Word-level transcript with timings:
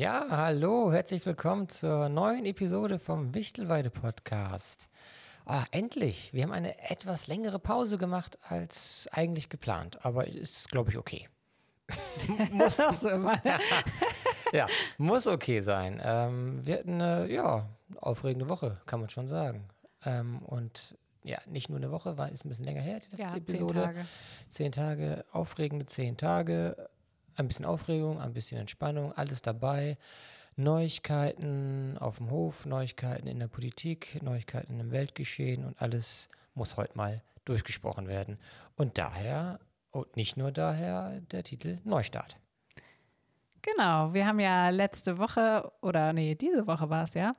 Ja, 0.00 0.28
hallo, 0.30 0.90
herzlich 0.90 1.26
willkommen 1.26 1.68
zur 1.68 2.08
neuen 2.08 2.46
Episode 2.46 2.98
vom 2.98 3.34
Wichtelweide 3.34 3.90
Podcast. 3.90 4.88
Ah, 5.44 5.64
endlich, 5.72 6.32
wir 6.32 6.42
haben 6.42 6.52
eine 6.52 6.90
etwas 6.90 7.26
längere 7.26 7.58
Pause 7.58 7.98
gemacht 7.98 8.38
als 8.48 9.10
eigentlich 9.12 9.50
geplant, 9.50 10.02
aber 10.02 10.26
ist, 10.26 10.70
glaube 10.70 10.88
ich, 10.88 10.96
okay. 10.96 11.28
muss, 12.50 12.78
ja, 14.54 14.66
muss 14.96 15.26
okay 15.26 15.60
sein. 15.60 16.00
Ähm, 16.02 16.64
wir 16.64 16.78
hatten 16.78 17.02
eine, 17.02 17.30
ja, 17.30 17.68
aufregende 17.96 18.48
Woche, 18.48 18.80
kann 18.86 19.00
man 19.00 19.10
schon 19.10 19.28
sagen. 19.28 19.68
Ähm, 20.06 20.38
und 20.46 20.96
ja, 21.24 21.36
nicht 21.44 21.68
nur 21.68 21.76
eine 21.76 21.90
Woche, 21.90 22.16
war 22.16 22.32
ist 22.32 22.46
ein 22.46 22.48
bisschen 22.48 22.64
länger 22.64 22.80
her, 22.80 23.00
die 23.00 23.16
letzte 23.16 23.22
ja, 23.22 23.36
Episode. 23.36 23.74
Zehn 23.74 23.84
Tage. 23.84 24.06
zehn 24.48 24.72
Tage, 24.72 25.24
aufregende 25.30 25.84
zehn 25.84 26.16
Tage 26.16 26.88
ein 27.36 27.48
bisschen 27.48 27.64
Aufregung, 27.64 28.20
ein 28.20 28.32
bisschen 28.32 28.58
Entspannung, 28.58 29.12
alles 29.12 29.42
dabei. 29.42 29.96
Neuigkeiten 30.56 31.96
auf 31.98 32.18
dem 32.18 32.30
Hof, 32.30 32.66
Neuigkeiten 32.66 33.26
in 33.26 33.38
der 33.38 33.48
Politik, 33.48 34.22
Neuigkeiten 34.22 34.78
im 34.78 34.90
Weltgeschehen 34.90 35.64
und 35.64 35.80
alles 35.80 36.28
muss 36.54 36.76
heute 36.76 36.96
mal 36.96 37.22
durchgesprochen 37.44 38.08
werden. 38.08 38.38
Und 38.76 38.98
daher, 38.98 39.60
und 39.90 40.16
nicht 40.16 40.36
nur 40.36 40.52
daher, 40.52 41.20
der 41.30 41.42
Titel 41.44 41.78
Neustart. 41.84 42.36
Genau, 43.62 44.14
wir 44.14 44.26
haben 44.26 44.40
ja 44.40 44.70
letzte 44.70 45.18
Woche, 45.18 45.70
oder 45.82 46.12
nee, 46.12 46.34
diese 46.34 46.66
Woche 46.66 46.88
war 46.88 47.04
es 47.04 47.14
ja, 47.14 47.32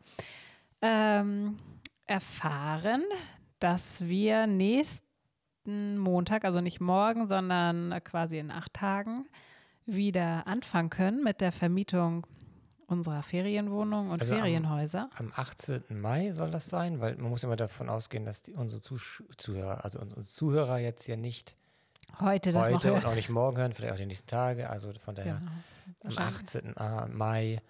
ähm, 0.81 1.57
erfahren, 2.05 3.03
dass 3.59 4.01
wir 4.01 4.47
nächsten 4.47 5.97
Montag, 5.97 6.45
also 6.45 6.61
nicht 6.61 6.79
morgen, 6.79 7.27
sondern 7.27 7.99
quasi 8.03 8.37
in 8.37 8.51
acht 8.51 8.73
Tagen, 8.73 9.27
wieder 9.95 10.47
anfangen 10.47 10.89
können 10.89 11.23
mit 11.23 11.41
der 11.41 11.51
Vermietung 11.51 12.25
unserer 12.87 13.23
Ferienwohnungen 13.23 14.11
und 14.11 14.21
also 14.21 14.35
Ferienhäuser. 14.35 15.09
Am, 15.17 15.27
am, 15.27 15.33
18. 15.35 15.83
Mai 15.89 16.33
soll 16.33 16.51
das 16.51 16.67
sein, 16.67 16.99
weil 16.99 17.15
man 17.15 17.29
muss 17.29 17.43
immer 17.43 17.55
davon 17.55 17.89
ausgehen, 17.89 18.25
dass 18.25 18.41
die, 18.41 18.53
unsere 18.53 18.81
Zuh 18.81 18.97
Zuhörer, 19.37 19.83
also 19.83 19.99
unsere 19.99 20.23
Zuhörer 20.23 20.77
jetzt 20.77 21.07
ja 21.07 21.15
nicht 21.15 21.55
heute, 22.19 22.51
das 22.51 22.69
heute 22.69 22.93
und 22.93 23.05
auch 23.05 23.15
nicht 23.15 23.29
morgen 23.29 23.57
hören, 23.57 23.73
vielleicht 23.73 23.93
auch 23.93 23.97
die 23.97 24.05
nächsten 24.05 24.27
Tage. 24.27 24.69
Also 24.69 24.91
von 24.93 25.15
daher 25.15 25.39
genau. 26.01 26.17
am 26.17 26.17
18. 26.17 26.75
Mai 27.15 27.61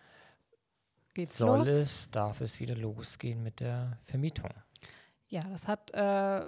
Geht's 1.14 1.38
soll 1.38 1.60
los? 1.60 1.68
es, 1.68 2.12
darf 2.12 2.42
es 2.42 2.60
wieder 2.60 2.76
losgehen 2.76 3.44
mit 3.44 3.60
der 3.60 4.00
Vermietung. 4.04 4.50
Ja, 5.28 5.44
das 5.44 5.68
hat 5.68 5.92
äh, 5.94 6.46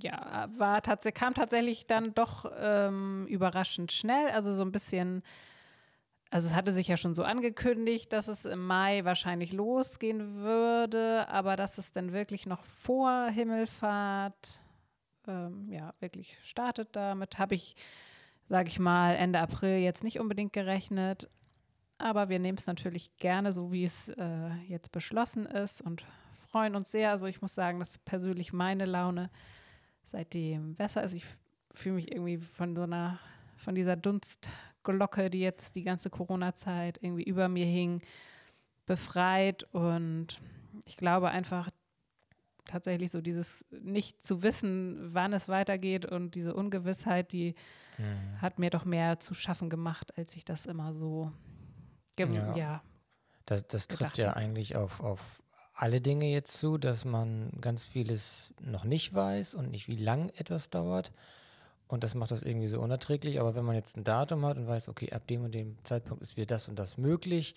ja, 0.00 0.48
war 0.56 0.82
tats 0.82 1.06
kam 1.14 1.34
tatsächlich 1.34 1.86
dann 1.86 2.14
doch 2.14 2.50
ähm, 2.58 3.26
überraschend 3.28 3.92
schnell. 3.92 4.30
Also 4.30 4.52
so 4.54 4.62
ein 4.62 4.72
bisschen, 4.72 5.22
also 6.30 6.48
es 6.48 6.54
hatte 6.54 6.72
sich 6.72 6.88
ja 6.88 6.96
schon 6.96 7.14
so 7.14 7.22
angekündigt, 7.22 8.12
dass 8.12 8.28
es 8.28 8.44
im 8.44 8.66
Mai 8.66 9.04
wahrscheinlich 9.04 9.52
losgehen 9.52 10.36
würde, 10.36 11.28
aber 11.28 11.56
dass 11.56 11.78
es 11.78 11.92
dann 11.92 12.12
wirklich 12.12 12.46
noch 12.46 12.64
vor 12.64 13.28
Himmelfahrt, 13.28 14.60
ähm, 15.26 15.70
ja, 15.70 15.94
wirklich 16.00 16.36
startet 16.42 16.88
damit, 16.92 17.38
habe 17.38 17.54
ich, 17.54 17.76
sage 18.46 18.68
ich 18.68 18.78
mal, 18.78 19.14
Ende 19.14 19.40
April 19.40 19.78
jetzt 19.78 20.04
nicht 20.04 20.20
unbedingt 20.20 20.52
gerechnet. 20.52 21.28
Aber 21.96 22.28
wir 22.28 22.40
nehmen 22.40 22.58
es 22.58 22.66
natürlich 22.66 23.16
gerne, 23.18 23.52
so 23.52 23.72
wie 23.72 23.84
es 23.84 24.08
äh, 24.08 24.50
jetzt 24.66 24.90
beschlossen 24.90 25.46
ist 25.46 25.80
und 25.80 26.04
freuen 26.54 26.76
uns 26.76 26.90
sehr. 26.90 27.10
Also 27.10 27.26
ich 27.26 27.40
muss 27.40 27.54
sagen, 27.54 27.78
das 27.78 27.90
ist 27.90 28.04
persönlich 28.04 28.52
meine 28.52 28.84
Laune 28.84 29.30
seitdem 30.04 30.74
besser 30.74 31.02
ist. 31.02 31.12
Ich 31.12 31.24
fühle 31.72 31.96
mich 31.96 32.12
irgendwie 32.12 32.38
von 32.38 32.76
so 32.76 32.82
einer, 32.82 33.18
von 33.56 33.74
dieser 33.74 33.96
Dunstglocke, 33.96 35.30
die 35.30 35.40
jetzt 35.40 35.74
die 35.74 35.82
ganze 35.82 36.10
Corona-Zeit 36.10 36.98
irgendwie 37.02 37.24
über 37.24 37.48
mir 37.48 37.66
hing, 37.66 38.02
befreit. 38.86 39.64
Und 39.72 40.40
ich 40.84 40.96
glaube 40.96 41.30
einfach 41.30 41.70
tatsächlich 42.66 43.10
so 43.10 43.20
dieses 43.20 43.64
nicht 43.70 44.24
zu 44.24 44.42
wissen, 44.42 45.14
wann 45.14 45.32
es 45.32 45.48
weitergeht 45.48 46.06
und 46.06 46.34
diese 46.34 46.54
Ungewissheit, 46.54 47.32
die 47.32 47.54
mhm. 47.98 48.40
hat 48.40 48.58
mir 48.58 48.70
doch 48.70 48.84
mehr 48.84 49.20
zu 49.20 49.34
schaffen 49.34 49.68
gemacht, 49.68 50.16
als 50.16 50.34
ich 50.36 50.44
das 50.44 50.64
immer 50.64 50.94
so 50.94 51.32
ja. 52.18 52.56
ja 52.56 52.82
das, 53.46 53.66
das 53.66 53.88
trifft 53.88 54.18
ja 54.18 54.32
eigentlich 54.32 54.76
auf, 54.76 55.00
auf 55.00 55.42
alle 55.74 56.00
Dinge 56.00 56.30
jetzt 56.30 56.56
zu, 56.56 56.78
dass 56.78 57.04
man 57.04 57.50
ganz 57.60 57.86
vieles 57.86 58.54
noch 58.60 58.84
nicht 58.84 59.12
weiß 59.12 59.54
und 59.54 59.70
nicht, 59.70 59.88
wie 59.88 59.96
lang 59.96 60.30
etwas 60.36 60.70
dauert. 60.70 61.12
Und 61.88 62.04
das 62.04 62.14
macht 62.14 62.30
das 62.30 62.44
irgendwie 62.44 62.68
so 62.68 62.80
unerträglich. 62.80 63.40
Aber 63.40 63.54
wenn 63.54 63.64
man 63.64 63.74
jetzt 63.74 63.96
ein 63.96 64.04
Datum 64.04 64.46
hat 64.46 64.56
und 64.56 64.68
weiß, 64.68 64.88
okay, 64.88 65.12
ab 65.12 65.26
dem 65.26 65.44
und 65.44 65.52
dem 65.52 65.76
Zeitpunkt 65.84 66.22
ist 66.22 66.36
wieder 66.36 66.46
das 66.46 66.68
und 66.68 66.78
das 66.78 66.96
möglich, 66.96 67.54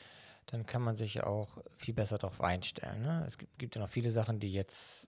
dann 0.48 0.66
kann 0.66 0.82
man 0.82 0.96
sich 0.96 1.16
ja 1.16 1.28
auch 1.28 1.60
viel 1.76 1.94
besser 1.94 2.18
darauf 2.18 2.42
einstellen. 2.42 3.04
Ne? 3.04 3.24
Es 3.28 3.38
gibt, 3.38 3.58
gibt, 3.60 3.76
ja 3.76 3.82
noch 3.82 3.90
viele 3.90 4.12
Sachen, 4.12 4.40
die 4.40 4.52
jetzt 4.52 5.08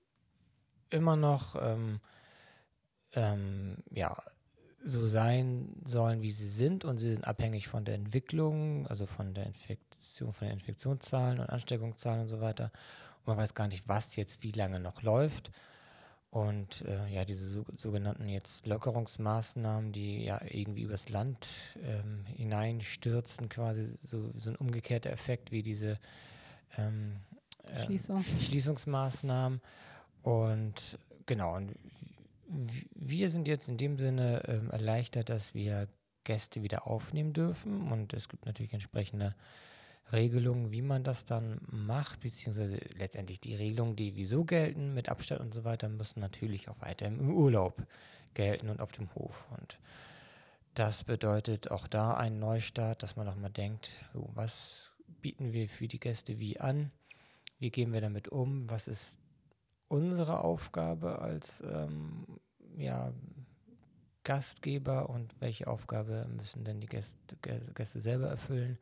immer 0.89 1.15
noch 1.15 1.55
ähm, 1.59 1.99
ähm, 3.13 3.77
ja, 3.91 4.21
so 4.83 5.07
sein 5.07 5.75
sollen, 5.83 6.21
wie 6.21 6.31
sie 6.31 6.47
sind. 6.47 6.85
Und 6.85 6.99
sie 6.99 7.11
sind 7.11 7.25
abhängig 7.25 7.67
von 7.67 7.85
der 7.85 7.95
Entwicklung, 7.95 8.85
also 8.87 9.07
von 9.07 9.33
der 9.33 9.47
Infektion, 9.99 10.33
von 10.33 10.47
den 10.47 10.57
Infektionszahlen 10.57 11.39
und 11.39 11.49
Ansteckungszahlen 11.49 12.21
und 12.21 12.27
so 12.29 12.41
weiter. 12.41 12.71
Und 13.19 13.27
man 13.27 13.37
weiß 13.37 13.53
gar 13.53 13.67
nicht, 13.67 13.87
was 13.87 14.15
jetzt 14.15 14.43
wie 14.43 14.51
lange 14.51 14.79
noch 14.79 15.01
läuft. 15.01 15.51
Und 16.31 16.83
äh, 16.85 17.07
ja, 17.07 17.25
diese 17.25 17.47
so, 17.47 17.65
sogenannten 17.75 18.29
jetzt 18.29 18.67
Lockerungsmaßnahmen, 18.67 19.91
die 19.91 20.23
ja 20.23 20.39
irgendwie 20.47 20.83
übers 20.83 21.09
Land 21.09 21.47
ähm, 21.83 22.25
hineinstürzen, 22.25 23.49
quasi 23.49 23.83
so, 23.83 24.31
so 24.37 24.51
ein 24.51 24.55
umgekehrter 24.55 25.09
Effekt 25.09 25.51
wie 25.51 25.63
diese 25.63 25.99
ähm, 26.77 27.17
ähm 27.65 27.83
Schließung. 27.83 28.23
Schließungsmaßnahmen. 28.23 29.59
Und 30.21 30.99
genau, 31.25 31.55
und 31.55 31.73
wir 32.93 33.29
sind 33.31 33.47
jetzt 33.47 33.67
in 33.67 33.77
dem 33.77 33.97
Sinne 33.97 34.43
ähm, 34.47 34.69
erleichtert, 34.69 35.29
dass 35.29 35.55
wir 35.55 35.87
Gäste 36.23 36.61
wieder 36.61 36.85
aufnehmen 36.85 37.33
dürfen 37.33 37.91
und 37.91 38.13
es 38.13 38.29
gibt 38.29 38.45
natürlich 38.45 38.73
entsprechende 38.73 39.33
Regelungen, 40.11 40.71
wie 40.71 40.81
man 40.81 41.03
das 41.03 41.25
dann 41.25 41.59
macht, 41.69 42.21
beziehungsweise 42.21 42.79
letztendlich 42.97 43.39
die 43.39 43.55
Regelungen, 43.55 43.95
die 43.95 44.15
wieso 44.15 44.43
gelten, 44.43 44.93
mit 44.93 45.09
Abstand 45.09 45.41
und 45.41 45.53
so 45.53 45.63
weiter, 45.63 45.87
müssen 45.87 46.19
natürlich 46.19 46.69
auch 46.69 46.81
weiter 46.81 47.05
im 47.05 47.29
Urlaub 47.29 47.85
gelten 48.33 48.69
und 48.69 48.81
auf 48.81 48.91
dem 48.91 49.13
Hof. 49.13 49.45
Und 49.59 49.77
das 50.73 51.03
bedeutet 51.03 51.71
auch 51.71 51.87
da 51.87 52.15
einen 52.15 52.39
Neustart, 52.39 53.03
dass 53.03 53.15
man 53.15 53.25
nochmal 53.25 53.51
denkt, 53.51 53.91
was 54.13 54.91
bieten 55.21 55.53
wir 55.53 55.69
für 55.69 55.87
die 55.87 55.99
Gäste 55.99 56.39
wie 56.39 56.59
an, 56.59 56.91
wie 57.59 57.69
gehen 57.69 57.93
wir 57.93 58.01
damit 58.01 58.29
um, 58.29 58.69
was 58.69 58.87
ist 58.87 59.19
unsere 59.89 60.39
Aufgabe 60.39 61.19
als 61.19 61.61
ähm, 61.61 62.25
ja, 62.77 63.11
Gastgeber 64.23 65.09
und 65.09 65.35
welche 65.39 65.67
Aufgabe 65.67 66.27
müssen 66.29 66.63
denn 66.63 66.79
die 66.79 66.87
Gäste, 66.87 67.17
Gäste 67.73 67.99
selber 67.99 68.27
erfüllen. 68.27 68.77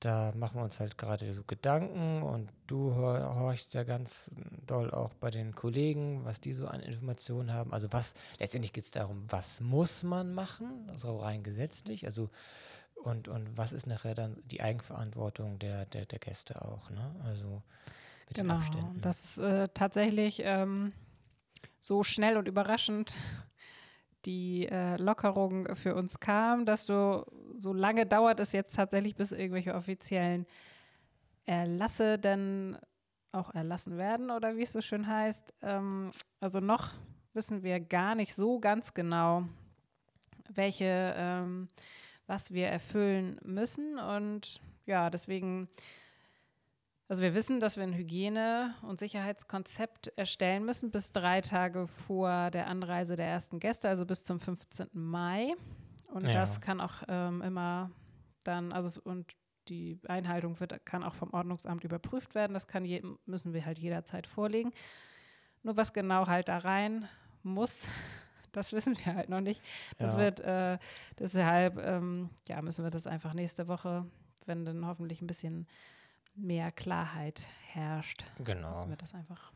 Da 0.00 0.32
machen 0.36 0.60
wir 0.60 0.64
uns 0.64 0.78
halt 0.78 0.96
gerade 0.96 1.32
so 1.34 1.42
Gedanken 1.42 2.22
und 2.22 2.50
du 2.68 2.94
horchst 2.94 3.74
ja 3.74 3.82
ganz 3.82 4.30
doll 4.66 4.92
auch 4.92 5.12
bei 5.14 5.30
den 5.30 5.54
Kollegen, 5.54 6.24
was 6.24 6.40
die 6.40 6.52
so 6.52 6.68
an 6.68 6.80
Informationen 6.80 7.52
haben. 7.52 7.72
Also 7.72 7.88
was, 7.90 8.14
letztendlich 8.38 8.72
geht 8.72 8.84
es 8.84 8.92
darum, 8.92 9.24
was 9.28 9.60
muss 9.60 10.04
man 10.04 10.34
machen, 10.34 10.88
also 10.88 11.16
rein 11.16 11.42
gesetzlich, 11.42 12.06
also 12.06 12.30
und, 12.94 13.28
und 13.28 13.56
was 13.56 13.72
ist 13.72 13.86
nachher 13.86 14.14
dann 14.14 14.36
die 14.44 14.60
Eigenverantwortung 14.60 15.58
der, 15.58 15.86
der, 15.86 16.06
der 16.06 16.18
Gäste 16.18 16.62
auch, 16.62 16.90
ne? 16.90 17.14
Also 17.24 17.62
mit 18.28 18.36
genau, 18.36 18.54
den 18.54 18.62
Abständen. 18.62 19.00
Das 19.00 19.24
ist 19.24 19.38
äh, 19.38 19.68
tatsächlich 19.72 20.42
ähm, 20.44 20.92
so 21.78 22.02
schnell 22.02 22.36
und 22.36 22.48
überraschend 22.48 23.16
die 24.28 24.68
äh, 24.68 24.96
Lockerung 24.98 25.74
für 25.74 25.94
uns 25.94 26.20
kam, 26.20 26.66
dass 26.66 26.84
so, 26.84 27.24
so 27.56 27.72
lange 27.72 28.04
dauert 28.04 28.40
es 28.40 28.52
jetzt 28.52 28.76
tatsächlich, 28.76 29.16
bis 29.16 29.32
irgendwelche 29.32 29.74
offiziellen 29.74 30.44
Erlasse 31.46 32.18
dann 32.18 32.78
auch 33.32 33.54
erlassen 33.54 33.96
werden 33.96 34.30
oder 34.30 34.54
wie 34.54 34.62
es 34.62 34.72
so 34.72 34.82
schön 34.82 35.06
heißt. 35.06 35.54
Ähm, 35.62 36.10
also 36.40 36.60
noch 36.60 36.92
wissen 37.32 37.62
wir 37.62 37.80
gar 37.80 38.14
nicht 38.14 38.34
so 38.34 38.60
ganz 38.60 38.92
genau, 38.92 39.44
welche, 40.50 41.14
ähm, 41.16 41.70
was 42.26 42.52
wir 42.52 42.68
erfüllen 42.68 43.40
müssen. 43.42 43.98
Und 43.98 44.60
ja, 44.84 45.08
deswegen 45.08 45.70
also 47.08 47.22
wir 47.22 47.34
wissen, 47.34 47.60
dass 47.60 47.76
wir 47.76 47.84
ein 47.84 47.94
Hygiene- 47.94 48.74
und 48.82 48.98
Sicherheitskonzept 48.98 50.12
erstellen 50.16 50.64
müssen 50.64 50.90
bis 50.90 51.12
drei 51.12 51.40
Tage 51.40 51.86
vor 51.86 52.50
der 52.50 52.66
Anreise 52.66 53.16
der 53.16 53.26
ersten 53.26 53.60
Gäste, 53.60 53.88
also 53.88 54.04
bis 54.04 54.24
zum 54.24 54.40
15. 54.40 54.88
Mai. 54.92 55.54
Und 56.06 56.26
ja. 56.26 56.32
das 56.32 56.60
kann 56.60 56.80
auch 56.80 57.02
ähm, 57.08 57.42
immer 57.42 57.90
dann, 58.44 58.72
also 58.72 59.00
und 59.04 59.32
die 59.68 59.98
Einhaltung 60.06 60.58
wird, 60.60 60.84
kann 60.86 61.02
auch 61.02 61.14
vom 61.14 61.32
Ordnungsamt 61.32 61.84
überprüft 61.84 62.34
werden. 62.34 62.54
Das 62.54 62.66
kann 62.66 62.84
je, 62.84 63.02
müssen 63.26 63.52
wir 63.52 63.66
halt 63.66 63.78
jederzeit 63.78 64.26
vorlegen. 64.26 64.72
Nur 65.62 65.76
was 65.76 65.92
genau 65.92 66.26
halt 66.26 66.48
da 66.48 66.58
rein 66.58 67.08
muss, 67.42 67.88
das 68.52 68.72
wissen 68.72 68.96
wir 69.04 69.14
halt 69.14 69.28
noch 69.28 69.40
nicht. 69.40 69.62
Das 69.98 70.14
ja. 70.14 70.20
wird 70.20 70.40
äh, 70.40 70.78
deshalb, 71.18 71.78
ähm, 71.78 72.30
ja, 72.48 72.62
müssen 72.62 72.84
wir 72.84 72.90
das 72.90 73.06
einfach 73.06 73.34
nächste 73.34 73.68
Woche 73.68 74.06
wenn 74.48 74.64
dann 74.64 74.86
hoffentlich 74.86 75.20
ein 75.20 75.28
bisschen 75.28 75.68
mehr 76.38 76.72
Klarheit 76.72 77.46
herrscht. 77.72 78.24
Genau. 78.38 78.70
Müssen 78.70 78.90
wir 78.90 78.96
das 78.96 79.14
einfach 79.14 79.52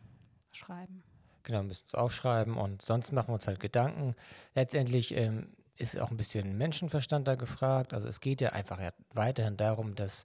schreiben. 0.52 1.02
Genau, 1.44 1.62
müssen 1.62 1.84
es 1.86 1.94
aufschreiben 1.94 2.56
und 2.56 2.82
sonst 2.82 3.12
machen 3.12 3.28
wir 3.28 3.34
uns 3.34 3.46
halt 3.46 3.60
Gedanken. 3.60 4.14
Letztendlich 4.54 5.16
ähm, 5.16 5.48
ist 5.76 5.98
auch 5.98 6.10
ein 6.10 6.16
bisschen 6.16 6.56
Menschenverstand 6.56 7.26
da 7.26 7.34
gefragt. 7.34 7.94
Also 7.94 8.06
es 8.06 8.20
geht 8.20 8.40
ja 8.40 8.50
einfach 8.50 8.80
ja 8.80 8.92
weiterhin 9.12 9.56
darum, 9.56 9.94
dass 9.96 10.24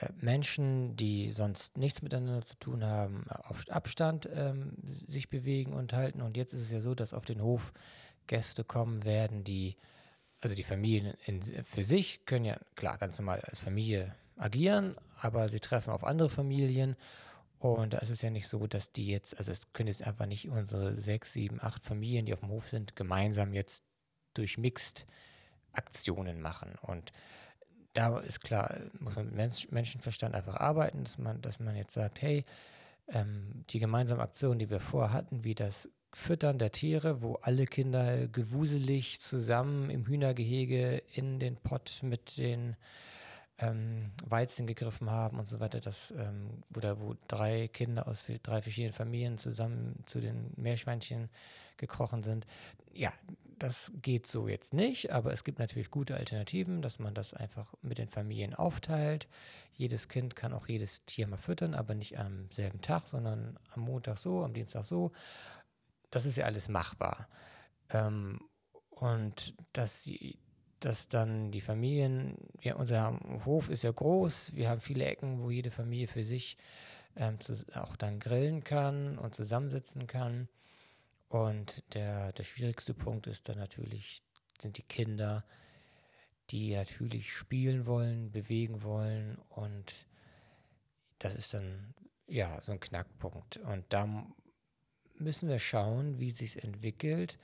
äh, 0.00 0.08
Menschen, 0.20 0.96
die 0.96 1.32
sonst 1.32 1.76
nichts 1.76 2.02
miteinander 2.02 2.44
zu 2.44 2.56
tun 2.58 2.84
haben, 2.84 3.24
auf 3.28 3.68
Abstand 3.68 4.28
ähm, 4.32 4.76
sich 4.84 5.28
bewegen 5.30 5.72
und 5.72 5.92
halten. 5.92 6.22
Und 6.22 6.36
jetzt 6.36 6.52
ist 6.52 6.62
es 6.62 6.70
ja 6.70 6.80
so, 6.80 6.94
dass 6.94 7.14
auf 7.14 7.24
den 7.24 7.42
Hof 7.42 7.72
Gäste 8.26 8.62
kommen 8.62 9.04
werden, 9.04 9.42
die, 9.42 9.76
also 10.40 10.54
die 10.54 10.62
Familien 10.62 11.14
in, 11.26 11.42
für 11.42 11.84
sich 11.84 12.24
können 12.24 12.44
ja 12.44 12.58
klar 12.76 12.98
ganz 12.98 13.18
normal 13.18 13.40
als 13.40 13.58
Familie 13.58 14.14
agieren, 14.36 14.96
aber 15.20 15.48
sie 15.48 15.60
treffen 15.60 15.90
auf 15.90 16.04
andere 16.04 16.30
Familien 16.30 16.96
und 17.64 17.94
da 17.94 17.98
ist 17.98 18.10
es 18.10 18.20
ja 18.20 18.28
nicht 18.28 18.46
so, 18.46 18.66
dass 18.66 18.92
die 18.92 19.06
jetzt, 19.06 19.38
also 19.38 19.50
es 19.50 19.72
können 19.72 19.86
jetzt 19.86 20.06
einfach 20.06 20.26
nicht 20.26 20.50
unsere 20.50 20.96
sechs, 20.96 21.32
sieben, 21.32 21.62
acht 21.62 21.86
Familien, 21.86 22.26
die 22.26 22.34
auf 22.34 22.40
dem 22.40 22.50
Hof 22.50 22.68
sind, 22.68 22.94
gemeinsam 22.94 23.54
jetzt 23.54 23.82
durch 24.34 24.58
Mixed 24.58 25.06
Aktionen 25.72 26.42
machen. 26.42 26.74
Und 26.82 27.10
da 27.94 28.18
ist 28.18 28.40
klar, 28.40 28.76
muss 29.00 29.16
man 29.16 29.30
mit 29.30 29.72
Menschenverstand 29.72 30.34
einfach 30.34 30.56
arbeiten, 30.56 31.04
dass 31.04 31.16
man, 31.16 31.40
dass 31.40 31.58
man 31.58 31.74
jetzt 31.74 31.94
sagt, 31.94 32.20
hey, 32.20 32.44
ähm, 33.08 33.64
die 33.70 33.78
gemeinsame 33.78 34.22
Aktion, 34.22 34.58
die 34.58 34.68
wir 34.68 34.80
vorhatten, 34.80 35.44
wie 35.44 35.54
das 35.54 35.88
Füttern 36.12 36.58
der 36.58 36.70
Tiere, 36.70 37.22
wo 37.22 37.36
alle 37.36 37.64
Kinder 37.64 38.28
gewuselig 38.28 39.20
zusammen 39.20 39.90
im 39.90 40.06
Hühnergehege 40.06 41.02
in 41.14 41.40
den 41.40 41.56
Pott 41.56 42.00
mit 42.02 42.36
den 42.36 42.76
ähm, 43.58 44.10
Weizen 44.24 44.66
gegriffen 44.66 45.10
haben 45.10 45.38
und 45.38 45.46
so 45.46 45.60
weiter, 45.60 45.80
das, 45.80 46.12
ähm, 46.12 46.62
oder 46.74 47.00
wo 47.00 47.14
drei 47.28 47.68
Kinder 47.68 48.08
aus 48.08 48.24
drei 48.42 48.62
verschiedenen 48.62 48.94
Familien 48.94 49.38
zusammen 49.38 50.02
zu 50.06 50.20
den 50.20 50.52
Meerschweinchen 50.56 51.28
gekrochen 51.76 52.22
sind. 52.22 52.46
Ja, 52.92 53.12
das 53.58 53.92
geht 54.02 54.26
so 54.26 54.48
jetzt 54.48 54.74
nicht, 54.74 55.12
aber 55.12 55.32
es 55.32 55.44
gibt 55.44 55.58
natürlich 55.58 55.90
gute 55.90 56.16
Alternativen, 56.16 56.82
dass 56.82 56.98
man 56.98 57.14
das 57.14 57.34
einfach 57.34 57.72
mit 57.82 57.98
den 57.98 58.08
Familien 58.08 58.54
aufteilt. 58.54 59.28
Jedes 59.72 60.08
Kind 60.08 60.36
kann 60.36 60.52
auch 60.52 60.68
jedes 60.68 61.04
Tier 61.04 61.26
mal 61.26 61.36
füttern, 61.36 61.74
aber 61.74 61.94
nicht 61.94 62.18
am 62.18 62.50
selben 62.50 62.80
Tag, 62.80 63.06
sondern 63.06 63.58
am 63.72 63.82
Montag 63.82 64.18
so, 64.18 64.42
am 64.42 64.54
Dienstag 64.54 64.84
so. 64.84 65.12
Das 66.10 66.26
ist 66.26 66.36
ja 66.36 66.44
alles 66.44 66.68
machbar. 66.68 67.28
Ähm, 67.90 68.40
und 68.90 69.54
dass 69.72 70.08
dass 70.84 71.08
dann 71.08 71.50
die 71.50 71.62
Familien, 71.62 72.36
ja, 72.60 72.74
unser 72.74 73.18
Hof 73.46 73.70
ist 73.70 73.84
ja 73.84 73.90
groß, 73.90 74.54
wir 74.54 74.68
haben 74.68 74.82
viele 74.82 75.06
Ecken, 75.06 75.42
wo 75.42 75.48
jede 75.50 75.70
Familie 75.70 76.08
für 76.08 76.24
sich 76.24 76.58
ähm, 77.16 77.40
zu, 77.40 77.54
auch 77.72 77.96
dann 77.96 78.20
grillen 78.20 78.64
kann 78.64 79.16
und 79.16 79.34
zusammensitzen 79.34 80.06
kann. 80.06 80.46
Und 81.30 81.82
der, 81.94 82.32
der 82.32 82.42
schwierigste 82.42 82.92
Punkt 82.92 83.26
ist 83.26 83.48
dann 83.48 83.56
natürlich, 83.56 84.20
sind 84.60 84.76
die 84.76 84.82
Kinder, 84.82 85.46
die 86.50 86.74
natürlich 86.74 87.32
spielen 87.32 87.86
wollen, 87.86 88.30
bewegen 88.30 88.82
wollen 88.82 89.38
und 89.48 89.94
das 91.18 91.34
ist 91.34 91.54
dann 91.54 91.94
ja 92.26 92.60
so 92.60 92.72
ein 92.72 92.80
Knackpunkt. 92.80 93.56
Und 93.56 93.86
da 93.88 94.26
müssen 95.14 95.48
wir 95.48 95.58
schauen, 95.58 96.18
wie 96.18 96.30
sich 96.30 96.62
entwickelt 96.62 97.38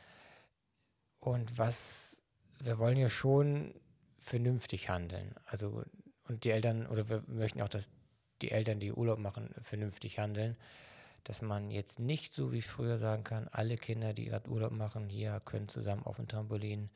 und 1.20 1.56
was 1.56 2.19
wir 2.60 2.78
wollen 2.78 2.98
ja 2.98 3.08
schon 3.08 3.74
vernünftig 4.18 4.88
handeln. 4.88 5.34
Also, 5.44 5.82
und 6.28 6.44
die 6.44 6.50
Eltern, 6.50 6.86
oder 6.86 7.08
wir 7.08 7.24
möchten 7.26 7.60
auch, 7.62 7.68
dass 7.68 7.88
die 8.42 8.50
Eltern, 8.50 8.80
die 8.80 8.92
Urlaub 8.92 9.18
machen, 9.18 9.54
vernünftig 9.62 10.18
handeln. 10.18 10.56
Dass 11.24 11.42
man 11.42 11.70
jetzt 11.70 11.98
nicht 11.98 12.32
so 12.32 12.50
wie 12.50 12.62
früher 12.62 12.96
sagen 12.96 13.24
kann, 13.24 13.48
alle 13.48 13.76
Kinder, 13.76 14.14
die 14.14 14.24
gerade 14.24 14.48
Urlaub 14.48 14.72
machen, 14.72 15.10
hier 15.10 15.40
können 15.44 15.68
zusammen 15.68 16.04
auf 16.04 16.16
dem 16.16 16.28
Trampolin 16.28 16.90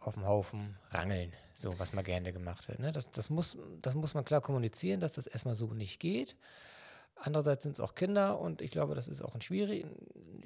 auf 0.00 0.14
dem 0.14 0.26
Haufen 0.26 0.76
rangeln, 0.90 1.32
so 1.54 1.78
was 1.78 1.92
man 1.92 2.04
gerne 2.04 2.32
gemacht 2.32 2.68
hat. 2.68 2.78
Ne? 2.78 2.92
Das, 2.92 3.10
das, 3.12 3.30
muss, 3.30 3.56
das 3.80 3.94
muss 3.94 4.14
man 4.14 4.24
klar 4.24 4.40
kommunizieren, 4.40 5.00
dass 5.00 5.14
das 5.14 5.26
erstmal 5.26 5.54
so 5.54 5.72
nicht 5.72 6.00
geht. 6.00 6.36
Andererseits 7.14 7.62
sind 7.62 7.72
es 7.72 7.80
auch 7.80 7.94
Kinder 7.94 8.40
und 8.40 8.60
ich 8.60 8.70
glaube, 8.70 8.94
das 8.94 9.08
ist 9.08 9.22
auch 9.22 9.34
ein 9.34 9.40
schwierig, 9.40 9.86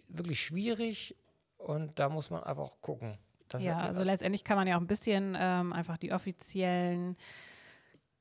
wirklich 0.09 0.41
schwierig 0.41 1.17
und 1.57 1.99
da 1.99 2.09
muss 2.09 2.31
man 2.31 2.45
einfach 2.45 2.63
auch 2.63 2.81
gucken. 2.83 3.19
Das 3.49 3.63
ja, 3.63 3.79
also 3.79 4.03
letztendlich 4.03 4.45
kann 4.45 4.57
man 4.57 4.67
ja 4.67 4.77
auch 4.77 4.81
ein 4.81 4.87
bisschen 4.87 5.37
ähm, 5.39 5.73
einfach 5.73 5.97
die 5.97 6.13
offiziellen 6.13 7.17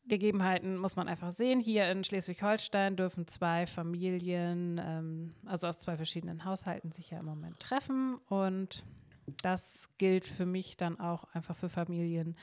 Gegebenheiten 0.07 0.77
muss 0.77 0.95
man 0.95 1.07
einfach 1.07 1.31
sehen. 1.31 1.59
Hier 1.59 1.91
in 1.91 2.03
Schleswig-Holstein 2.03 2.95
dürfen 2.95 3.27
zwei 3.27 3.68
Familien, 3.68 4.79
ähm, 4.83 5.31
also 5.45 5.68
aus 5.68 5.79
zwei 5.79 5.97
verschiedenen 5.97 6.45
Haushalten, 6.45 6.91
sich 6.91 7.09
ja 7.09 7.19
im 7.19 7.25
Moment 7.25 7.59
treffen. 7.59 8.18
Und 8.29 8.85
das 9.41 9.89
gilt 9.97 10.25
für 10.25 10.45
mich 10.45 10.77
dann 10.77 11.00
auch 11.00 11.25
einfach 11.33 11.56
für 11.56 11.69
Familien 11.69 12.38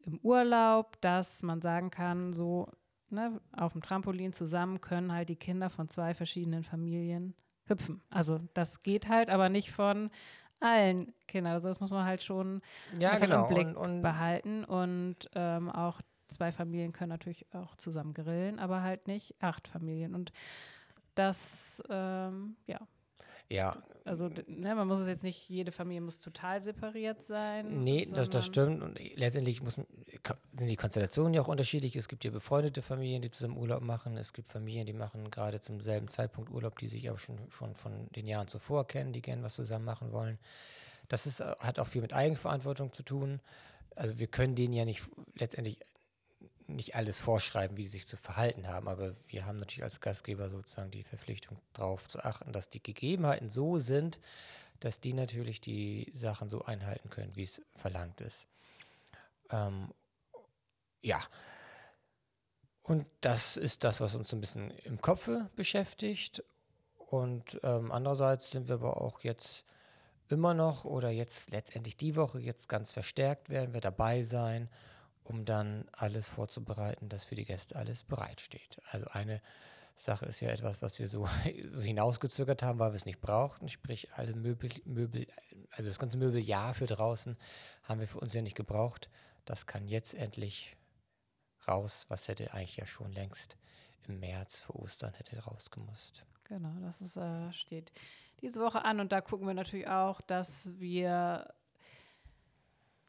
im 0.00 0.18
Urlaub, 0.22 1.00
dass 1.02 1.42
man 1.42 1.60
sagen 1.60 1.90
kann, 1.90 2.32
so 2.32 2.68
ne, 3.10 3.40
auf 3.52 3.72
dem 3.72 3.82
Trampolin 3.82 4.32
zusammen 4.32 4.80
können 4.80 5.12
halt 5.12 5.28
die 5.28 5.36
Kinder 5.36 5.70
von 5.70 5.88
zwei 5.88 6.14
verschiedenen 6.14 6.64
Familien 6.64 7.34
hüpfen. 7.66 8.02
Also 8.10 8.40
das 8.54 8.82
geht 8.82 9.08
halt, 9.08 9.30
aber 9.30 9.48
nicht 9.48 9.70
von 9.70 10.10
allen 10.62 11.12
Kindern. 11.26 11.54
Also 11.54 11.68
das 11.68 11.80
muss 11.80 11.90
man 11.90 12.04
halt 12.04 12.22
schon 12.22 12.62
ja, 12.98 13.18
genau. 13.18 13.48
im 13.48 13.54
Blick 13.54 13.66
und, 13.68 13.76
und 13.76 14.02
behalten. 14.02 14.64
Und 14.64 15.16
ähm, 15.34 15.70
auch 15.70 16.00
zwei 16.28 16.52
Familien 16.52 16.92
können 16.92 17.10
natürlich 17.10 17.46
auch 17.52 17.76
zusammen 17.76 18.14
grillen, 18.14 18.58
aber 18.58 18.82
halt 18.82 19.06
nicht 19.06 19.34
acht 19.40 19.68
Familien. 19.68 20.14
Und 20.14 20.32
das, 21.14 21.82
ähm, 21.90 22.56
ja. 22.66 22.80
Ja. 23.48 23.82
Also 24.04 24.30
ne, 24.46 24.74
man 24.74 24.88
muss 24.88 25.00
es 25.00 25.08
jetzt 25.08 25.22
nicht, 25.22 25.48
jede 25.48 25.72
Familie 25.72 26.00
muss 26.00 26.20
total 26.20 26.62
separiert 26.62 27.22
sein. 27.22 27.84
Nee, 27.84 28.08
das, 28.10 28.30
das 28.30 28.46
stimmt. 28.46 28.82
Und 28.82 28.98
letztendlich 29.16 29.62
muss, 29.62 29.78
sind 30.56 30.68
die 30.68 30.76
Konstellationen 30.76 31.34
ja 31.34 31.42
auch 31.42 31.48
unterschiedlich. 31.48 31.96
Es 31.96 32.08
gibt 32.08 32.24
ja 32.24 32.30
befreundete 32.30 32.82
Familien, 32.82 33.22
die 33.22 33.30
zusammen 33.30 33.56
Urlaub 33.56 33.82
machen. 33.82 34.16
Es 34.16 34.32
gibt 34.32 34.48
Familien, 34.48 34.86
die 34.86 34.92
machen 34.92 35.30
gerade 35.30 35.60
zum 35.60 35.80
selben 35.80 36.08
Zeitpunkt 36.08 36.50
Urlaub, 36.50 36.78
die 36.78 36.88
sich 36.88 37.10
auch 37.10 37.18
schon, 37.18 37.38
schon 37.50 37.74
von 37.74 38.08
den 38.14 38.26
Jahren 38.26 38.48
zuvor 38.48 38.86
kennen, 38.86 39.12
die 39.12 39.22
gerne 39.22 39.42
was 39.42 39.54
zusammen 39.54 39.84
machen 39.84 40.12
wollen. 40.12 40.38
Das 41.08 41.26
ist, 41.26 41.40
hat 41.40 41.78
auch 41.78 41.88
viel 41.88 42.02
mit 42.02 42.12
Eigenverantwortung 42.12 42.92
zu 42.92 43.02
tun. 43.02 43.40
Also 43.96 44.18
wir 44.18 44.28
können 44.28 44.54
denen 44.54 44.72
ja 44.72 44.84
nicht 44.84 45.02
letztendlich 45.34 45.78
nicht 46.68 46.94
alles 46.94 47.18
vorschreiben, 47.18 47.76
wie 47.76 47.84
sie 47.84 47.98
sich 47.98 48.06
zu 48.06 48.16
verhalten 48.16 48.68
haben, 48.68 48.88
aber 48.88 49.14
wir 49.28 49.44
haben 49.44 49.58
natürlich 49.58 49.82
als 49.82 50.00
Gastgeber 50.00 50.48
sozusagen 50.48 50.90
die 50.90 51.02
Verpflichtung 51.02 51.58
darauf 51.72 52.08
zu 52.08 52.20
achten, 52.20 52.52
dass 52.52 52.68
die 52.68 52.82
Gegebenheiten 52.82 53.50
so 53.50 53.78
sind, 53.78 54.20
dass 54.80 55.00
die 55.00 55.12
natürlich 55.12 55.60
die 55.60 56.10
Sachen 56.14 56.48
so 56.48 56.64
einhalten 56.64 57.10
können, 57.10 57.36
wie 57.36 57.42
es 57.42 57.62
verlangt 57.76 58.20
ist. 58.20 58.46
Ähm, 59.50 59.92
ja. 61.02 61.20
Und 62.82 63.06
das 63.20 63.56
ist 63.56 63.84
das, 63.84 64.00
was 64.00 64.14
uns 64.14 64.32
ein 64.32 64.40
bisschen 64.40 64.70
im 64.84 65.00
Kopfe 65.00 65.50
beschäftigt. 65.54 66.42
Und 66.96 67.60
ähm, 67.62 67.92
andererseits 67.92 68.50
sind 68.50 68.68
wir 68.68 68.76
aber 68.76 69.00
auch 69.00 69.20
jetzt 69.20 69.64
immer 70.28 70.54
noch 70.54 70.84
oder 70.84 71.10
jetzt 71.10 71.50
letztendlich 71.50 71.96
die 71.96 72.16
Woche 72.16 72.40
jetzt 72.40 72.68
ganz 72.68 72.90
verstärkt 72.90 73.50
werden 73.50 73.74
wir 73.74 73.82
dabei 73.82 74.22
sein 74.22 74.70
um 75.24 75.44
dann 75.44 75.84
alles 75.92 76.28
vorzubereiten, 76.28 77.08
dass 77.08 77.24
für 77.24 77.34
die 77.34 77.44
Gäste 77.44 77.76
alles 77.76 78.04
bereitsteht. 78.04 78.80
Also 78.90 79.06
eine 79.08 79.40
Sache 79.94 80.26
ist 80.26 80.40
ja 80.40 80.48
etwas, 80.50 80.82
was 80.82 80.98
wir 80.98 81.08
so, 81.08 81.28
hinausgezögert 81.80 82.62
haben, 82.62 82.78
weil 82.78 82.92
wir 82.92 82.96
es 82.96 83.06
nicht 83.06 83.20
brauchten. 83.20 83.68
Sprich, 83.68 84.12
alle 84.12 84.34
Möbel, 84.34 84.70
Möbel, 84.84 85.26
also 85.70 85.88
das 85.88 85.98
ganze 85.98 86.18
Möbeljahr 86.18 86.74
für 86.74 86.86
draußen 86.86 87.36
haben 87.84 88.00
wir 88.00 88.08
für 88.08 88.20
uns 88.20 88.34
ja 88.34 88.42
nicht 88.42 88.56
gebraucht. 88.56 89.10
Das 89.44 89.66
kann 89.66 89.86
jetzt 89.86 90.14
endlich 90.14 90.76
raus, 91.68 92.06
was 92.08 92.28
hätte 92.28 92.52
eigentlich 92.52 92.76
ja 92.76 92.86
schon 92.86 93.12
längst 93.12 93.56
im 94.08 94.20
März 94.20 94.60
für 94.60 94.74
Ostern 94.76 95.12
hätte 95.14 95.38
rausgemusst. 95.38 96.24
Genau, 96.44 96.74
das 96.80 97.00
ist, 97.00 97.16
äh, 97.16 97.52
steht 97.52 97.92
diese 98.40 98.60
Woche 98.60 98.84
an 98.84 99.00
und 99.00 99.12
da 99.12 99.20
gucken 99.20 99.46
wir 99.46 99.54
natürlich 99.54 99.88
auch, 99.88 100.20
dass 100.20 100.68
wir 100.80 101.54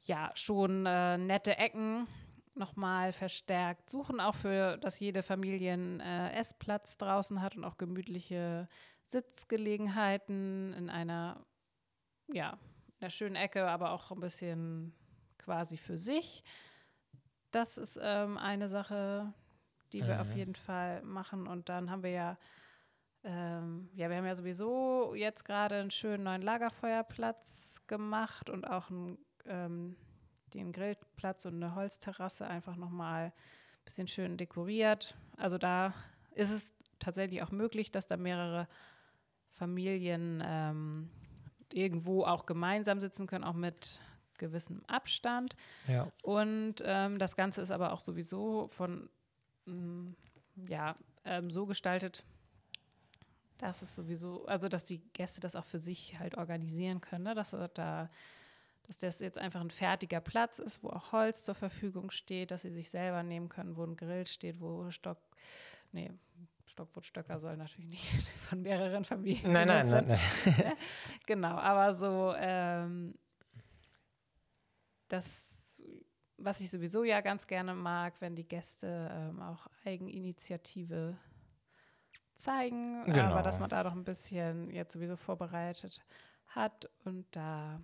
ja 0.04 0.32
schon 0.36 0.86
äh, 0.86 1.18
nette 1.18 1.58
Ecken 1.58 2.08
nochmal 2.56 3.14
verstärkt 3.14 3.90
suchen, 3.90 4.20
auch 4.20 4.36
für, 4.36 4.78
dass 4.78 5.00
jede 5.00 5.24
Familie 5.24 5.74
einen 5.74 6.00
äh, 6.00 6.34
Essplatz 6.34 6.98
draußen 6.98 7.42
hat 7.42 7.56
und 7.56 7.64
auch 7.66 7.78
gemütliche 7.78 8.68
Sitzgelegenheiten 9.08 10.74
in 10.74 10.90
einer, 10.90 11.46
ja, 12.32 12.58
in 12.88 13.02
einer 13.02 13.10
schönen 13.10 13.36
Ecke, 13.36 13.68
aber 13.68 13.92
auch 13.92 14.12
ein 14.12 14.20
bisschen 14.20 14.94
quasi 15.38 15.78
für 15.78 15.98
sich. 15.98 16.44
Das 17.54 17.78
ist 17.78 17.98
ähm, 18.02 18.38
eine 18.38 18.68
Sache, 18.68 19.34
die 19.94 20.06
wir 20.06 20.16
mhm. 20.16 20.20
auf 20.20 20.36
jeden 20.36 20.56
Fall 20.56 21.02
machen. 21.04 21.48
Und 21.48 21.70
dann 21.70 21.90
haben 21.90 22.04
wir 22.04 22.12
ja, 22.12 22.38
ähm, 23.24 23.90
ja, 23.94 24.10
wir 24.10 24.18
haben 24.18 24.26
ja 24.26 24.36
sowieso 24.36 25.14
jetzt 25.16 25.46
gerade 25.46 25.76
einen 25.76 25.92
schönen 25.92 26.24
neuen 26.24 26.42
Lagerfeuerplatz 26.42 27.82
gemacht 27.88 28.50
und 28.50 28.66
auch 28.66 28.90
einen 28.90 29.18
ähm, 29.46 29.96
den 30.54 30.72
Grillplatz 30.72 31.46
und 31.46 31.56
eine 31.56 31.76
Holzterrasse 31.76 32.48
einfach 32.48 32.76
nochmal 32.76 33.34
bisschen 33.86 34.08
schön 34.08 34.38
dekoriert. 34.38 35.16
Also 35.38 35.58
da 35.58 35.94
ist 36.32 36.52
es 36.52 36.74
tatsächlich 37.00 37.44
auch 37.44 37.52
möglich, 37.52 37.92
dass 37.92 38.08
da 38.08 38.18
mehrere 38.18 38.68
Familien 39.50 40.42
ähm, 40.46 41.10
irgendwo 41.72 42.24
auch 42.24 42.46
gemeinsam 42.46 43.00
sitzen 43.00 43.28
können, 43.28 43.44
auch 43.44 43.54
mit 43.54 44.00
gewissem 44.44 44.84
Abstand. 44.86 45.56
Ja. 45.88 46.12
Und 46.22 46.76
ähm, 46.84 47.18
das 47.18 47.36
Ganze 47.36 47.62
ist 47.62 47.72
aber 47.72 47.94
auch 47.94 48.02
sowieso 48.02 48.68
von, 48.68 49.10
ähm, 49.68 50.16
ja, 50.68 50.96
ähm, 51.26 51.50
so 51.50 51.66
gestaltet, 51.66 52.24
dass 53.58 53.82
es 53.82 53.96
sowieso, 53.96 54.46
also 54.46 54.68
dass 54.68 54.86
die 54.86 55.00
Gäste 55.14 55.40
das 55.40 55.56
auch 55.56 55.66
für 55.66 55.80
sich 55.80 56.20
halt 56.20 56.38
organisieren 56.38 57.02
können, 57.02 57.24
ne? 57.24 57.36
dass 57.36 57.56
da 57.74 58.10
dass 58.86 58.98
das 58.98 59.20
jetzt 59.20 59.38
einfach 59.38 59.62
ein 59.62 59.72
fertiger 59.72 60.20
Platz 60.20 60.60
ist, 60.60 60.84
wo 60.84 60.90
auch 60.90 61.14
Holz 61.14 61.46
zur 61.46 61.56
Verfügung 61.56 62.12
steht, 62.12 62.52
dass 62.52 62.64
sie 62.64 62.72
sich 62.72 62.90
selber 62.90 63.24
nehmen 63.24 63.48
können, 63.48 63.78
wo 63.78 63.84
ein 63.86 63.96
Grill 63.96 64.26
steht, 64.26 64.60
wo 64.60 64.92
Stock, 64.92 65.20
nee, 65.94 66.12
Stockbrotsstöcker 66.66 67.40
soll 67.40 67.58
natürlich 67.58 67.90
nicht 67.90 68.28
von 68.50 68.62
mehreren 68.62 69.06
Familien. 69.06 69.52
Nein, 69.52 69.68
nein, 69.68 69.90
nein, 69.90 70.06
nein. 70.08 70.74
genau, 71.26 71.56
aber 71.56 71.94
so 71.94 72.34
ähm, 72.38 73.16
das, 75.08 75.82
was 76.38 76.60
ich 76.62 76.70
sowieso 76.70 77.04
ja 77.04 77.22
ganz 77.22 77.48
gerne 77.48 77.74
mag, 77.74 78.20
wenn 78.22 78.36
die 78.36 78.48
Gäste 78.48 79.10
ähm, 79.12 79.42
auch 79.42 79.68
Eigeninitiative 79.86 81.18
zeigen, 82.36 83.04
genau. 83.06 83.32
aber 83.32 83.44
dass 83.44 83.60
man 83.60 83.70
da 83.70 83.84
noch 83.84 83.94
ein 83.94 84.04
bisschen 84.04 84.70
jetzt 84.70 84.94
sowieso 84.94 85.16
vorbereitet 85.16 86.02
hat 86.48 86.90
und 87.04 87.26
da 87.32 87.82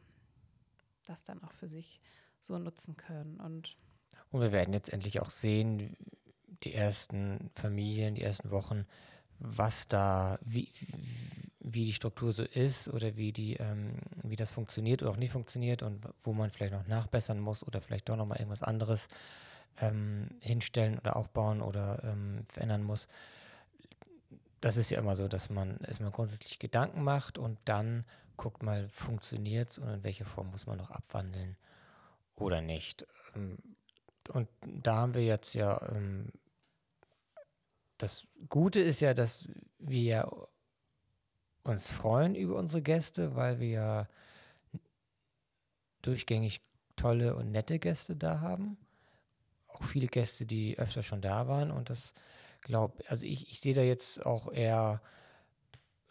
das 1.06 1.24
dann 1.24 1.44
auch 1.44 1.52
für 1.52 1.68
sich 1.68 2.00
so 2.40 2.58
nutzen 2.58 2.96
können. 2.96 3.40
Und, 3.40 3.78
und 4.32 4.42
wir 4.42 4.52
werden 4.52 4.74
jetzt 4.74 4.92
endlich 4.92 5.20
auch 5.20 5.30
sehen, 5.30 5.98
die 6.64 6.74
ersten 6.74 7.52
Familien, 7.56 8.16
die 8.16 8.24
ersten 8.24 8.52
Wochen, 8.52 8.86
was 9.40 9.88
da, 9.88 10.38
wie, 10.42 10.72
wie 11.60 11.86
die 11.86 11.94
Struktur 11.94 12.34
so 12.34 12.44
ist 12.44 12.90
oder 12.90 13.16
wie 13.16 13.32
die, 13.32 13.56
ähm, 13.56 13.94
wie 14.24 14.36
das 14.36 14.52
funktioniert 14.52 15.02
oder 15.02 15.12
auch 15.12 15.18
nicht 15.18 15.32
funktioniert 15.32 15.84
und 15.84 16.06
wo 16.24 16.34
man 16.34 16.52
vielleicht 16.52 16.74
noch 16.74 16.88
nachbessern 16.88 17.40
muss 17.40 17.66
oder 17.66 17.82
vielleicht 17.82 18.10
doch 18.10 18.16
nochmal 18.16 18.38
irgendwas 18.38 18.64
anderes 18.64 19.08
ähm, 19.80 20.30
hinstellen 20.42 21.00
oder 21.00 21.16
aufbauen 21.16 21.62
oder 21.62 22.04
ähm, 22.04 22.44
verändern 22.46 22.84
muss. 22.84 23.08
Das 24.62 24.78
ist 24.78 24.92
ja 24.92 25.00
immer 25.00 25.16
so, 25.16 25.28
dass 25.28 25.50
man 25.50 25.78
erstmal 25.78 26.12
grundsätzlich 26.12 26.60
Gedanken 26.60 27.04
macht 27.04 27.38
und 27.38 27.58
dann 27.66 28.04
guckt 28.36 28.64
mal, 28.64 28.90
funktioniert 28.90 29.70
es 29.72 29.78
und 29.78 29.90
in 29.90 30.04
welche 30.04 30.26
Form 30.26 30.52
muss 30.52 30.66
man 30.66 30.78
noch 30.78 30.92
abwandeln 30.92 31.56
oder 32.36 32.62
nicht. 32.62 33.06
Ähm, 33.36 33.58
und 34.34 34.48
da 34.62 34.98
haben 34.98 35.14
wir 35.14 35.24
jetzt 35.24 35.54
ja 35.54 35.82
ähm, 35.92 36.32
das 38.00 38.26
Gute 38.48 38.80
ist 38.80 39.02
ja, 39.02 39.14
dass 39.14 39.48
wir 39.78 40.48
uns 41.64 41.92
freuen 41.92 42.34
über 42.34 42.56
unsere 42.56 42.82
Gäste, 42.82 43.36
weil 43.36 43.60
wir 43.60 43.68
ja 43.70 44.08
durchgängig 46.02 46.62
tolle 46.96 47.36
und 47.36 47.52
nette 47.52 47.78
Gäste 47.78 48.16
da 48.16 48.40
haben. 48.40 48.78
Auch 49.68 49.84
viele 49.84 50.08
Gäste, 50.08 50.46
die 50.46 50.80
öfter 50.80 51.04
schon 51.04 51.22
da 51.22 51.48
waren. 51.48 51.72
Und 51.72 51.90
das 51.90 52.14
glaube 52.62 53.04
also 53.08 53.26
ich, 53.26 53.52
ich 53.52 53.60
sehe 53.60 53.74
da 53.74 53.82
jetzt 53.82 54.26
auch 54.26 54.52
eher 54.52 55.02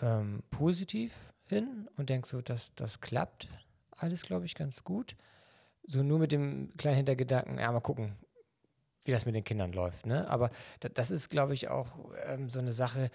ähm, 0.01 0.43
positiv 0.51 1.13
hin 1.47 1.89
und 1.97 2.11
denke 2.11 2.29
so, 2.29 2.43
dass 2.43 2.75
das 2.75 3.01
klappt. 3.01 3.49
Alles, 3.91 4.23
glaube 4.23 4.45
ich, 4.45 4.55
ganz 4.55 4.85
gut. 4.85 5.17
So 5.87 6.03
nur 6.03 6.19
mit 6.19 6.33
dem 6.33 6.71
kleinen 6.77 6.99
Hintergedanken, 6.99 7.59
ja, 7.59 7.73
mal 7.73 7.81
gucken, 7.81 8.13
wie 9.05 9.13
das 9.13 9.27
mit 9.27 9.35
den 9.35 9.45
Kindern 9.45 9.73
läuft. 9.73 10.07
Ne? 10.07 10.29
Aber 10.29 10.51
das 10.81 11.11
ist, 11.11 11.29
glaube 11.29 11.55
ich, 11.55 11.69
auch 11.69 11.99
ähm, 12.27 12.49
so 12.49 12.59
eine 12.59 12.73
Sache, 12.73 13.11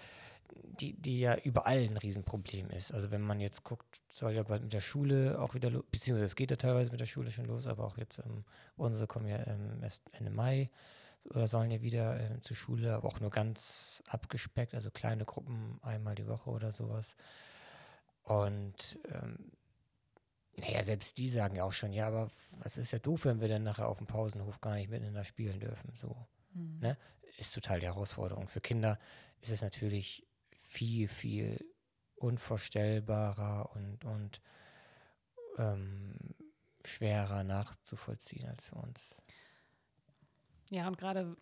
die, 0.80 0.94
die 0.94 1.20
ja 1.20 1.36
überall 1.36 1.78
ein 1.78 1.96
Riesenproblem 1.96 2.70
ist. 2.70 2.92
Also 2.92 3.10
wenn 3.10 3.20
man 3.20 3.40
jetzt 3.40 3.64
guckt, 3.64 4.02
soll 4.10 4.32
ja 4.32 4.42
bald 4.42 4.62
mit 4.62 4.72
der 4.72 4.80
Schule 4.80 5.40
auch 5.40 5.54
wieder 5.54 5.70
los, 5.70 5.84
beziehungsweise 5.90 6.26
es 6.26 6.36
geht 6.36 6.50
ja 6.50 6.56
teilweise 6.56 6.90
mit 6.90 7.00
der 7.00 7.06
Schule 7.06 7.30
schon 7.30 7.46
los, 7.46 7.66
aber 7.66 7.84
auch 7.84 7.98
jetzt 7.98 8.18
ähm, 8.18 8.44
unsere 8.76 9.06
kommen 9.06 9.26
ja 9.26 9.46
ähm, 9.46 9.82
erst 9.82 10.02
Ende 10.12 10.30
Mai 10.30 10.70
oder 11.30 11.48
sollen 11.48 11.70
ja 11.70 11.80
wieder 11.80 12.20
äh, 12.20 12.40
zur 12.40 12.56
Schule, 12.56 12.94
aber 12.94 13.08
auch 13.08 13.20
nur 13.20 13.30
ganz 13.30 14.02
abgespeckt, 14.06 14.74
also 14.74 14.90
kleine 14.90 15.24
Gruppen 15.24 15.78
einmal 15.82 16.14
die 16.14 16.28
Woche 16.28 16.50
oder 16.50 16.72
sowas. 16.72 17.16
Und 18.24 18.98
ähm, 19.10 19.52
naja, 20.58 20.84
selbst 20.84 21.18
die 21.18 21.28
sagen 21.28 21.56
ja 21.56 21.64
auch 21.64 21.72
schon, 21.72 21.92
ja, 21.92 22.06
aber 22.06 22.30
was 22.62 22.76
ist 22.76 22.92
ja 22.92 22.98
doof, 22.98 23.24
wenn 23.24 23.40
wir 23.40 23.48
dann 23.48 23.64
nachher 23.64 23.88
auf 23.88 23.98
dem 23.98 24.06
Pausenhof 24.06 24.60
gar 24.60 24.74
nicht 24.74 24.90
miteinander 24.90 25.24
spielen 25.24 25.60
dürfen. 25.60 25.92
So. 25.94 26.16
Mhm. 26.52 26.78
Ne? 26.80 26.96
Ist 27.38 27.54
total 27.54 27.80
die 27.80 27.86
Herausforderung. 27.86 28.48
Für 28.48 28.60
Kinder 28.60 28.98
ist 29.40 29.50
es 29.50 29.62
natürlich 29.62 30.26
viel, 30.52 31.08
viel 31.08 31.58
unvorstellbarer 32.16 33.70
und, 33.74 34.04
und 34.04 34.40
ähm, 35.58 36.14
schwerer 36.84 37.44
nachzuvollziehen 37.44 38.48
als 38.48 38.66
für 38.66 38.76
uns. 38.76 39.22
Ja, 40.70 40.86
und 40.86 40.98
gerade 40.98 41.36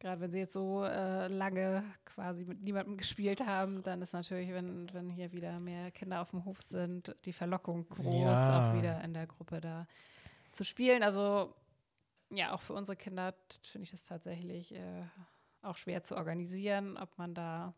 gerade 0.00 0.20
wenn 0.20 0.30
sie 0.32 0.38
jetzt 0.38 0.54
so 0.54 0.82
äh, 0.82 1.28
lange 1.28 1.84
quasi 2.04 2.44
mit 2.44 2.62
niemandem 2.62 2.96
gespielt 2.96 3.46
haben, 3.46 3.82
dann 3.82 4.02
ist 4.02 4.14
natürlich, 4.14 4.50
wenn, 4.52 4.92
wenn 4.92 5.10
hier 5.10 5.30
wieder 5.32 5.60
mehr 5.60 5.90
Kinder 5.92 6.22
auf 6.22 6.30
dem 6.30 6.44
Hof 6.44 6.60
sind, 6.62 7.14
die 7.26 7.32
Verlockung 7.32 7.88
groß, 7.88 8.22
ja. 8.22 8.70
auch 8.70 8.74
wieder 8.74 9.02
in 9.04 9.14
der 9.14 9.26
Gruppe 9.26 9.60
da 9.60 9.86
zu 10.52 10.64
spielen. 10.64 11.02
Also 11.02 11.54
ja, 12.30 12.52
auch 12.52 12.62
für 12.62 12.72
unsere 12.72 12.96
Kinder 12.96 13.34
finde 13.62 13.84
ich 13.84 13.90
das 13.90 14.04
tatsächlich 14.04 14.74
äh, 14.74 15.04
auch 15.62 15.76
schwer 15.76 16.02
zu 16.02 16.16
organisieren, 16.16 16.96
ob 16.96 17.16
man 17.18 17.34
da 17.34 17.74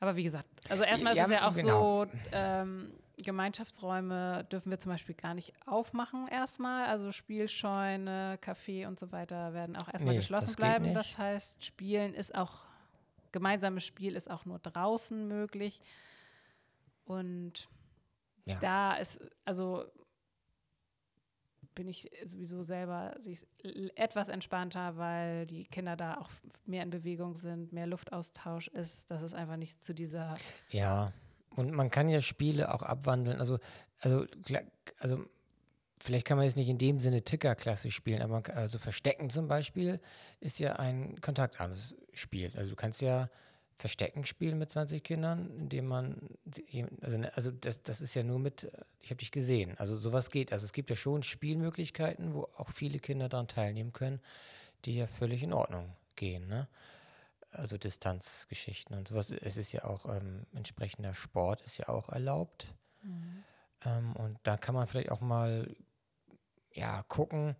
aber 0.00 0.16
wie 0.16 0.24
gesagt, 0.24 0.48
also 0.68 0.82
erstmal 0.82 1.16
ja, 1.16 1.22
ist 1.22 1.30
es 1.30 1.34
ja 1.34 1.48
auch 1.48 1.54
genau. 1.54 2.04
so, 2.04 2.10
ähm, 2.32 2.92
Gemeinschaftsräume 3.18 4.44
dürfen 4.44 4.70
wir 4.70 4.78
zum 4.78 4.92
Beispiel 4.92 5.14
gar 5.14 5.34
nicht 5.34 5.54
aufmachen 5.64 6.28
erstmal. 6.28 6.86
Also 6.86 7.12
Spielscheune, 7.12 8.38
Café 8.42 8.86
und 8.86 8.98
so 8.98 9.10
weiter 9.10 9.54
werden 9.54 9.76
auch 9.76 9.92
erstmal 9.92 10.14
nee, 10.14 10.20
geschlossen 10.20 10.48
das 10.48 10.56
bleiben. 10.56 10.92
Das 10.92 11.16
heißt, 11.16 11.64
Spielen 11.64 12.12
ist 12.12 12.34
auch, 12.34 12.66
gemeinsames 13.32 13.84
Spiel 13.84 14.14
ist 14.16 14.30
auch 14.30 14.44
nur 14.44 14.58
draußen 14.58 15.26
möglich. 15.26 15.80
Und 17.06 17.68
ja. 18.44 18.56
da 18.56 18.94
ist, 18.96 19.18
also 19.46 19.84
bin 21.76 21.86
ich 21.88 22.10
sowieso 22.24 22.64
selber 22.64 23.14
etwas 23.94 24.28
entspannter, 24.28 24.96
weil 24.96 25.46
die 25.46 25.64
Kinder 25.64 25.94
da 25.96 26.18
auch 26.18 26.30
mehr 26.64 26.82
in 26.82 26.90
Bewegung 26.90 27.36
sind, 27.36 27.72
mehr 27.72 27.86
Luftaustausch 27.86 28.66
ist, 28.68 29.12
dass 29.12 29.22
es 29.22 29.34
einfach 29.34 29.56
nicht 29.56 29.84
zu 29.84 29.94
dieser 29.94 30.34
ja 30.70 31.12
und 31.56 31.72
man 31.72 31.90
kann 31.90 32.08
ja 32.08 32.20
Spiele 32.20 32.72
auch 32.72 32.82
abwandeln. 32.82 33.40
Also, 33.40 33.58
also, 34.00 34.26
also 34.98 35.24
vielleicht 35.98 36.26
kann 36.26 36.36
man 36.36 36.44
jetzt 36.44 36.56
nicht 36.56 36.68
in 36.68 36.78
dem 36.78 36.98
Sinne 36.98 37.22
Ticker-Klasse 37.22 37.90
spielen, 37.90 38.22
aber 38.22 38.42
also 38.54 38.78
Verstecken 38.78 39.30
zum 39.30 39.48
Beispiel 39.48 40.00
ist 40.40 40.58
ja 40.58 40.76
ein 40.76 41.20
kontaktarmes 41.20 41.96
Spiel. 42.12 42.52
Also 42.56 42.70
du 42.70 42.76
kannst 42.76 43.00
ja 43.00 43.30
Verstecken 43.78 44.24
spielen 44.24 44.58
mit 44.58 44.70
20 44.70 45.04
Kindern, 45.04 45.50
indem 45.58 45.86
man, 45.86 46.16
also, 47.02 47.18
ne, 47.18 47.30
also 47.36 47.50
das, 47.50 47.82
das 47.82 48.00
ist 48.00 48.14
ja 48.14 48.22
nur 48.22 48.38
mit, 48.38 48.70
ich 49.00 49.10
habe 49.10 49.18
dich 49.18 49.30
gesehen. 49.30 49.76
Also 49.78 49.96
sowas 49.96 50.30
geht. 50.30 50.52
Also 50.52 50.64
es 50.64 50.72
gibt 50.72 50.88
ja 50.88 50.96
schon 50.96 51.22
Spielmöglichkeiten, 51.22 52.34
wo 52.34 52.48
auch 52.56 52.70
viele 52.70 52.98
Kinder 52.98 53.28
daran 53.28 53.48
teilnehmen 53.48 53.92
können, 53.92 54.20
die 54.84 54.96
ja 54.96 55.06
völlig 55.06 55.42
in 55.42 55.52
Ordnung 55.52 55.92
gehen. 56.14 56.46
Ne? 56.46 56.68
also 57.56 57.78
Distanzgeschichten 57.78 58.96
und 58.96 59.08
sowas. 59.08 59.30
Es 59.30 59.56
ist 59.56 59.72
ja 59.72 59.84
auch 59.84 60.06
ähm, 60.06 60.46
entsprechender 60.54 61.14
Sport 61.14 61.62
ist 61.62 61.78
ja 61.78 61.88
auch 61.88 62.08
erlaubt. 62.08 62.72
Mhm. 63.02 63.44
Ähm, 63.84 64.16
und 64.16 64.38
da 64.42 64.56
kann 64.56 64.74
man 64.74 64.86
vielleicht 64.86 65.10
auch 65.10 65.20
mal 65.20 65.74
ja 66.72 67.02
gucken, 67.04 67.56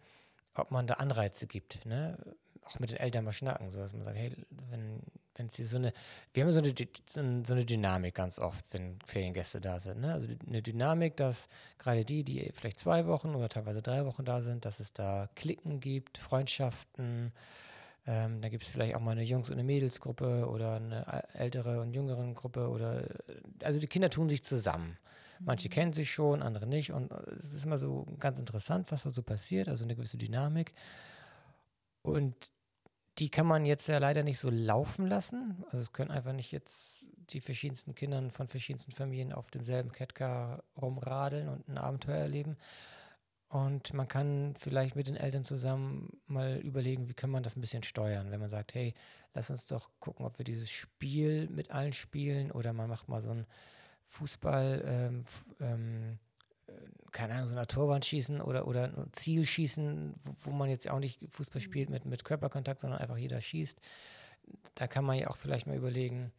ob 0.54 0.70
man 0.70 0.86
da 0.86 0.94
Anreize 0.94 1.46
gibt, 1.46 1.84
ne? 1.86 2.18
Auch 2.62 2.78
mit 2.78 2.90
den 2.90 2.96
Eltern 2.96 3.24
mal 3.24 3.32
schnacken, 3.32 3.70
so 3.70 3.78
dass 3.78 3.92
man 3.92 4.02
sagt, 4.02 4.16
hey, 4.16 4.36
wenn 4.70 5.00
wenn 5.36 5.46
es 5.46 5.56
hier 5.56 5.66
so 5.66 5.76
eine, 5.76 5.92
wir 6.34 6.44
haben 6.44 6.52
so 6.52 6.60
eine, 6.60 7.44
so 7.44 7.52
eine 7.52 7.64
Dynamik 7.64 8.14
ganz 8.14 8.38
oft, 8.38 8.64
wenn 8.70 8.98
Feriengäste 9.04 9.60
da 9.60 9.80
sind. 9.80 10.00
Ne? 10.00 10.12
Also 10.12 10.28
eine 10.46 10.62
Dynamik, 10.62 11.16
dass 11.16 11.48
gerade 11.78 12.04
die, 12.04 12.24
die 12.24 12.50
vielleicht 12.54 12.78
zwei 12.78 13.06
Wochen 13.06 13.34
oder 13.34 13.48
teilweise 13.48 13.82
drei 13.82 14.04
Wochen 14.06 14.24
da 14.24 14.42
sind, 14.42 14.64
dass 14.64 14.80
es 14.80 14.92
da 14.92 15.28
Klicken 15.34 15.80
gibt, 15.80 16.18
Freundschaften, 16.18 17.32
ähm, 18.06 18.40
da 18.40 18.48
gibt 18.48 18.62
es 18.62 18.68
vielleicht 18.68 18.94
auch 18.94 19.00
mal 19.00 19.12
eine 19.12 19.22
Jungs- 19.22 19.48
und 19.48 19.54
eine 19.54 19.64
Mädelsgruppe 19.64 20.48
oder 20.48 20.76
eine 20.76 21.24
ältere 21.34 21.80
und 21.80 21.92
jüngere 21.92 22.24
Gruppe 22.34 22.68
oder 22.68 23.08
also 23.62 23.80
die 23.80 23.88
Kinder 23.88 24.10
tun 24.10 24.28
sich 24.28 24.44
zusammen. 24.44 24.96
Manche 25.40 25.68
mhm. 25.68 25.72
kennen 25.72 25.92
sich 25.92 26.12
schon, 26.12 26.42
andere 26.42 26.66
nicht. 26.66 26.92
Und 26.92 27.10
es 27.36 27.52
ist 27.52 27.64
immer 27.64 27.78
so 27.78 28.06
ganz 28.18 28.38
interessant, 28.38 28.92
was 28.92 29.02
da 29.02 29.10
so 29.10 29.22
passiert, 29.22 29.68
also 29.68 29.84
eine 29.84 29.96
gewisse 29.96 30.18
Dynamik. 30.18 30.72
Und 32.02 32.34
die 33.18 33.30
kann 33.30 33.46
man 33.46 33.64
jetzt 33.64 33.86
ja 33.88 33.98
leider 33.98 34.22
nicht 34.22 34.38
so 34.38 34.50
laufen 34.50 35.06
lassen. 35.06 35.64
Also 35.66 35.78
es 35.78 35.92
können 35.92 36.10
einfach 36.10 36.32
nicht 36.32 36.52
jetzt 36.52 37.06
die 37.30 37.40
verschiedensten 37.40 37.94
Kinder 37.94 38.30
von 38.30 38.48
verschiedensten 38.48 38.92
Familien 38.92 39.32
auf 39.32 39.50
demselben 39.50 39.90
Catcar 39.90 40.62
rumradeln 40.80 41.48
und 41.48 41.68
ein 41.68 41.78
Abenteuer 41.78 42.18
erleben. 42.18 42.56
Und 43.48 43.94
man 43.94 44.08
kann 44.08 44.54
vielleicht 44.58 44.96
mit 44.96 45.06
den 45.06 45.16
Eltern 45.16 45.44
zusammen 45.44 46.20
mal 46.26 46.56
überlegen, 46.58 47.08
wie 47.08 47.14
kann 47.14 47.30
man 47.30 47.42
das 47.42 47.56
ein 47.56 47.60
bisschen 47.60 47.84
steuern, 47.84 48.30
wenn 48.30 48.40
man 48.40 48.50
sagt, 48.50 48.74
hey, 48.74 48.92
lass 49.34 49.50
uns 49.50 49.66
doch 49.66 49.90
gucken, 50.00 50.26
ob 50.26 50.38
wir 50.38 50.44
dieses 50.44 50.70
Spiel 50.70 51.48
mit 51.48 51.70
allen 51.70 51.92
spielen 51.92 52.50
oder 52.50 52.72
man 52.72 52.88
macht 52.88 53.08
mal 53.08 53.22
so 53.22 53.30
ein 53.30 53.46
Fußball, 54.04 54.82
ähm, 54.84 55.24
ähm, 55.60 56.12
äh, 56.12 56.25
keine 57.12 57.34
Ahnung, 57.34 57.48
so 57.48 57.56
eine 57.56 57.66
Torwand 57.66 58.04
schießen 58.04 58.40
oder, 58.40 58.66
oder 58.66 58.84
ein 58.84 59.12
Ziel 59.12 59.44
schießen, 59.44 60.14
wo, 60.22 60.34
wo 60.44 60.50
man 60.50 60.68
jetzt 60.68 60.88
auch 60.88 60.98
nicht 60.98 61.20
Fußball 61.30 61.60
mhm. 61.60 61.64
spielt 61.64 61.90
mit, 61.90 62.04
mit 62.04 62.24
Körperkontakt, 62.24 62.80
sondern 62.80 63.00
einfach 63.00 63.16
jeder 63.16 63.40
schießt. 63.40 63.80
Da 64.74 64.86
kann 64.86 65.04
man 65.04 65.18
ja 65.18 65.28
auch 65.28 65.36
vielleicht 65.36 65.66
mal 65.66 65.76
überlegen, 65.76 66.32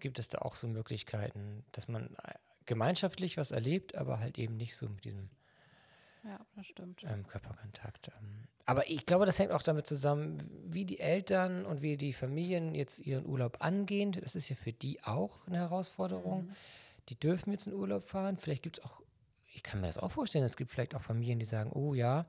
gibt 0.00 0.18
es 0.18 0.28
da 0.28 0.38
auch 0.38 0.56
so 0.56 0.68
Möglichkeiten, 0.68 1.64
dass 1.72 1.88
man 1.88 2.14
äh, 2.24 2.34
gemeinschaftlich 2.66 3.36
was 3.36 3.50
erlebt, 3.50 3.94
aber 3.94 4.20
halt 4.20 4.38
eben 4.38 4.56
nicht 4.56 4.76
so 4.76 4.88
mit 4.88 5.04
diesem 5.04 5.30
ja, 6.24 6.40
das 6.56 6.66
stimmt. 6.66 7.02
Ähm, 7.04 7.26
Körperkontakt. 7.26 8.08
Ähm. 8.08 8.44
Aber 8.64 8.88
ich 8.88 9.04
glaube, 9.04 9.26
das 9.26 9.38
hängt 9.38 9.52
auch 9.52 9.62
damit 9.62 9.86
zusammen, 9.86 10.38
wie 10.64 10.86
die 10.86 10.98
Eltern 10.98 11.66
und 11.66 11.82
wie 11.82 11.98
die 11.98 12.14
Familien 12.14 12.74
jetzt 12.74 13.00
ihren 13.00 13.26
Urlaub 13.26 13.58
angehen. 13.60 14.12
Das 14.12 14.34
ist 14.34 14.48
ja 14.48 14.56
für 14.56 14.72
die 14.72 15.02
auch 15.04 15.46
eine 15.46 15.58
Herausforderung. 15.58 16.46
Mhm. 16.46 16.52
Die 17.10 17.20
dürfen 17.20 17.52
jetzt 17.52 17.66
in 17.66 17.74
Urlaub 17.74 18.04
fahren. 18.04 18.38
Vielleicht 18.38 18.62
gibt 18.62 18.78
es 18.78 18.84
auch, 18.84 19.02
ich 19.54 19.62
kann 19.62 19.80
mir 19.80 19.86
das 19.86 19.98
auch 19.98 20.10
vorstellen, 20.10 20.44
es 20.44 20.56
gibt 20.56 20.70
vielleicht 20.70 20.94
auch 20.94 21.02
Familien, 21.02 21.38
die 21.38 21.44
sagen, 21.44 21.70
oh 21.72 21.94
ja, 21.94 22.26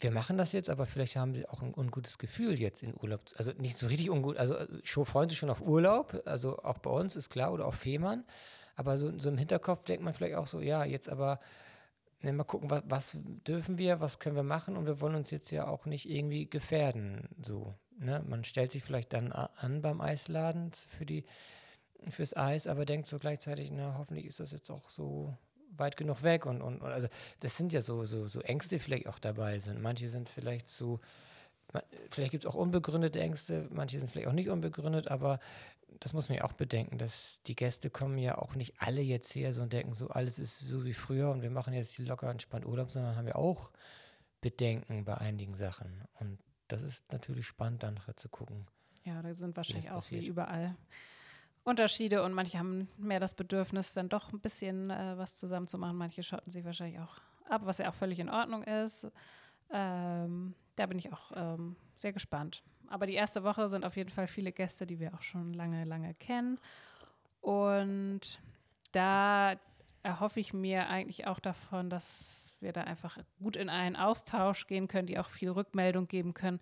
wir 0.00 0.10
machen 0.10 0.38
das 0.38 0.52
jetzt, 0.52 0.70
aber 0.70 0.86
vielleicht 0.86 1.16
haben 1.16 1.34
sie 1.34 1.46
auch 1.48 1.62
ein 1.62 1.74
ungutes 1.74 2.18
Gefühl 2.18 2.58
jetzt 2.58 2.82
in 2.82 2.94
Urlaub. 2.94 3.20
Also 3.36 3.52
nicht 3.52 3.76
so 3.76 3.86
richtig 3.86 4.10
ungut, 4.10 4.36
also 4.38 4.56
schon 4.82 5.04
freuen 5.04 5.28
sich 5.28 5.38
schon 5.38 5.50
auf 5.50 5.60
Urlaub, 5.60 6.22
also 6.24 6.58
auch 6.58 6.78
bei 6.78 6.90
uns 6.90 7.16
ist 7.16 7.30
klar, 7.30 7.52
oder 7.52 7.66
auf 7.66 7.74
Fehmarn. 7.74 8.24
Aber 8.76 8.98
so, 8.98 9.16
so 9.18 9.28
im 9.28 9.36
Hinterkopf 9.36 9.84
denkt 9.84 10.02
man 10.02 10.14
vielleicht 10.14 10.36
auch 10.36 10.46
so, 10.46 10.60
ja, 10.60 10.84
jetzt 10.84 11.08
aber 11.08 11.38
ne, 12.22 12.32
mal 12.32 12.44
gucken, 12.44 12.70
was, 12.70 12.82
was, 12.86 13.18
dürfen 13.46 13.78
wir, 13.78 14.00
was 14.00 14.18
können 14.18 14.36
wir 14.36 14.42
machen 14.42 14.76
und 14.76 14.86
wir 14.86 15.00
wollen 15.00 15.14
uns 15.14 15.30
jetzt 15.30 15.50
ja 15.50 15.68
auch 15.68 15.86
nicht 15.86 16.08
irgendwie 16.08 16.48
gefährden. 16.48 17.28
So, 17.42 17.74
ne? 17.98 18.24
Man 18.26 18.44
stellt 18.44 18.72
sich 18.72 18.82
vielleicht 18.82 19.12
dann 19.12 19.32
an 19.32 19.82
beim 19.82 20.00
Eisladen 20.00 20.72
für 20.72 21.04
die, 21.04 21.24
fürs 22.08 22.34
Eis, 22.34 22.66
aber 22.66 22.86
denkt 22.86 23.06
so 23.06 23.18
gleichzeitig, 23.18 23.70
na, 23.70 23.96
hoffentlich 23.98 24.26
ist 24.26 24.40
das 24.40 24.52
jetzt 24.52 24.70
auch 24.70 24.88
so 24.88 25.36
weit 25.76 25.96
genug 25.96 26.22
weg 26.22 26.46
und, 26.46 26.62
und, 26.62 26.80
und 26.82 26.90
also 26.90 27.08
das 27.40 27.56
sind 27.56 27.72
ja 27.72 27.82
so, 27.82 28.04
so, 28.04 28.26
so 28.26 28.40
Ängste 28.40 28.78
vielleicht 28.78 29.06
auch 29.08 29.18
dabei 29.18 29.58
sind. 29.58 29.80
Manche 29.80 30.08
sind 30.08 30.28
vielleicht 30.28 30.68
zu, 30.68 31.00
vielleicht 32.10 32.32
gibt 32.32 32.44
es 32.44 32.50
auch 32.50 32.54
unbegründete 32.54 33.20
Ängste, 33.20 33.68
manche 33.70 33.98
sind 33.98 34.10
vielleicht 34.10 34.28
auch 34.28 34.32
nicht 34.32 34.50
unbegründet, 34.50 35.08
aber 35.08 35.40
das 35.98 36.12
muss 36.12 36.28
man 36.28 36.38
ja 36.38 36.44
auch 36.44 36.52
bedenken, 36.52 36.98
dass 36.98 37.42
die 37.46 37.56
Gäste 37.56 37.90
kommen 37.90 38.18
ja 38.18 38.38
auch 38.38 38.54
nicht 38.54 38.74
alle 38.78 39.00
jetzt 39.00 39.34
her 39.34 39.52
so 39.52 39.62
und 39.62 39.72
denken, 39.72 39.92
so 39.92 40.08
alles 40.08 40.38
ist 40.38 40.58
so 40.58 40.84
wie 40.84 40.94
früher 40.94 41.30
und 41.30 41.42
wir 41.42 41.50
machen 41.50 41.74
jetzt 41.74 41.94
hier 41.94 42.06
locker 42.06 42.30
entspannt 42.30 42.64
Urlaub, 42.64 42.92
sondern 42.92 43.16
haben 43.16 43.26
wir 43.26 43.36
auch 43.36 43.70
Bedenken 44.40 45.04
bei 45.04 45.18
einigen 45.18 45.54
Sachen. 45.54 46.04
Und 46.20 46.38
das 46.68 46.82
ist 46.82 47.12
natürlich 47.12 47.46
spannend, 47.46 47.82
dann 47.82 48.00
zu 48.16 48.28
gucken. 48.28 48.66
Ja, 49.04 49.20
da 49.22 49.34
sind 49.34 49.56
wahrscheinlich 49.56 49.90
auch 49.90 50.08
wie 50.10 50.26
überall 50.26 50.76
Unterschiede 51.62 52.22
und 52.22 52.32
manche 52.32 52.58
haben 52.58 52.88
mehr 52.96 53.20
das 53.20 53.34
Bedürfnis, 53.34 53.92
dann 53.92 54.08
doch 54.08 54.32
ein 54.32 54.40
bisschen 54.40 54.90
äh, 54.90 55.18
was 55.18 55.36
machen. 55.78 55.96
Manche 55.96 56.22
schotten 56.22 56.50
sich 56.50 56.64
wahrscheinlich 56.64 56.98
auch 57.00 57.18
ab, 57.48 57.62
was 57.64 57.78
ja 57.78 57.90
auch 57.90 57.94
völlig 57.94 58.18
in 58.18 58.30
Ordnung 58.30 58.62
ist. 58.62 59.06
Ähm, 59.70 60.54
da 60.76 60.86
bin 60.86 60.98
ich 60.98 61.12
auch 61.12 61.32
ähm, 61.34 61.76
sehr 61.96 62.12
gespannt. 62.12 62.62
Aber 62.88 63.06
die 63.06 63.14
erste 63.14 63.44
Woche 63.44 63.68
sind 63.68 63.84
auf 63.84 63.96
jeden 63.96 64.10
Fall 64.10 64.26
viele 64.26 64.52
Gäste, 64.52 64.86
die 64.86 64.98
wir 64.98 65.14
auch 65.14 65.22
schon 65.22 65.52
lange, 65.52 65.84
lange 65.84 66.14
kennen. 66.14 66.58
Und 67.40 68.40
da 68.92 69.56
erhoffe 70.02 70.40
ich 70.40 70.52
mir 70.52 70.88
eigentlich 70.88 71.26
auch 71.26 71.38
davon, 71.38 71.90
dass 71.90 72.54
wir 72.60 72.72
da 72.72 72.82
einfach 72.82 73.18
gut 73.38 73.56
in 73.56 73.68
einen 73.68 73.96
Austausch 73.96 74.66
gehen 74.66 74.88
können, 74.88 75.06
die 75.06 75.18
auch 75.18 75.28
viel 75.28 75.50
Rückmeldung 75.50 76.08
geben 76.08 76.34
können. 76.34 76.60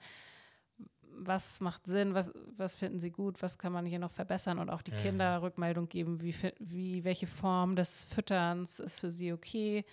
Was 1.20 1.60
macht 1.60 1.86
Sinn? 1.86 2.14
Was, 2.14 2.32
was 2.56 2.76
finden 2.76 3.00
Sie 3.00 3.10
gut? 3.10 3.42
Was 3.42 3.58
kann 3.58 3.72
man 3.72 3.86
hier 3.86 3.98
noch 3.98 4.12
verbessern? 4.12 4.58
Und 4.58 4.70
auch 4.70 4.82
die 4.82 4.92
mhm. 4.92 4.98
Kinder 4.98 5.42
Rückmeldung 5.42 5.88
geben, 5.88 6.20
wie, 6.22 6.34
wie, 6.58 7.04
welche 7.04 7.26
Form 7.26 7.76
des 7.76 8.02
Fütterns 8.04 8.78
ist 8.78 9.00
für 9.00 9.10
sie 9.10 9.32
okay? 9.32 9.84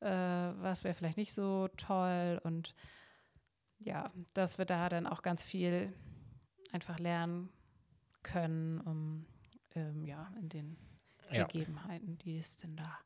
Äh, 0.00 0.08
was 0.08 0.84
wäre 0.84 0.94
vielleicht 0.94 1.18
nicht 1.18 1.32
so 1.32 1.68
toll? 1.76 2.40
Und 2.44 2.74
ja, 3.80 4.06
dass 4.34 4.58
wir 4.58 4.64
da 4.64 4.88
dann 4.88 5.06
auch 5.06 5.22
ganz 5.22 5.44
viel 5.44 5.92
einfach 6.72 6.98
lernen 6.98 7.48
können, 8.22 8.80
um 8.80 9.26
ähm, 9.74 10.04
ja, 10.04 10.30
in 10.40 10.48
den 10.48 10.76
ja. 11.30 11.46
Gegebenheiten, 11.46 12.18
die 12.18 12.38
ist 12.38 12.62
denn 12.62 12.76
da. 12.76 12.98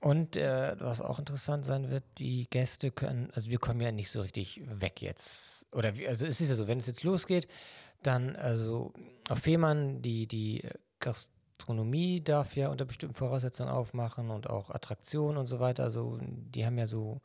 Und 0.00 0.36
äh, 0.36 0.76
was 0.80 1.00
auch 1.00 1.18
interessant 1.18 1.64
sein 1.64 1.90
wird, 1.90 2.04
die 2.18 2.46
Gäste 2.50 2.90
können, 2.90 3.30
also 3.32 3.48
wir 3.48 3.58
kommen 3.58 3.80
ja 3.80 3.90
nicht 3.90 4.10
so 4.10 4.20
richtig 4.20 4.60
weg 4.66 5.00
jetzt. 5.00 5.63
Oder 5.74 5.96
wie, 5.96 6.08
also 6.08 6.26
es 6.26 6.40
ist 6.40 6.48
ja 6.48 6.54
so, 6.54 6.66
wenn 6.66 6.78
es 6.78 6.86
jetzt 6.86 7.04
losgeht, 7.04 7.48
dann, 8.02 8.36
also 8.36 8.92
auf 9.28 9.38
Fehmarn, 9.38 10.02
die, 10.02 10.26
die 10.26 10.66
Gastronomie 11.00 12.22
darf 12.22 12.56
ja 12.56 12.68
unter 12.68 12.84
bestimmten 12.84 13.14
Voraussetzungen 13.14 13.70
aufmachen 13.70 14.30
und 14.30 14.48
auch 14.48 14.70
Attraktionen 14.70 15.36
und 15.38 15.46
so 15.46 15.60
weiter. 15.60 15.84
Also 15.84 16.18
die 16.20 16.64
haben 16.64 16.78
ja 16.78 16.86
so 16.86 17.20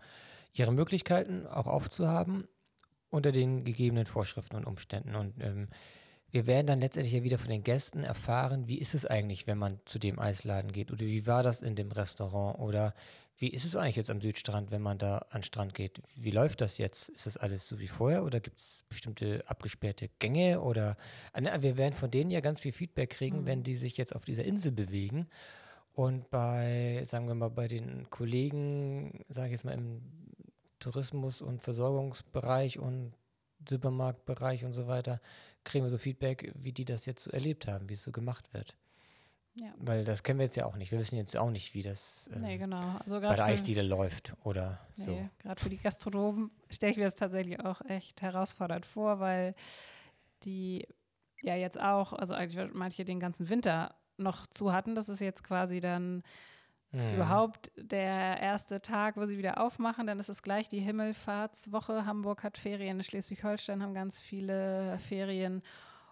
ihre 0.53 0.71
Möglichkeiten 0.71 1.47
auch 1.47 1.67
aufzuhaben 1.67 2.47
unter 3.09 3.31
den 3.31 3.63
gegebenen 3.63 4.05
Vorschriften 4.05 4.55
und 4.55 4.65
Umständen. 4.65 5.15
Und 5.15 5.33
ähm, 5.41 5.67
wir 6.31 6.45
werden 6.45 6.67
dann 6.67 6.79
letztendlich 6.79 7.13
ja 7.13 7.23
wieder 7.23 7.39
von 7.39 7.49
den 7.49 7.63
Gästen 7.63 8.03
erfahren, 8.03 8.67
wie 8.67 8.77
ist 8.77 8.93
es 8.93 9.05
eigentlich, 9.05 9.47
wenn 9.47 9.57
man 9.57 9.79
zu 9.85 9.97
dem 9.97 10.19
Eisladen 10.19 10.71
geht 10.71 10.91
oder 10.91 11.01
wie 11.01 11.25
war 11.25 11.43
das 11.43 11.61
in 11.61 11.75
dem 11.75 11.91
Restaurant 11.91 12.59
oder 12.59 12.93
wie 13.39 13.47
ist 13.47 13.63
es 13.63 13.77
eigentlich 13.77 13.95
jetzt 13.95 14.09
am 14.09 14.19
Südstrand, 14.19 14.69
wenn 14.69 14.81
man 14.81 14.97
da 14.97 15.19
an 15.29 15.39
den 15.39 15.43
Strand 15.43 15.73
geht? 15.73 16.01
Wie 16.15 16.31
läuft 16.31 16.59
das 16.59 16.77
jetzt? 16.77 17.07
Ist 17.09 17.25
das 17.25 17.37
alles 17.37 17.67
so 17.67 17.79
wie 17.79 17.87
vorher 17.87 18.25
oder 18.25 18.41
gibt 18.41 18.59
es 18.59 18.83
bestimmte 18.89 19.43
abgesperrte 19.47 20.09
Gänge 20.19 20.61
oder 20.61 20.97
ne, 21.39 21.57
wir 21.61 21.77
werden 21.77 21.93
von 21.93 22.11
denen 22.11 22.31
ja 22.31 22.41
ganz 22.41 22.59
viel 22.59 22.73
Feedback 22.73 23.11
kriegen, 23.11 23.41
mhm. 23.41 23.45
wenn 23.45 23.63
die 23.63 23.77
sich 23.77 23.95
jetzt 23.95 24.13
auf 24.13 24.25
dieser 24.25 24.43
Insel 24.43 24.73
bewegen. 24.73 25.27
Und 25.93 26.29
bei, 26.29 27.01
sagen 27.05 27.27
wir 27.27 27.35
mal, 27.35 27.49
bei 27.49 27.69
den 27.69 28.09
Kollegen, 28.09 29.23
sage 29.29 29.47
ich 29.47 29.51
jetzt 29.53 29.65
mal 29.65 29.73
im 29.73 30.01
Tourismus- 30.79 31.41
und 31.41 31.61
Versorgungsbereich 31.61 32.77
und 32.77 33.13
Supermarktbereich 33.67 34.65
und 34.65 34.73
so 34.73 34.87
weiter, 34.87 35.21
kriegen 35.63 35.85
wir 35.85 35.89
so 35.89 35.97
Feedback, 35.97 36.51
wie 36.55 36.73
die 36.73 36.85
das 36.85 37.05
jetzt 37.05 37.23
so 37.23 37.31
erlebt 37.31 37.67
haben, 37.67 37.89
wie 37.89 37.93
es 37.93 38.03
so 38.03 38.11
gemacht 38.11 38.53
wird. 38.53 38.75
Ja. 39.55 39.73
Weil 39.77 40.05
das 40.05 40.23
kennen 40.23 40.39
wir 40.39 40.45
jetzt 40.45 40.55
ja 40.55 40.65
auch 40.65 40.75
nicht. 40.75 40.91
Wir 40.91 40.99
wissen 40.99 41.17
jetzt 41.17 41.35
auch 41.35 41.49
nicht, 41.49 41.73
wie 41.73 41.81
das 41.81 42.29
ähm, 42.33 42.41
nee, 42.41 42.57
genau. 42.57 42.97
also 43.03 43.19
bei 43.19 43.35
der 43.35 43.45
Eisdiele 43.45 43.81
läuft 43.81 44.33
oder 44.43 44.79
nee, 44.95 45.03
so. 45.03 45.29
Gerade 45.39 45.61
für 45.61 45.69
die 45.69 45.77
Gastronomen 45.77 46.49
stelle 46.69 46.91
ich 46.91 46.97
mir 46.97 47.03
das 47.03 47.15
tatsächlich 47.15 47.59
auch 47.59 47.81
echt 47.85 48.21
herausfordernd 48.21 48.85
vor, 48.85 49.19
weil 49.19 49.55
die 50.43 50.87
ja 51.41 51.55
jetzt 51.55 51.81
auch, 51.81 52.13
also 52.13 52.33
eigentlich 52.33 52.73
manche 52.73 53.05
den 53.05 53.19
ganzen 53.19 53.49
Winter 53.49 53.95
noch 54.17 54.47
zu 54.47 54.71
hatten. 54.71 54.95
Das 54.95 55.09
ist 55.09 55.19
jetzt 55.19 55.43
quasi 55.43 55.79
dann 55.79 56.23
Mhm. 56.91 57.15
Überhaupt 57.15 57.71
der 57.75 58.39
erste 58.39 58.81
Tag, 58.81 59.15
wo 59.15 59.25
sie 59.25 59.37
wieder 59.37 59.61
aufmachen, 59.61 60.07
dann 60.07 60.19
ist 60.19 60.29
es 60.29 60.41
gleich 60.41 60.69
die 60.69 60.79
Himmelfahrtswoche. 60.79 62.05
Hamburg 62.05 62.43
hat 62.43 62.57
Ferien, 62.57 63.03
Schleswig-Holstein 63.03 63.83
haben 63.83 63.93
ganz 63.93 64.19
viele 64.19 64.97
Ferien 64.97 65.61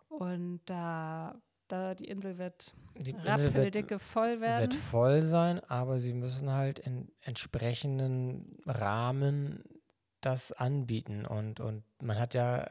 und 0.10 0.62
da, 0.66 1.36
da 1.68 1.96
die 1.96 2.06
Insel 2.06 2.38
wird 2.38 2.74
die 2.96 3.12
rappeldicke 3.12 3.92
wird, 3.92 4.02
voll 4.02 4.42
werden. 4.42 4.72
Wird 4.72 4.74
voll 4.74 5.24
sein, 5.24 5.60
aber 5.68 6.00
sie 6.00 6.14
müssen 6.14 6.52
halt 6.52 6.80
in 6.80 7.12
entsprechenden 7.22 8.58
Rahmen 8.66 9.64
das 10.22 10.52
anbieten 10.52 11.26
und, 11.26 11.60
und 11.60 11.84
man 12.02 12.20
hat 12.20 12.34
ja 12.34 12.68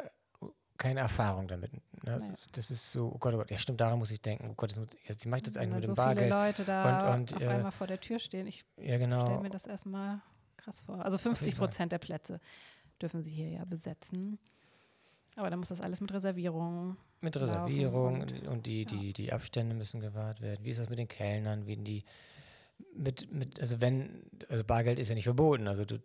keine 0.79 1.01
Erfahrung 1.01 1.49
damit. 1.49 1.73
Ne? 2.05 2.19
Nee. 2.21 2.35
Das 2.53 2.71
ist 2.71 2.93
so, 2.93 3.13
oh 3.15 3.19
Gott, 3.19 3.35
oh 3.35 3.39
Gott, 3.39 3.51
ja 3.51 3.59
stimmt, 3.59 3.81
daran 3.81 3.99
muss 3.99 4.11
ich 4.11 4.21
denken. 4.21 4.49
Oh 4.51 4.55
Gott, 4.55 4.73
das, 4.73 4.79
wie 5.23 5.29
mache 5.29 5.39
ich 5.39 5.45
das 5.45 5.57
eigentlich 5.57 5.77
mit 5.77 5.85
dem 5.85 5.89
so 5.89 5.95
Bargeld? 5.95 6.27
viele 6.27 6.35
Leute 6.35 6.65
da 6.65 7.15
und, 7.15 7.33
und, 7.33 7.35
auf 7.35 7.43
äh, 7.43 7.49
einmal 7.49 7.73
vor 7.73 7.87
der 7.87 8.01
Tür 8.01 8.19
stehen. 8.19 8.47
Ich 8.47 8.65
ja, 8.77 8.99
genau. 8.99 9.25
stelle 9.25 9.41
mir 9.41 9.51
das 9.51 9.67
erstmal 9.67 10.21
krass 10.57 10.81
vor. 10.83 11.05
Also 11.05 11.19
50 11.19 11.57
Prozent 11.57 11.93
der 11.93 11.99
Plätze 11.99 12.41
dürfen 13.01 13.23
sie 13.23 13.31
hier 13.31 13.49
ja 13.49 13.65
besetzen. 13.65 14.39
Aber 15.37 15.51
dann 15.51 15.59
muss 15.59 15.69
das 15.69 15.81
alles 15.81 16.01
mit 16.01 16.13
Reservierung. 16.13 16.97
Mit 17.21 17.37
Reservierung 17.37 18.23
und, 18.23 18.47
und, 18.49 18.67
die, 18.67 18.85
die, 18.87 19.09
ja. 19.09 19.13
die 19.13 19.33
Abstände 19.33 19.75
müssen 19.75 20.01
gewahrt 20.01 20.41
werden. 20.41 20.65
Wie 20.65 20.71
ist 20.71 20.81
das 20.81 20.89
mit 20.89 20.99
den 20.99 21.09
Kellnern? 21.09 21.67
Wie 21.67 21.77
die 21.77 22.05
mit, 22.95 23.33
mit, 23.33 23.61
also 23.61 23.81
wenn, 23.81 24.23
also 24.49 24.65
Bargeld 24.65 24.99
ist 24.99 25.09
ja 25.09 25.15
nicht 25.15 25.25
verboten, 25.25 25.69
also 25.69 25.85
du, 25.85 25.99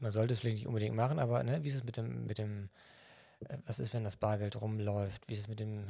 man 0.00 0.12
sollte 0.12 0.34
es 0.34 0.40
vielleicht 0.40 0.56
nicht 0.56 0.66
unbedingt 0.66 0.96
machen, 0.96 1.18
aber 1.18 1.42
ne, 1.42 1.62
wie 1.62 1.68
ist 1.68 1.74
es 1.74 1.84
mit 1.84 1.96
dem, 1.96 2.26
mit 2.26 2.38
dem 2.38 2.70
äh, 3.48 3.58
was 3.66 3.78
ist, 3.78 3.94
wenn 3.94 4.04
das 4.04 4.16
Bargeld 4.16 4.60
rumläuft, 4.60 5.28
wie 5.28 5.34
ist 5.34 5.40
es 5.40 5.48
mit 5.48 5.60
dem 5.60 5.86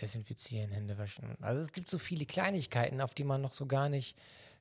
Desinfizieren, 0.00 0.70
Hände 0.70 0.98
waschen. 0.98 1.36
Also 1.40 1.62
es 1.62 1.72
gibt 1.72 1.88
so 1.88 1.98
viele 1.98 2.26
Kleinigkeiten, 2.26 3.00
auf 3.00 3.14
die 3.14 3.24
man 3.24 3.40
noch 3.40 3.52
so 3.52 3.66
gar 3.66 3.88
nicht 3.88 4.16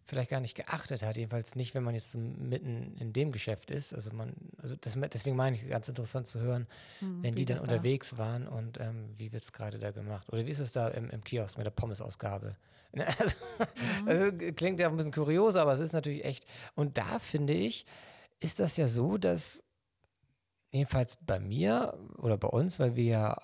vielleicht 0.05 0.29
gar 0.29 0.39
nicht 0.39 0.55
geachtet 0.55 1.03
hat, 1.03 1.17
jedenfalls 1.17 1.55
nicht, 1.55 1.73
wenn 1.73 1.83
man 1.83 1.95
jetzt 1.95 2.11
so 2.11 2.19
mitten 2.19 2.95
in 2.99 3.11
dem 3.11 3.31
Geschäft 3.31 3.71
ist. 3.71 3.93
Also 3.93 4.11
man, 4.11 4.33
also 4.61 4.75
das, 4.75 4.95
deswegen 5.11 5.35
meine 5.35 5.55
ich 5.55 5.67
ganz 5.67 5.89
interessant 5.89 6.27
zu 6.27 6.39
hören, 6.39 6.67
hm, 6.99 7.23
wenn 7.23 7.35
die 7.35 7.45
dann 7.45 7.59
unterwegs 7.59 8.11
da? 8.11 8.17
waren 8.19 8.47
und 8.47 8.79
ähm, 8.79 9.13
wie 9.17 9.31
wird 9.31 9.43
es 9.43 9.51
gerade 9.51 9.79
da 9.79 9.91
gemacht? 9.91 10.31
Oder 10.31 10.45
wie 10.45 10.51
ist 10.51 10.59
es 10.59 10.71
da 10.71 10.89
im, 10.89 11.09
im 11.09 11.23
Kiosk 11.23 11.57
mit 11.57 11.65
der 11.65 11.71
Pommesausgabe? 11.71 12.55
Also, 12.97 13.35
mhm. 14.03 14.07
also, 14.07 14.53
klingt 14.53 14.79
ja 14.79 14.87
ein 14.87 14.95
bisschen 14.95 15.11
kurios, 15.11 15.57
aber 15.57 15.73
es 15.73 15.81
ist 15.81 15.91
natürlich 15.91 16.23
echt. 16.23 16.45
Und 16.75 16.97
da 16.97 17.19
finde 17.19 17.51
ich, 17.51 17.85
ist 18.39 18.61
das 18.61 18.77
ja 18.77 18.87
so, 18.87 19.17
dass 19.17 19.65
jedenfalls 20.71 21.17
bei 21.17 21.37
mir 21.41 21.97
oder 22.17 22.37
bei 22.37 22.47
uns, 22.47 22.79
weil 22.79 22.95
wir 22.95 23.03
ja 23.03 23.37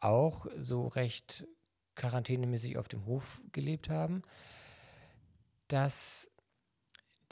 auch 0.00 0.46
so 0.58 0.88
recht 0.88 1.46
quarantänemäßig 1.94 2.76
auf 2.76 2.88
dem 2.88 3.06
Hof 3.06 3.40
gelebt 3.52 3.88
haben, 3.88 4.22
dass 5.68 6.30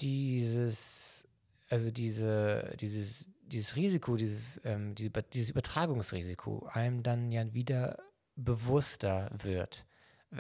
dieses, 0.01 1.27
also 1.69 1.91
diese, 1.91 2.75
dieses, 2.79 3.27
dieses 3.43 3.77
Risiko, 3.77 4.17
dieses, 4.17 4.61
ähm, 4.65 4.95
diese, 4.95 5.11
dieses 5.11 5.51
Übertragungsrisiko 5.51 6.69
einem 6.73 7.03
dann 7.03 7.31
ja 7.31 7.53
wieder 7.55 7.99
bewusster 8.37 9.31
wird. 9.43 9.85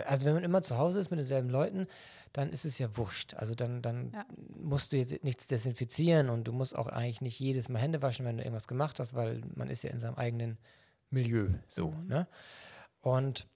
Also 0.04 0.26
wenn 0.26 0.34
man 0.34 0.44
immer 0.44 0.62
zu 0.62 0.76
Hause 0.76 0.98
ist 0.98 1.10
mit 1.10 1.18
denselben 1.18 1.48
Leuten, 1.48 1.86
dann 2.32 2.50
ist 2.50 2.64
es 2.64 2.78
ja 2.78 2.96
wurscht. 2.96 3.34
Also 3.34 3.54
dann, 3.54 3.80
dann 3.80 4.12
ja. 4.12 4.26
musst 4.48 4.92
du 4.92 4.96
jetzt 4.96 5.24
nichts 5.24 5.46
desinfizieren 5.46 6.28
und 6.28 6.44
du 6.44 6.52
musst 6.52 6.76
auch 6.76 6.88
eigentlich 6.88 7.22
nicht 7.22 7.38
jedes 7.38 7.68
Mal 7.68 7.78
Hände 7.78 8.02
waschen, 8.02 8.26
wenn 8.26 8.36
du 8.36 8.42
irgendwas 8.42 8.68
gemacht 8.68 9.00
hast, 9.00 9.14
weil 9.14 9.40
man 9.54 9.70
ist 9.70 9.84
ja 9.84 9.90
in 9.90 10.00
seinem 10.00 10.16
eigenen 10.16 10.58
Milieu 11.08 11.48
so. 11.68 11.92
Mhm. 11.92 12.08
Ne? 12.08 12.28
Und, 13.00 13.46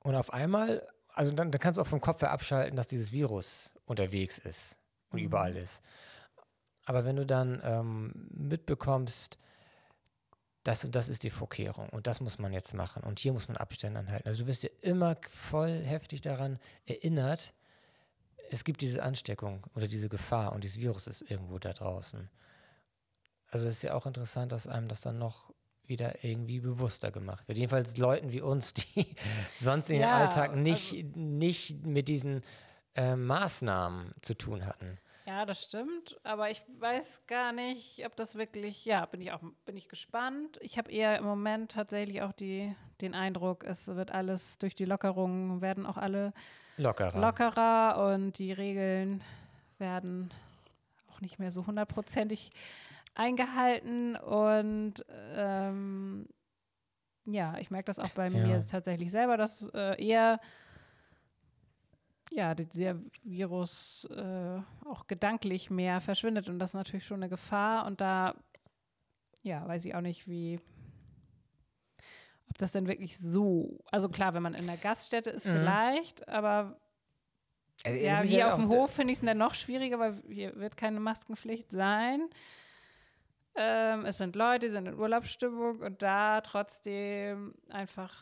und 0.00 0.16
auf 0.16 0.32
einmal 0.34 0.86
also 1.14 1.32
dann, 1.32 1.50
dann, 1.50 1.60
kannst 1.60 1.78
du 1.78 1.82
auch 1.82 1.86
vom 1.86 2.00
Kopf 2.00 2.20
her 2.22 2.30
abschalten, 2.30 2.76
dass 2.76 2.88
dieses 2.88 3.12
Virus 3.12 3.74
unterwegs 3.86 4.38
ist 4.38 4.76
und 5.10 5.20
mhm. 5.20 5.26
überall 5.26 5.56
ist. 5.56 5.82
Aber 6.84 7.04
wenn 7.04 7.16
du 7.16 7.24
dann 7.24 7.62
ähm, 7.64 8.28
mitbekommst, 8.30 9.38
das 10.64 10.84
und 10.84 10.94
das 10.94 11.08
ist 11.08 11.22
die 11.22 11.30
Vorkehrung 11.30 11.88
und 11.90 12.06
das 12.06 12.20
muss 12.20 12.38
man 12.38 12.52
jetzt 12.52 12.74
machen 12.74 13.02
und 13.04 13.18
hier 13.18 13.32
muss 13.32 13.48
man 13.48 13.56
Abstände 13.56 14.00
anhalten. 14.00 14.28
Also 14.28 14.44
du 14.44 14.48
wirst 14.48 14.62
dir 14.62 14.70
immer 14.80 15.16
voll 15.30 15.82
heftig 15.82 16.22
daran 16.22 16.58
erinnert, 16.86 17.54
es 18.50 18.64
gibt 18.64 18.80
diese 18.80 19.02
Ansteckung 19.02 19.66
oder 19.74 19.88
diese 19.88 20.08
Gefahr 20.08 20.52
und 20.52 20.64
dieses 20.64 20.78
Virus 20.78 21.06
ist 21.06 21.22
irgendwo 21.22 21.58
da 21.58 21.72
draußen. 21.72 22.30
Also 23.48 23.66
es 23.66 23.74
ist 23.74 23.82
ja 23.82 23.94
auch 23.94 24.06
interessant, 24.06 24.52
dass 24.52 24.66
einem 24.66 24.88
das 24.88 25.00
dann 25.00 25.18
noch 25.18 25.52
wieder 25.88 26.24
irgendwie 26.24 26.60
bewusster 26.60 27.10
gemacht 27.10 27.46
wird. 27.48 27.58
Jedenfalls 27.58 27.96
Leuten 27.96 28.32
wie 28.32 28.40
uns, 28.40 28.74
die 28.74 29.06
sonst 29.58 29.90
in 29.90 30.00
ja, 30.00 30.16
Alltag 30.16 30.56
nicht, 30.56 30.92
also, 30.94 31.18
nicht 31.18 31.86
mit 31.86 32.08
diesen 32.08 32.42
äh, 32.94 33.16
Maßnahmen 33.16 34.14
zu 34.22 34.34
tun 34.34 34.66
hatten. 34.66 34.98
Ja, 35.26 35.46
das 35.46 35.64
stimmt, 35.64 36.20
aber 36.22 36.50
ich 36.50 36.62
weiß 36.78 37.22
gar 37.26 37.52
nicht, 37.52 38.04
ob 38.04 38.14
das 38.14 38.34
wirklich, 38.34 38.84
ja, 38.84 39.06
bin 39.06 39.22
ich 39.22 39.32
auch, 39.32 39.40
bin 39.64 39.74
ich 39.74 39.88
gespannt. 39.88 40.58
Ich 40.60 40.76
habe 40.76 40.90
eher 40.90 41.16
im 41.16 41.24
Moment 41.24 41.72
tatsächlich 41.72 42.20
auch 42.20 42.32
die, 42.32 42.74
den 43.00 43.14
Eindruck, 43.14 43.64
es 43.64 43.88
wird 43.88 44.10
alles 44.10 44.58
durch 44.58 44.74
die 44.74 44.84
Lockerungen, 44.84 45.62
werden 45.62 45.86
auch 45.86 45.96
alle 45.96 46.34
lockerer. 46.76 47.18
lockerer 47.18 48.12
und 48.12 48.38
die 48.38 48.52
Regeln 48.52 49.24
werden 49.78 50.30
auch 51.10 51.22
nicht 51.22 51.38
mehr 51.38 51.52
so 51.52 51.66
hundertprozentig 51.66 52.50
eingehalten 53.14 54.16
und 54.16 55.04
ähm, 55.34 56.28
ja, 57.26 57.56
ich 57.58 57.70
merke 57.70 57.86
das 57.86 57.98
auch 57.98 58.10
bei 58.10 58.28
ja. 58.28 58.46
mir 58.46 58.66
tatsächlich 58.66 59.10
selber, 59.10 59.36
dass 59.36 59.62
äh, 59.72 60.04
eher 60.04 60.40
ja, 62.30 62.54
dieser 62.54 62.96
Virus 63.22 64.08
äh, 64.10 64.60
auch 64.84 65.06
gedanklich 65.06 65.70
mehr 65.70 66.00
verschwindet 66.00 66.48
und 66.48 66.58
das 66.58 66.70
ist 66.70 66.74
natürlich 66.74 67.06
schon 67.06 67.22
eine 67.22 67.28
Gefahr 67.28 67.86
und 67.86 68.00
da 68.00 68.34
ja, 69.42 69.66
weiß 69.68 69.84
ich 69.84 69.94
auch 69.94 70.00
nicht, 70.00 70.26
wie 70.26 70.58
ob 72.48 72.58
das 72.58 72.72
denn 72.72 72.88
wirklich 72.88 73.18
so, 73.18 73.80
also 73.90 74.08
klar, 74.08 74.34
wenn 74.34 74.42
man 74.42 74.54
in 74.54 74.66
der 74.66 74.76
Gaststätte 74.76 75.30
ist, 75.30 75.46
mhm. 75.46 75.52
vielleicht, 75.52 76.28
aber 76.28 76.80
also, 77.84 77.98
ja, 77.98 78.22
wie 78.22 78.36
ja 78.36 78.48
auf 78.48 78.56
dem 78.56 78.68
Hof 78.68 78.92
finde 78.92 79.12
ich 79.12 79.18
es 79.18 79.24
dann 79.24 79.38
noch 79.38 79.54
schwieriger, 79.54 79.98
weil 79.98 80.22
hier 80.28 80.56
wird 80.56 80.76
keine 80.76 81.00
Maskenpflicht 81.00 81.70
sein. 81.70 82.28
Ähm, 83.56 84.04
es 84.06 84.18
sind 84.18 84.34
Leute, 84.36 84.66
die 84.66 84.72
sind 84.72 84.86
in 84.86 84.98
Urlaubsstimmung 84.98 85.80
und 85.80 86.02
da 86.02 86.40
trotzdem 86.40 87.54
einfach 87.70 88.12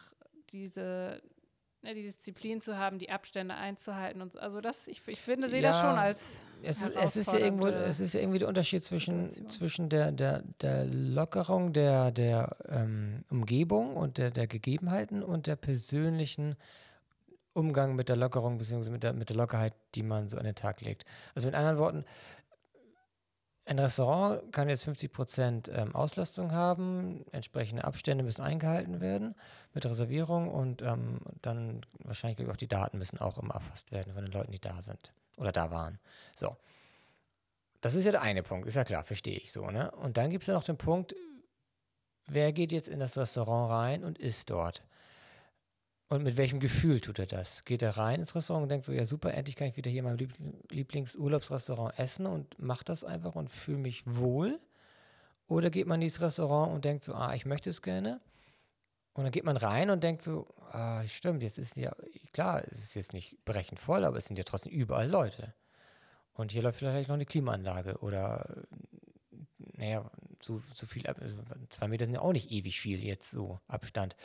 diese 0.50 1.22
ne, 1.82 1.94
die 1.94 2.02
Disziplin 2.02 2.60
zu 2.60 2.78
haben, 2.78 2.98
die 2.98 3.10
Abstände 3.10 3.54
einzuhalten 3.54 4.22
und 4.22 4.32
so. 4.32 4.38
Also 4.38 4.60
das, 4.60 4.86
ich, 4.88 5.02
ich 5.06 5.20
finde, 5.20 5.48
sehe 5.48 5.60
ja, 5.60 5.70
das 5.70 5.80
schon 5.80 5.98
als 5.98 6.44
es 6.62 6.82
ist, 6.82 6.94
es 6.94 7.16
ist 7.16 7.32
ja 7.32 7.40
irgendwo, 7.40 7.66
es 7.66 8.00
ist 8.00 8.14
ja 8.14 8.20
irgendwie 8.20 8.38
der 8.38 8.48
Unterschied 8.48 8.84
zwischen, 8.84 9.30
zwischen 9.48 9.88
der, 9.88 10.12
der, 10.12 10.42
der 10.60 10.84
Lockerung 10.84 11.72
der, 11.72 12.12
der 12.12 12.48
ähm, 12.68 13.24
Umgebung 13.30 13.96
und 13.96 14.18
der, 14.18 14.30
der 14.30 14.46
Gegebenheiten 14.46 15.22
und 15.22 15.46
der 15.46 15.56
persönlichen 15.56 16.56
Umgang 17.52 17.96
mit 17.96 18.08
der 18.08 18.16
Lockerung 18.16 18.58
bzw. 18.58 18.90
Mit 18.90 19.02
der, 19.02 19.12
mit 19.12 19.28
der 19.28 19.36
Lockerheit, 19.36 19.74
die 19.94 20.02
man 20.02 20.28
so 20.28 20.38
an 20.38 20.44
den 20.44 20.54
Tag 20.54 20.80
legt. 20.80 21.04
Also 21.34 21.46
mit 21.46 21.54
anderen 21.54 21.78
Worten, 21.78 22.04
ein 23.64 23.78
Restaurant 23.78 24.52
kann 24.52 24.68
jetzt 24.68 24.84
50 24.84 25.12
Prozent 25.12 25.70
ähm, 25.72 25.94
Auslastung 25.94 26.52
haben, 26.52 27.24
entsprechende 27.30 27.84
Abstände 27.84 28.24
müssen 28.24 28.42
eingehalten 28.42 29.00
werden 29.00 29.36
mit 29.72 29.86
Reservierung 29.86 30.48
und 30.48 30.82
ähm, 30.82 31.20
dann 31.42 31.86
wahrscheinlich 32.00 32.48
auch 32.48 32.56
die 32.56 32.66
Daten 32.66 32.98
müssen 32.98 33.18
auch 33.18 33.38
immer 33.38 33.54
erfasst 33.54 33.92
werden 33.92 34.14
von 34.14 34.24
den 34.24 34.32
Leuten, 34.32 34.50
die 34.50 34.60
da 34.60 34.82
sind 34.82 35.12
oder 35.36 35.52
da 35.52 35.70
waren. 35.70 36.00
So. 36.36 36.56
Das 37.80 37.94
ist 37.94 38.04
ja 38.04 38.12
der 38.12 38.22
eine 38.22 38.42
Punkt, 38.42 38.66
ist 38.66 38.74
ja 38.74 38.84
klar, 38.84 39.04
verstehe 39.04 39.38
ich 39.38 39.52
so. 39.52 39.66
Ne? 39.70 39.90
Und 39.92 40.16
dann 40.16 40.30
gibt 40.30 40.42
es 40.42 40.48
ja 40.48 40.54
noch 40.54 40.64
den 40.64 40.76
Punkt, 40.78 41.14
wer 42.26 42.52
geht 42.52 42.72
jetzt 42.72 42.88
in 42.88 43.00
das 43.00 43.16
Restaurant 43.16 43.70
rein 43.70 44.04
und 44.04 44.18
ist 44.18 44.50
dort? 44.50 44.82
Und 46.12 46.24
mit 46.24 46.36
welchem 46.36 46.60
Gefühl 46.60 47.00
tut 47.00 47.18
er 47.18 47.24
das? 47.24 47.64
Geht 47.64 47.80
er 47.80 47.96
rein 47.96 48.20
ins 48.20 48.34
Restaurant 48.34 48.64
und 48.64 48.68
denkt 48.68 48.84
so, 48.84 48.92
ja 48.92 49.06
super, 49.06 49.32
endlich 49.32 49.56
kann 49.56 49.68
ich 49.68 49.78
wieder 49.78 49.90
hier 49.90 50.00
in 50.00 50.04
meinem 50.04 50.28
Lieblingsurlaubsrestaurant 50.70 51.98
essen 51.98 52.26
und 52.26 52.58
macht 52.58 52.90
das 52.90 53.02
einfach 53.02 53.34
und 53.34 53.48
fühle 53.48 53.78
mich 53.78 54.02
wohl? 54.04 54.60
Oder 55.48 55.70
geht 55.70 55.86
man 55.86 56.02
ins 56.02 56.20
Restaurant 56.20 56.74
und 56.74 56.84
denkt 56.84 57.02
so, 57.02 57.14
ah, 57.14 57.32
ich 57.34 57.46
möchte 57.46 57.70
es 57.70 57.80
gerne? 57.80 58.20
Und 59.14 59.24
dann 59.24 59.32
geht 59.32 59.44
man 59.44 59.56
rein 59.56 59.88
und 59.88 60.04
denkt 60.04 60.20
so, 60.20 60.46
ah, 60.70 61.02
stimmt, 61.08 61.42
jetzt 61.42 61.56
ist 61.56 61.76
ja, 61.76 61.96
klar, 62.34 62.62
es 62.70 62.80
ist 62.80 62.94
jetzt 62.94 63.14
nicht 63.14 63.42
brechend 63.46 63.80
voll, 63.80 64.04
aber 64.04 64.18
es 64.18 64.26
sind 64.26 64.36
ja 64.36 64.44
trotzdem 64.44 64.74
überall 64.74 65.08
Leute. 65.08 65.54
Und 66.34 66.52
hier 66.52 66.60
läuft 66.60 66.78
vielleicht 66.78 67.08
noch 67.08 67.14
eine 67.14 67.24
Klimaanlage 67.24 67.96
oder, 68.00 68.66
naja, 69.56 70.10
zu, 70.42 70.60
zu 70.74 70.86
viel, 70.86 71.06
also 71.06 71.36
zwei 71.70 71.88
Meter 71.88 72.04
sind 72.04 72.14
ja 72.14 72.20
auch 72.20 72.32
nicht 72.32 72.50
ewig 72.50 72.80
viel 72.80 73.02
jetzt 73.02 73.30
so 73.30 73.60
Abstand. 73.68 74.16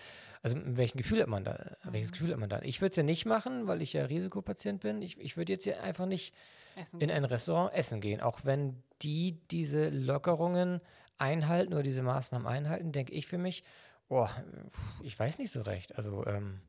Also 0.41 0.57
welchen 0.63 0.97
Gefühl 0.97 1.21
hat 1.21 1.27
man 1.27 1.43
da? 1.43 1.77
Welches 1.83 2.09
mhm. 2.09 2.13
Gefühl 2.13 2.31
hat 2.31 2.39
man 2.39 2.49
da? 2.49 2.61
Ich 2.63 2.81
würde 2.81 2.91
es 2.91 2.97
ja 2.97 3.03
nicht 3.03 3.25
machen, 3.25 3.67
weil 3.67 3.81
ich 3.81 3.93
ja 3.93 4.05
Risikopatient 4.05 4.81
bin. 4.81 5.01
Ich, 5.01 5.17
ich 5.19 5.37
würde 5.37 5.53
jetzt 5.53 5.65
ja 5.65 5.79
einfach 5.79 6.07
nicht 6.07 6.33
essen 6.75 6.99
in 6.99 7.11
ein 7.11 7.23
Restaurant 7.23 7.73
essen 7.73 8.01
gehen, 8.01 8.19
auch 8.21 8.41
wenn 8.43 8.81
die 9.01 9.39
diese 9.51 9.89
Lockerungen 9.89 10.81
einhalten 11.17 11.73
oder 11.73 11.83
diese 11.83 12.03
Maßnahmen 12.03 12.47
einhalten, 12.47 12.91
denke 12.91 13.13
ich 13.13 13.27
für 13.27 13.37
mich, 13.37 13.63
oh, 14.09 14.27
ich 15.03 15.17
weiß 15.17 15.37
nicht 15.37 15.51
so 15.51 15.61
recht. 15.61 15.97
Also 15.97 16.25
ähm, 16.25 16.61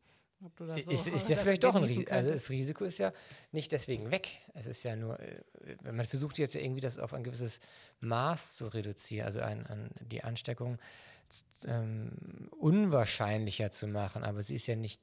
so 0.57 0.91
ist, 0.91 1.07
ist 1.09 1.29
ja 1.29 1.37
vielleicht 1.37 1.65
doch 1.65 1.75
ein 1.75 1.85
Risiko. 1.85 2.13
Also 2.13 2.31
das 2.31 2.51
Risiko 2.51 2.85
ist 2.85 2.99
ja 2.99 3.13
nicht 3.53 3.73
deswegen 3.73 4.11
weg. 4.11 4.29
Es 4.55 4.67
ist 4.67 4.83
ja 4.85 4.97
nur, 4.97 5.19
äh, 5.21 5.43
man 5.83 6.05
versucht 6.05 6.39
jetzt 6.39 6.55
ja 6.55 6.61
irgendwie 6.61 6.81
das 6.81 6.99
auf 6.99 7.13
ein 7.13 7.25
gewisses 7.25 7.61
Maß 8.01 8.57
zu 8.57 8.69
reduzieren, 8.69 9.27
also 9.27 9.41
ein, 9.41 9.67
an 9.67 9.91
die 10.01 10.23
Ansteckung 10.23 10.79
ähm, 11.67 12.49
unwahrscheinlicher 12.59 13.71
zu 13.71 13.87
machen, 13.87 14.25
aber 14.25 14.43
sie 14.43 14.55
ist 14.55 14.67
ja 14.67 14.77
nicht 14.77 15.01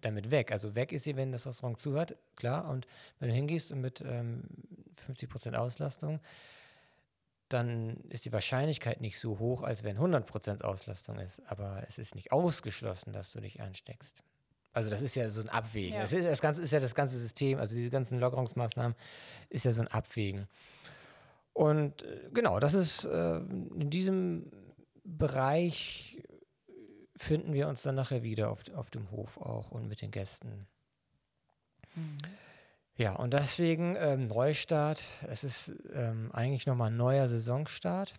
damit 0.00 0.30
weg. 0.30 0.52
Also 0.52 0.74
weg 0.74 0.92
ist 0.92 1.04
sie, 1.04 1.16
wenn 1.16 1.32
das 1.32 1.46
Restaurant 1.46 1.78
zuhört, 1.78 2.16
klar. 2.36 2.68
Und 2.68 2.86
wenn 3.18 3.28
du 3.28 3.34
hingehst 3.34 3.70
und 3.72 3.80
mit 3.80 4.00
ähm, 4.00 4.44
50% 5.06 5.54
Auslastung, 5.54 6.20
dann 7.48 7.96
ist 8.08 8.24
die 8.24 8.32
Wahrscheinlichkeit 8.32 9.00
nicht 9.00 9.18
so 9.18 9.38
hoch, 9.38 9.62
als 9.62 9.84
wenn 9.84 9.98
100% 9.98 10.62
Auslastung 10.62 11.18
ist. 11.18 11.40
Aber 11.46 11.82
es 11.88 11.98
ist 11.98 12.14
nicht 12.14 12.32
ausgeschlossen, 12.32 13.12
dass 13.12 13.32
du 13.32 13.40
dich 13.40 13.60
ansteckst. 13.60 14.22
Also 14.78 14.90
das 14.90 15.02
ist 15.02 15.16
ja 15.16 15.28
so 15.28 15.40
ein 15.40 15.48
Abwägen. 15.48 15.94
Ja. 15.94 16.02
Das, 16.02 16.12
ist, 16.12 16.24
das 16.24 16.40
Ganze 16.40 16.62
ist 16.62 16.70
ja 16.70 16.78
das 16.78 16.94
ganze 16.94 17.18
System, 17.18 17.58
also 17.58 17.74
diese 17.74 17.90
ganzen 17.90 18.20
Lockerungsmaßnahmen 18.20 18.96
ist 19.50 19.64
ja 19.64 19.72
so 19.72 19.82
ein 19.82 19.88
Abwägen. 19.88 20.46
Und 21.52 22.04
äh, 22.04 22.30
genau, 22.32 22.60
das 22.60 22.74
ist 22.74 23.04
äh, 23.04 23.38
in 23.38 23.90
diesem 23.90 24.52
Bereich 25.02 26.22
finden 27.16 27.52
wir 27.54 27.66
uns 27.66 27.82
dann 27.82 27.96
nachher 27.96 28.22
wieder 28.22 28.52
auf, 28.52 28.60
auf 28.72 28.90
dem 28.90 29.10
Hof 29.10 29.36
auch 29.38 29.72
und 29.72 29.88
mit 29.88 30.00
den 30.00 30.12
Gästen. 30.12 30.68
Mhm. 31.96 32.18
Ja, 32.94 33.16
und 33.16 33.32
deswegen 33.32 33.96
ähm, 33.98 34.28
Neustart. 34.28 35.04
Es 35.28 35.42
ist 35.42 35.72
ähm, 35.92 36.30
eigentlich 36.32 36.66
nochmal 36.66 36.92
ein 36.92 36.96
neuer 36.96 37.26
Saisonstart. 37.26 38.14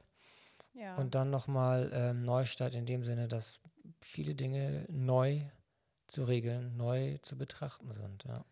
Ja. 0.73 0.97
Und 0.97 1.15
dann 1.15 1.29
nochmal 1.29 1.89
ähm, 1.93 2.23
Neustart 2.23 2.75
in 2.75 2.85
dem 2.85 3.05
Sinne, 3.05 3.29
dass 3.29 3.61
viele 4.01 4.35
Dinge 4.35 4.85
neu 4.89 5.39
zu 6.09 6.23
regeln, 6.23 6.75
neu 6.77 7.17
zu 7.19 7.37
betrachten 7.37 7.91
sind. 7.91 8.23
Ja. 8.25 8.43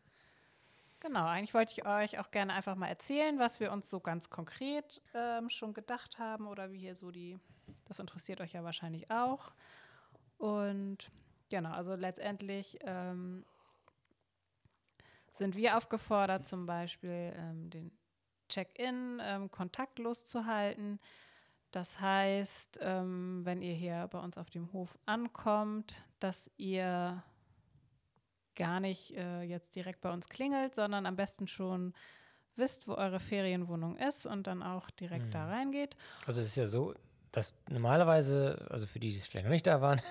Genau, 1.00 1.26
eigentlich 1.26 1.54
wollte 1.54 1.74
ich 1.74 1.86
euch 1.86 2.20
auch 2.20 2.32
gerne 2.32 2.54
einfach 2.54 2.76
mal 2.76 2.88
erzählen, 2.88 3.38
was 3.38 3.60
wir 3.60 3.72
uns 3.72 3.90
so 3.90 4.00
ganz 4.00 4.30
konkret 4.30 5.02
ähm, 5.14 5.50
schon 5.50 5.74
gedacht 5.74 6.18
haben 6.18 6.48
oder 6.48 6.72
wie 6.72 6.80
hier 6.80 6.96
so 6.96 7.12
die, 7.12 7.38
das 7.86 8.00
interessiert 8.00 8.42
euch 8.42 8.54
ja 8.54 8.64
wahrscheinlich 8.64 9.12
auch. 9.12 9.54
Und 10.38 11.12
genau, 11.50 11.72
also 11.72 11.96
letztendlich 11.96 12.80
ähm, 12.82 13.46
sind 15.34 15.56
wir 15.56 15.78
aufgefordert, 15.78 16.48
zum 16.48 16.66
Beispiel 16.66 17.34
ähm, 17.36 17.70
den 17.70 17.92
Check-in 18.50 19.22
ähm, 19.22 19.52
kontaktlos 19.52 20.26
zu 20.26 20.46
halten. 20.46 21.00
Das 21.72 22.00
heißt, 22.00 22.80
ähm, 22.82 23.42
wenn 23.44 23.62
ihr 23.62 23.74
hier 23.74 24.08
bei 24.12 24.20
uns 24.20 24.38
auf 24.38 24.50
dem 24.50 24.72
Hof 24.74 24.98
ankommt, 25.06 25.96
dass 26.20 26.50
ihr 26.58 27.24
gar 28.58 28.82
nicht 28.82 29.16
äh, 29.16 29.44
jetzt 29.44 29.76
direkt 29.76 30.02
bei 30.02 30.12
uns 30.12 30.28
klingelt, 30.28 30.76
sondern 30.76 31.06
am 31.06 31.16
besten 31.16 31.48
schon 31.48 31.94
wisst, 32.58 32.88
wo 32.88 32.96
eure 32.96 33.20
Ferienwohnung 33.20 33.96
ist 33.98 34.26
und 34.26 34.48
dann 34.48 34.64
auch 34.64 34.90
direkt 34.90 35.28
mhm. 35.28 35.32
da 35.32 35.46
reingeht. 35.46 35.96
Also 36.26 36.42
es 36.42 36.48
ist 36.48 36.58
ja 36.58 36.68
so, 36.68 36.94
dass 37.32 37.54
normalerweise, 37.70 38.66
also 38.70 38.88
für 38.88 39.00
die, 39.00 39.12
die 39.12 39.20
vielleicht 39.20 39.46
noch 39.46 39.52
nicht 39.52 39.68
da 39.68 39.80
waren, 39.80 40.02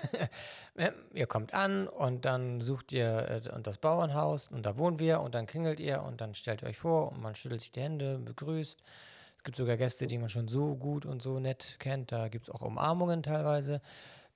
ihr 1.12 1.26
kommt 1.26 1.54
an 1.54 1.88
und 1.88 2.24
dann 2.24 2.60
sucht 2.60 2.92
ihr 2.92 3.42
äh, 3.44 3.62
das 3.62 3.78
Bauernhaus 3.78 4.48
und 4.48 4.64
da 4.64 4.78
wohnen 4.78 4.98
wir 4.98 5.20
und 5.20 5.34
dann 5.34 5.46
klingelt 5.46 5.80
ihr 5.80 6.02
und 6.02 6.20
dann 6.20 6.34
stellt 6.34 6.62
ihr 6.62 6.68
euch 6.68 6.78
vor 6.78 7.12
und 7.12 7.20
man 7.20 7.34
schüttelt 7.34 7.60
sich 7.60 7.72
die 7.72 7.80
Hände, 7.80 8.18
begrüßt. 8.18 8.80
Es 9.38 9.44
gibt 9.44 9.56
sogar 9.56 9.76
Gäste, 9.76 10.06
die 10.06 10.18
man 10.18 10.28
schon 10.28 10.48
so 10.48 10.76
gut 10.76 11.04
und 11.06 11.22
so 11.22 11.38
nett 11.38 11.76
kennt. 11.78 12.12
Da 12.12 12.28
gibt 12.28 12.48
es 12.48 12.54
auch 12.54 12.62
Umarmungen 12.62 13.22
teilweise. 13.22 13.80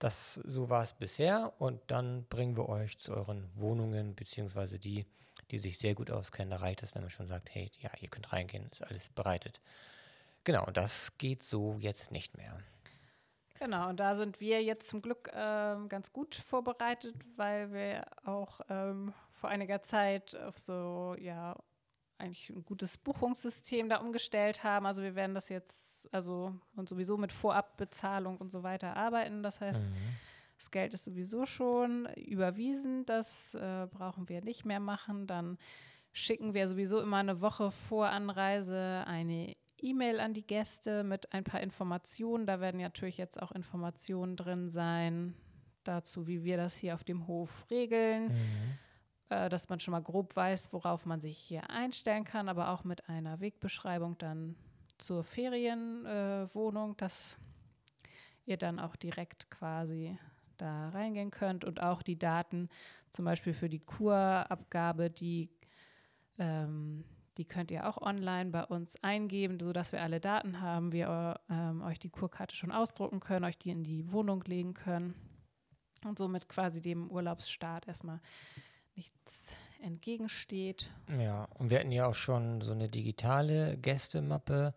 Das, 0.01 0.35
so 0.35 0.69
war 0.69 0.83
es 0.83 0.95
bisher 0.95 1.53
und 1.59 1.81
dann 1.87 2.25
bringen 2.25 2.57
wir 2.57 2.69
euch 2.69 2.99
zu 2.99 3.13
euren 3.13 3.49
Wohnungen, 3.55 4.17
beziehungsweise 4.17 4.79
die, 4.79 5.07
die 5.53 5.59
sich 5.59 5.79
sehr 5.79 5.95
gut 5.95 6.11
auskennen. 6.11 6.51
Da 6.51 6.57
reicht 6.57 6.83
es, 6.83 6.95
wenn 6.95 7.03
man 7.03 7.11
schon 7.11 7.27
sagt, 7.27 7.55
hey, 7.55 7.71
ja, 7.81 7.91
ihr 8.01 8.09
könnt 8.09 8.33
reingehen, 8.33 8.69
ist 8.73 8.83
alles 8.83 9.11
bereitet. 9.11 9.61
Genau, 10.43 10.65
das 10.73 11.17
geht 11.19 11.43
so 11.43 11.77
jetzt 11.79 12.11
nicht 12.11 12.37
mehr. 12.37 12.59
Genau, 13.59 13.91
und 13.91 14.01
da 14.01 14.17
sind 14.17 14.41
wir 14.41 14.63
jetzt 14.63 14.89
zum 14.89 15.03
Glück 15.03 15.31
ähm, 15.35 15.91
ganz 15.91 16.15
gut 16.15 16.35
vorbereitet, 16.35 17.15
weil 17.37 17.71
wir 17.75 18.07
auch 18.25 18.63
ähm, 18.71 19.13
vor 19.33 19.51
einiger 19.51 19.83
Zeit 19.83 20.35
auf 20.35 20.59
so, 20.59 21.15
ja, 21.19 21.55
eigentlich 22.21 22.51
ein 22.51 22.65
gutes 22.65 22.97
Buchungssystem 22.97 23.89
da 23.89 23.97
umgestellt 23.97 24.63
haben. 24.63 24.87
Also 24.87 25.03
wir 25.03 25.15
werden 25.15 25.35
das 25.35 25.49
jetzt, 25.49 26.13
also 26.13 26.55
und 26.77 26.89
sowieso 26.89 27.17
mit 27.17 27.33
Vorabbezahlung 27.33 28.37
und 28.39 28.53
so 28.53 28.63
weiter 28.63 28.97
arbeiten. 28.97 29.43
Das 29.43 29.61
heißt, 29.61 29.83
mhm. 29.83 29.93
das 30.57 30.71
Geld 30.71 30.95
ist 30.95 31.05
sowieso 31.05 31.47
schon 31.47 32.07
überwiesen. 32.17 33.05
Das 33.07 33.55
äh, 33.55 33.87
brauchen 33.91 34.29
wir 34.29 34.43
nicht 34.43 34.65
mehr 34.65 34.81
machen. 34.81 35.27
Dann 35.27 35.59
schicken 36.13 36.55
wir 36.55 36.69
sowieso 36.69 37.01
immer 37.01 37.19
eine 37.19 37.41
Woche 37.41 37.71
vor 37.71 38.09
Anreise 38.09 39.05
eine 39.07 39.57
E-Mail 39.79 40.21
an 40.21 40.35
die 40.35 40.47
Gäste 40.47 41.05
mit 41.05 41.33
ein 41.33 41.45
paar 41.45 41.61
Informationen. 41.61 42.47
Da 42.47 42.61
werden 42.61 42.81
natürlich 42.81 43.19
jetzt 43.19 43.41
auch 43.41 43.53
Informationen 43.53 44.37
drin 44.37 44.69
sein 44.69 45.35
dazu, 45.85 46.27
wie 46.27 46.45
wir 46.45 46.57
das 46.57 46.77
hier 46.77 46.95
auf 46.95 47.05
dem 47.05 47.27
Hof 47.27 47.67
regeln. 47.71 48.29
Mhm. 48.29 48.79
Äh, 49.31 49.49
dass 49.49 49.69
man 49.69 49.79
schon 49.79 49.93
mal 49.93 50.03
grob 50.03 50.35
weiß, 50.35 50.73
worauf 50.73 51.07
man 51.07 51.21
sich 51.21 51.39
hier 51.39 51.71
einstellen 51.71 52.25
kann, 52.25 52.49
aber 52.49 52.71
auch 52.71 52.83
mit 52.83 53.09
einer 53.09 53.41
Wegbeschreibung 53.41 54.19
dann 54.19 54.57
zur 54.99 55.23
Ferienwohnung, 55.23 56.93
äh, 56.93 56.97
dass 56.97 57.39
ihr 58.45 58.57
dann 58.57 58.81
auch 58.81 58.97
direkt 58.97 59.49
quasi 59.49 60.19
da 60.59 60.91
reingehen 60.91 61.31
könnt 61.31 61.65
und 61.65 61.81
auch 61.81 62.03
die 62.03 62.19
Daten 62.19 62.69
zum 63.11 63.25
Beispiel 63.25 63.55
für 63.55 63.69
die 63.69 63.79
Kurabgabe, 63.79 65.11
die 65.11 65.49
ähm, 66.39 67.05
die 67.39 67.45
könnt 67.45 67.71
ihr 67.71 67.89
auch 67.89 68.03
online 68.03 68.51
bei 68.51 68.65
uns 68.65 69.03
eingeben, 69.03 69.59
sodass 69.61 69.93
wir 69.93 70.03
alle 70.03 70.21
Daten 70.21 70.61
haben, 70.61 70.93
wir 70.93 71.41
ähm, 71.49 71.81
euch 71.83 71.99
die 71.99 72.11
Kurkarte 72.11 72.55
schon 72.55 72.73
ausdrucken 72.73 73.21
können, 73.21 73.45
euch 73.45 73.57
die 73.57 73.71
in 73.71 73.85
die 73.85 74.11
Wohnung 74.11 74.43
legen 74.45 74.75
können 74.75 75.15
und 76.05 76.19
somit 76.19 76.49
quasi 76.49 76.83
dem 76.83 77.09
Urlaubsstart 77.11 77.87
erstmal 77.87 78.21
nichts 79.01 79.57
entgegensteht. 79.83 80.91
Ja, 81.19 81.49
und 81.55 81.71
wir 81.71 81.79
hatten 81.79 81.91
ja 81.91 82.07
auch 82.07 82.15
schon 82.15 82.61
so 82.61 82.73
eine 82.73 82.91
digitale 82.91 83.79
Gästemappe. 83.79 84.75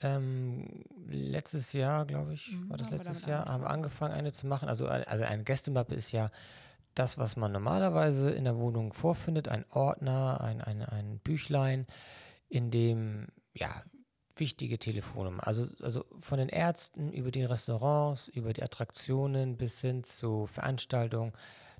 Ähm, 0.00 0.84
letztes 1.06 1.74
Jahr, 1.74 2.06
glaube 2.06 2.32
ich, 2.32 2.50
mhm, 2.50 2.70
war 2.70 2.78
das 2.78 2.90
letztes 2.90 3.26
Jahr, 3.26 3.44
haben 3.44 3.62
wir 3.62 3.68
angefangen, 3.68 4.14
eine 4.14 4.32
zu 4.32 4.46
machen. 4.46 4.70
Also, 4.70 4.86
also 4.86 5.24
eine 5.24 5.44
Gästemappe 5.44 5.94
ist 5.94 6.12
ja 6.12 6.30
das, 6.94 7.18
was 7.18 7.36
man 7.36 7.52
normalerweise 7.52 8.30
in 8.30 8.44
der 8.44 8.56
Wohnung 8.56 8.94
vorfindet, 8.94 9.48
ein 9.48 9.66
Ordner, 9.70 10.40
ein, 10.40 10.62
ein, 10.62 10.82
ein 10.82 11.18
Büchlein, 11.18 11.86
in 12.48 12.70
dem 12.70 13.28
ja, 13.52 13.82
wichtige 14.34 14.78
Telefonnummer, 14.78 15.46
also, 15.46 15.66
also 15.82 16.06
von 16.20 16.38
den 16.38 16.48
Ärzten 16.48 17.12
über 17.12 17.30
die 17.30 17.44
Restaurants, 17.44 18.28
über 18.28 18.54
die 18.54 18.62
Attraktionen 18.62 19.58
bis 19.58 19.80
hin 19.82 20.04
zu 20.04 20.46
Veranstaltungen, 20.46 21.32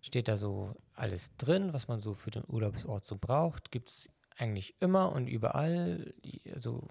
steht 0.02 0.28
da 0.28 0.36
so 0.36 0.74
alles 0.94 1.30
drin, 1.38 1.72
was 1.72 1.88
man 1.88 2.00
so 2.00 2.14
für 2.14 2.30
den 2.30 2.44
Urlaubsort 2.46 3.06
so 3.06 3.16
braucht. 3.16 3.70
Gibt 3.70 3.88
es 3.88 4.10
eigentlich 4.36 4.74
immer 4.80 5.12
und 5.12 5.28
überall, 5.28 6.12
also 6.52 6.86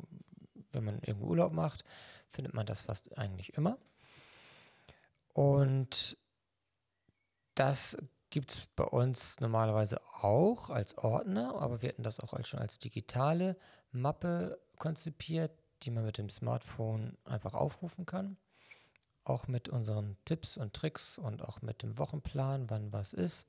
wenn 0.71 0.85
man 0.85 0.99
irgendwo 1.03 1.27
Urlaub 1.27 1.51
macht, 1.53 1.83
findet 2.29 2.53
man 2.53 2.65
das 2.65 2.81
fast 2.81 3.17
eigentlich 3.17 3.53
immer. 3.55 3.77
Und 5.33 6.17
das 7.55 7.97
gibt 8.29 8.51
es 8.51 8.67
bei 8.75 8.85
uns 8.85 9.39
normalerweise 9.39 9.99
auch 10.21 10.69
als 10.69 10.97
Ordner, 10.97 11.55
aber 11.55 11.81
wir 11.81 11.89
hatten 11.89 12.03
das 12.03 12.19
auch 12.19 12.33
als, 12.33 12.47
schon 12.47 12.59
als 12.59 12.79
digitale 12.79 13.57
Mappe 13.91 14.59
konzipiert, 14.77 15.51
die 15.83 15.91
man 15.91 16.05
mit 16.05 16.17
dem 16.17 16.29
Smartphone 16.29 17.17
einfach 17.25 17.53
aufrufen 17.53 18.05
kann. 18.05 18.37
Auch 19.23 19.47
mit 19.47 19.69
unseren 19.69 20.17
Tipps 20.25 20.57
und 20.57 20.73
Tricks 20.73 21.17
und 21.17 21.41
auch 21.43 21.61
mit 21.61 21.83
dem 21.83 21.97
Wochenplan, 21.97 22.69
wann 22.69 22.91
was 22.91 23.13
ist. 23.13 23.45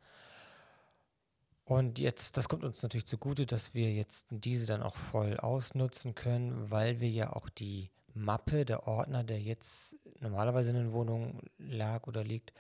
Und 1.64 1.98
jetzt, 1.98 2.37
das 2.37 2.48
kommt 2.48 2.64
uns 2.64 2.82
natürlich 2.82 3.06
zugute, 3.06 3.46
dass 3.46 3.72
wir 3.72 3.92
jetzt 3.92 4.26
diese 4.30 4.66
dann 4.66 4.82
auch 4.82 4.96
voll 4.96 5.38
ausnutzen 5.38 6.14
können, 6.14 6.70
weil 6.70 7.00
wir 7.00 7.08
ja 7.08 7.32
auch 7.32 7.48
die 7.48 7.90
Mappe, 8.14 8.64
der 8.64 8.87
Ordner, 8.87 9.24
der 9.24 9.40
jetzt 9.40 9.96
normalerweise 10.20 10.70
in 10.70 10.76
den 10.76 10.92
Wohnungen 10.92 11.40
lag 11.58 12.06
oder 12.06 12.24
liegt, 12.24 12.52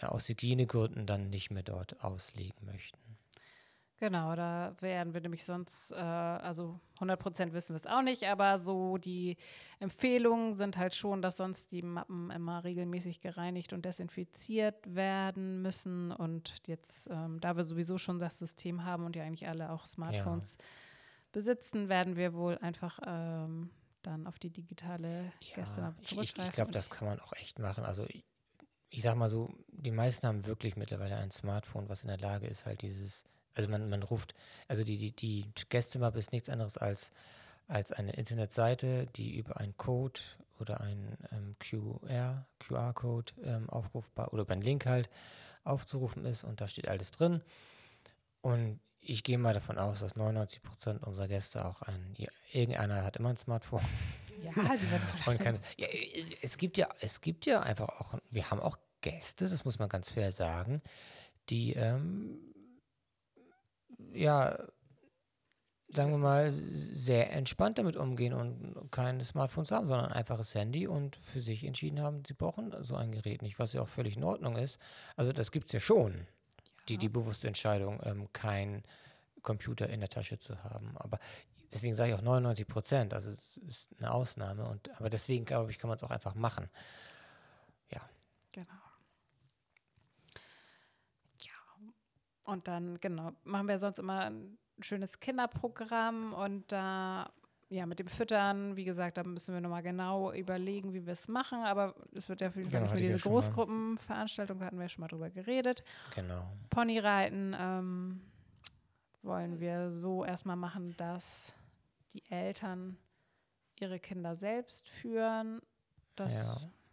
aus 0.00 0.28
Hygienegründen 0.28 1.06
dann 1.06 1.30
nicht 1.30 1.50
mehr 1.50 1.62
dort 1.62 2.02
auslegen 2.02 2.64
möchten. 2.64 3.07
Genau, 3.98 4.36
da 4.36 4.76
wären 4.78 5.12
wir 5.12 5.20
nämlich 5.20 5.44
sonst, 5.44 5.90
äh, 5.90 5.96
also 5.96 6.78
100 6.94 7.18
Prozent 7.18 7.52
wissen 7.52 7.70
wir 7.70 7.76
es 7.76 7.86
auch 7.86 8.02
nicht, 8.02 8.24
aber 8.28 8.60
so 8.60 8.96
die 8.96 9.36
Empfehlungen 9.80 10.54
sind 10.54 10.78
halt 10.78 10.94
schon, 10.94 11.20
dass 11.20 11.38
sonst 11.38 11.72
die 11.72 11.82
Mappen 11.82 12.30
immer 12.30 12.62
regelmäßig 12.62 13.20
gereinigt 13.20 13.72
und 13.72 13.84
desinfiziert 13.84 14.94
werden 14.94 15.62
müssen. 15.62 16.12
Und 16.12 16.62
jetzt, 16.68 17.08
ähm, 17.10 17.40
da 17.40 17.56
wir 17.56 17.64
sowieso 17.64 17.98
schon 17.98 18.20
das 18.20 18.38
System 18.38 18.84
haben 18.84 19.04
und 19.04 19.16
ja 19.16 19.24
eigentlich 19.24 19.48
alle 19.48 19.72
auch 19.72 19.84
Smartphones 19.84 20.58
ja. 20.60 20.64
besitzen, 21.32 21.88
werden 21.88 22.14
wir 22.14 22.34
wohl 22.34 22.56
einfach 22.58 23.00
ähm, 23.04 23.70
dann 24.02 24.28
auf 24.28 24.38
die 24.38 24.50
digitale 24.50 25.32
ja, 25.42 25.56
Gästemappe 25.56 26.02
zurückgreifen. 26.02 26.42
Ich, 26.42 26.48
ich 26.50 26.54
glaube, 26.54 26.70
das 26.70 26.88
kann 26.88 27.08
man 27.08 27.18
auch 27.18 27.32
echt 27.32 27.58
machen. 27.58 27.84
Also 27.84 28.06
ich 28.90 29.02
sag 29.02 29.16
mal 29.16 29.28
so, 29.28 29.52
die 29.66 29.90
meisten 29.90 30.28
haben 30.28 30.46
wirklich 30.46 30.76
mittlerweile 30.76 31.16
ein 31.16 31.32
Smartphone, 31.32 31.88
was 31.88 32.02
in 32.02 32.08
der 32.08 32.18
Lage 32.18 32.46
ist, 32.46 32.64
halt 32.64 32.82
dieses, 32.82 33.24
also 33.54 33.68
man, 33.68 33.88
man 33.88 34.02
ruft, 34.02 34.34
also 34.68 34.84
die, 34.84 34.96
die, 34.96 35.12
die 35.12 35.44
Gästemappe 35.68 36.18
ist 36.18 36.32
nichts 36.32 36.48
anderes 36.48 36.76
als, 36.76 37.10
als 37.66 37.92
eine 37.92 38.12
Internetseite, 38.12 39.06
die 39.16 39.36
über 39.36 39.58
einen 39.58 39.76
Code 39.76 40.20
oder 40.60 40.80
einen 40.80 41.16
ähm, 41.32 41.56
QR, 41.58 42.46
QR-Code 42.60 43.32
ähm, 43.44 43.70
aufrufbar 43.70 44.32
oder 44.32 44.42
über 44.42 44.52
einen 44.52 44.62
Link 44.62 44.86
halt 44.86 45.08
aufzurufen 45.64 46.24
ist 46.24 46.44
und 46.44 46.60
da 46.60 46.68
steht 46.68 46.88
alles 46.88 47.10
drin. 47.10 47.42
Und 48.40 48.80
ich 49.00 49.22
gehe 49.24 49.38
mal 49.38 49.54
davon 49.54 49.78
aus, 49.78 50.00
dass 50.00 50.16
99 50.16 50.62
Prozent 50.62 51.02
unserer 51.02 51.28
Gäste 51.28 51.64
auch 51.64 51.82
ein, 51.82 52.16
irgendeiner 52.52 53.04
hat 53.04 53.16
immer 53.16 53.30
ein 53.30 53.36
Smartphone. 53.36 53.82
Ja, 54.44 54.52
die 54.52 54.90
werden 55.26 55.38
kann, 55.38 55.58
ja, 55.76 55.88
es 56.42 56.58
gibt 56.58 56.76
ja, 56.76 56.88
es 57.00 57.20
gibt 57.20 57.46
ja 57.46 57.60
einfach 57.60 57.88
auch, 57.88 58.18
wir 58.30 58.50
haben 58.50 58.60
auch 58.60 58.78
Gäste, 59.00 59.48
das 59.48 59.64
muss 59.64 59.78
man 59.78 59.88
ganz 59.88 60.10
fair 60.10 60.32
sagen, 60.32 60.82
die 61.50 61.74
ähm, 61.74 62.38
ja, 64.12 64.58
sagen 65.90 66.10
wir 66.10 66.18
mal, 66.18 66.52
sehr 66.52 67.32
entspannt 67.32 67.78
damit 67.78 67.96
umgehen 67.96 68.34
und 68.34 68.90
keine 68.90 69.24
Smartphones 69.24 69.70
haben, 69.70 69.86
sondern 69.86 70.06
ein 70.06 70.12
einfaches 70.12 70.54
Handy 70.54 70.86
und 70.86 71.16
für 71.16 71.40
sich 71.40 71.64
entschieden 71.64 72.00
haben, 72.00 72.22
sie 72.26 72.34
brauchen 72.34 72.74
so 72.84 72.94
ein 72.94 73.12
Gerät 73.12 73.42
nicht, 73.42 73.58
was 73.58 73.72
ja 73.72 73.82
auch 73.82 73.88
völlig 73.88 74.16
in 74.16 74.24
Ordnung 74.24 74.56
ist. 74.56 74.78
Also 75.16 75.32
das 75.32 75.50
gibt 75.50 75.66
es 75.66 75.72
ja 75.72 75.80
schon, 75.80 76.14
ja. 76.14 76.18
Die, 76.88 76.96
die 76.96 77.08
bewusste 77.10 77.48
Entscheidung, 77.48 78.00
ähm, 78.04 78.28
kein 78.32 78.82
Computer 79.42 79.88
in 79.88 80.00
der 80.00 80.08
Tasche 80.08 80.38
zu 80.38 80.62
haben. 80.64 80.96
Aber 80.96 81.18
deswegen 81.72 81.94
sage 81.94 82.10
ich 82.10 82.16
auch 82.16 82.22
99 82.22 82.66
Prozent, 82.66 83.14
also 83.14 83.30
es 83.30 83.56
ist 83.58 83.88
eine 83.98 84.12
Ausnahme. 84.12 84.66
Und, 84.66 84.90
aber 84.98 85.10
deswegen, 85.10 85.44
glaube 85.44 85.70
ich, 85.70 85.78
kann 85.78 85.88
man 85.88 85.96
es 85.96 86.04
auch 86.04 86.10
einfach 86.10 86.34
machen. 86.34 86.68
Ja. 87.90 88.00
Genau. 88.52 88.87
Und 92.48 92.66
dann, 92.66 92.98
genau, 92.98 93.32
machen 93.44 93.68
wir 93.68 93.78
sonst 93.78 93.98
immer 93.98 94.32
schönes 94.80 95.20
Kinderprogramm 95.20 96.32
und 96.32 96.72
da 96.72 97.30
ja, 97.68 97.84
mit 97.84 97.98
dem 97.98 98.08
Füttern, 98.08 98.74
wie 98.76 98.84
gesagt, 98.84 99.18
da 99.18 99.22
müssen 99.22 99.52
wir 99.52 99.60
nochmal 99.60 99.82
genau 99.82 100.32
überlegen, 100.32 100.94
wie 100.94 101.04
wir 101.04 101.12
es 101.12 101.28
machen. 101.28 101.58
Aber 101.64 101.94
es 102.14 102.30
wird 102.30 102.40
ja 102.40 102.50
für 102.50 102.60
genau, 102.60 102.94
diese 102.94 103.18
Großgruppenveranstaltung, 103.18 104.58
da 104.58 104.64
hatten 104.64 104.78
wir 104.78 104.84
ja 104.84 104.88
schon 104.88 105.02
mal 105.02 105.08
drüber 105.08 105.28
geredet. 105.28 105.84
Genau. 106.14 106.46
Ponyreiten 106.70 107.54
ähm, 107.58 108.22
wollen 109.20 109.60
wir 109.60 109.90
so 109.90 110.24
erstmal 110.24 110.56
machen, 110.56 110.96
dass 110.96 111.52
die 112.14 112.22
Eltern 112.30 112.96
ihre 113.78 114.00
Kinder 114.00 114.34
selbst 114.34 114.88
führen. 114.88 115.60
Das, 116.16 116.34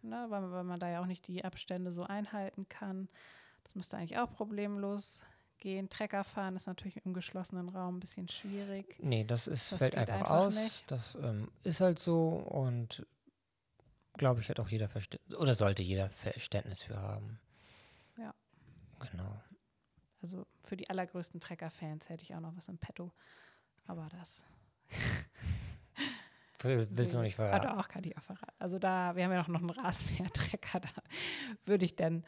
ja. 0.01 0.09
ne, 0.09 0.25
weil, 0.27 0.51
weil 0.51 0.65
man 0.65 0.81
da 0.81 0.89
ja 0.89 1.01
auch 1.01 1.07
nicht 1.07 1.25
die 1.29 1.45
Abstände 1.45 1.93
so 1.93 2.03
einhalten 2.03 2.67
kann. 2.67 3.07
Das 3.63 3.75
müsste 3.75 3.95
eigentlich 3.95 4.17
auch 4.17 4.29
problemlos 4.29 5.23
gehen. 5.65 5.89
Trecker 5.89 6.23
fahren 6.23 6.55
ist 6.55 6.67
natürlich 6.67 7.03
im 7.05 7.13
geschlossenen 7.15 7.69
Raum 7.69 7.97
ein 7.97 7.99
bisschen 7.99 8.29
schwierig. 8.29 8.95
Nee, 8.99 9.23
das 9.23 9.47
ist, 9.47 9.71
das 9.71 9.79
fällt 9.79 9.95
einfach, 9.95 10.13
einfach, 10.13 10.29
aus. 10.29 10.55
Nicht. 10.55 10.91
Das 10.91 11.15
ähm, 11.15 11.49
ist 11.63 11.81
halt 11.81 11.97
so 11.97 12.27
und 12.29 13.05
glaube 14.13 14.41
ich, 14.41 14.49
hat 14.49 14.59
auch 14.59 14.69
jeder 14.69 14.87
Verständnis 14.87 15.37
oder 15.39 15.55
sollte 15.55 15.81
jeder 15.81 16.11
Verständnis 16.11 16.83
für 16.83 16.95
haben. 16.95 17.39
Ja. 18.17 18.33
Genau. 19.11 19.41
Also 20.21 20.45
für 20.65 20.77
die 20.77 20.87
allergrößten 20.87 21.39
Trecker-Fans 21.39 22.09
hätte 22.09 22.23
ich 22.23 22.35
auch 22.35 22.41
noch 22.41 22.55
was 22.55 22.69
im 22.69 22.77
Petto. 22.77 23.11
Aber 23.87 24.07
das. 24.09 24.45
Willst 26.61 27.13
du 27.13 27.17
noch 27.17 27.23
nicht 27.23 27.35
verraten? 27.35 27.67
Ah, 27.67 27.75
doch, 27.75 27.87
kann 27.87 28.03
ich 28.03 28.15
auch 28.17 28.23
verraten. 28.23 28.53
Also 28.59 28.77
da, 28.77 29.15
wir 29.15 29.23
haben 29.23 29.31
ja 29.31 29.47
noch, 29.47 29.59
einen 29.59 29.69
Rasenmäher-Trecker, 29.71 30.79
da 30.81 30.89
würde 31.65 31.85
ich 31.85 31.95
dann 31.95 32.23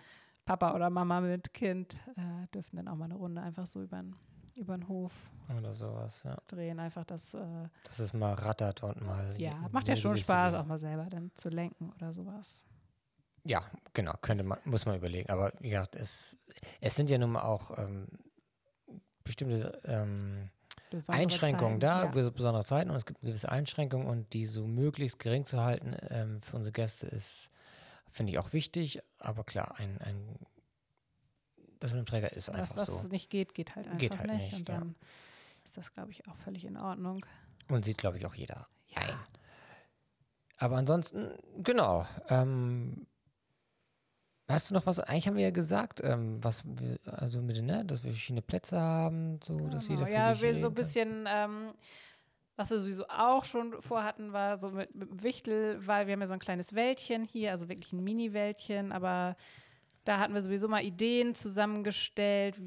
Papa 0.47 0.73
oder 0.73 0.89
Mama 0.89 1.19
mit 1.19 1.53
Kind 1.53 1.99
äh, 2.15 2.47
dürfen 2.53 2.77
dann 2.77 2.87
auch 2.87 2.95
mal 2.95 3.05
eine 3.05 3.15
Runde 3.15 3.41
einfach 3.41 3.67
so 3.67 3.81
über 3.81 4.01
den 4.01 4.87
Hof 4.87 5.11
oder 5.55 5.73
sowas, 5.73 6.23
ja. 6.23 6.35
drehen. 6.47 6.79
Einfach 6.79 7.03
das. 7.03 7.33
Äh, 7.33 7.67
Dass 7.83 7.99
es 7.99 8.13
mal 8.13 8.33
rattert 8.33 8.81
und 8.81 9.05
mal. 9.05 9.35
Ja, 9.37 9.67
macht 9.71 9.89
ja 9.89 9.95
schon 9.95 10.17
Spaß, 10.17 10.53
auch 10.55 10.65
mal 10.65 10.79
selber 10.79 11.05
dann 11.09 11.31
zu 11.35 11.49
lenken 11.49 11.91
oder 11.95 12.13
sowas. 12.13 12.65
Ja, 13.43 13.61
genau, 13.93 14.13
könnte 14.21 14.43
man, 14.43 14.57
muss 14.63 14.85
man 14.85 14.95
überlegen. 14.95 15.29
Aber 15.29 15.51
wie 15.59 15.69
gesagt, 15.69 15.95
es, 15.95 16.37
es 16.79 16.95
sind 16.95 17.09
ja 17.09 17.17
nun 17.17 17.31
mal 17.31 17.43
auch 17.43 17.77
ähm, 17.77 18.07
bestimmte 19.23 19.81
ähm, 19.83 20.49
Einschränkungen 21.07 21.81
Zeiten, 21.81 22.13
da, 22.13 22.21
ja. 22.21 22.29
besondere 22.29 22.63
Zeiten 22.63 22.89
und 22.89 22.95
es 22.95 23.05
gibt 23.05 23.19
gewisse 23.19 23.51
Einschränkungen 23.51 24.07
und 24.07 24.31
die 24.33 24.45
so 24.45 24.65
möglichst 24.65 25.19
gering 25.19 25.43
zu 25.43 25.61
halten 25.61 25.95
ähm, 26.09 26.39
für 26.39 26.55
unsere 26.55 26.71
Gäste 26.71 27.07
ist 27.07 27.51
Finde 28.17 28.31
ich 28.31 28.39
auch 28.39 28.51
wichtig, 28.51 28.99
aber 29.19 29.43
klar, 29.43 29.75
ein, 29.77 30.01
ein 30.01 30.39
das 31.79 31.91
mit 31.91 31.99
dem 31.99 32.05
Träger 32.07 32.33
ist 32.33 32.49
einfach 32.49 32.75
was, 32.75 32.87
so. 32.87 32.93
Was 32.93 33.09
nicht 33.09 33.29
geht, 33.29 33.53
geht 33.53 33.75
halt 33.75 33.85
einfach 33.85 33.99
geht 33.99 34.17
halt 34.17 34.31
nicht. 34.31 34.41
nicht. 34.41 34.53
Und 34.55 34.69
dann 34.69 34.87
ja. 34.87 35.07
ist 35.63 35.77
das, 35.77 35.93
glaube 35.93 36.09
ich, 36.09 36.27
auch 36.27 36.35
völlig 36.35 36.65
in 36.65 36.77
Ordnung. 36.77 37.23
Und 37.69 37.85
sieht, 37.85 37.99
glaube 37.99 38.17
ich, 38.17 38.25
auch 38.25 38.33
jeder 38.33 38.67
ja. 38.87 39.03
ein. 39.03 39.19
Aber 40.57 40.77
ansonsten, 40.77 41.29
genau. 41.59 42.07
Ähm, 42.29 43.05
hast 44.47 44.71
du 44.71 44.73
noch 44.73 44.87
was? 44.87 44.99
Eigentlich 44.99 45.27
haben 45.27 45.37
wir 45.37 45.43
ja 45.43 45.51
gesagt, 45.51 46.01
ähm, 46.03 46.43
was 46.43 46.63
wir, 46.65 46.97
also 47.05 47.39
mit, 47.43 47.61
ne, 47.61 47.85
dass 47.85 48.03
wir 48.03 48.13
verschiedene 48.13 48.41
Plätze 48.41 48.81
haben, 48.81 49.39
so 49.43 49.57
genau. 49.57 49.69
dass 49.69 49.87
jeder 49.87 50.07
für 50.07 50.11
ja, 50.11 50.33
sich 50.33 50.41
wir 50.41 50.59
so 50.59 50.69
ein 50.69 50.73
bisschen 50.73 51.27
ähm, 51.29 51.75
was 52.57 52.71
wir 52.71 52.79
sowieso 52.79 53.07
auch 53.07 53.45
schon 53.45 53.79
vorhatten, 53.81 54.33
war 54.33 54.57
so 54.57 54.71
mit, 54.71 54.93
mit 54.95 55.23
Wichtel, 55.23 55.77
weil 55.85 56.07
wir 56.07 56.13
haben 56.13 56.21
ja 56.21 56.27
so 56.27 56.33
ein 56.33 56.39
kleines 56.39 56.73
Wäldchen 56.73 57.23
hier, 57.23 57.51
also 57.51 57.69
wirklich 57.69 57.93
ein 57.93 58.03
Mini-Wäldchen, 58.03 58.91
aber 58.91 59.37
da 60.03 60.17
hatten 60.17 60.33
wir 60.33 60.41
sowieso 60.41 60.67
mal 60.67 60.83
Ideen 60.83 61.35
zusammengestellt. 61.35 62.59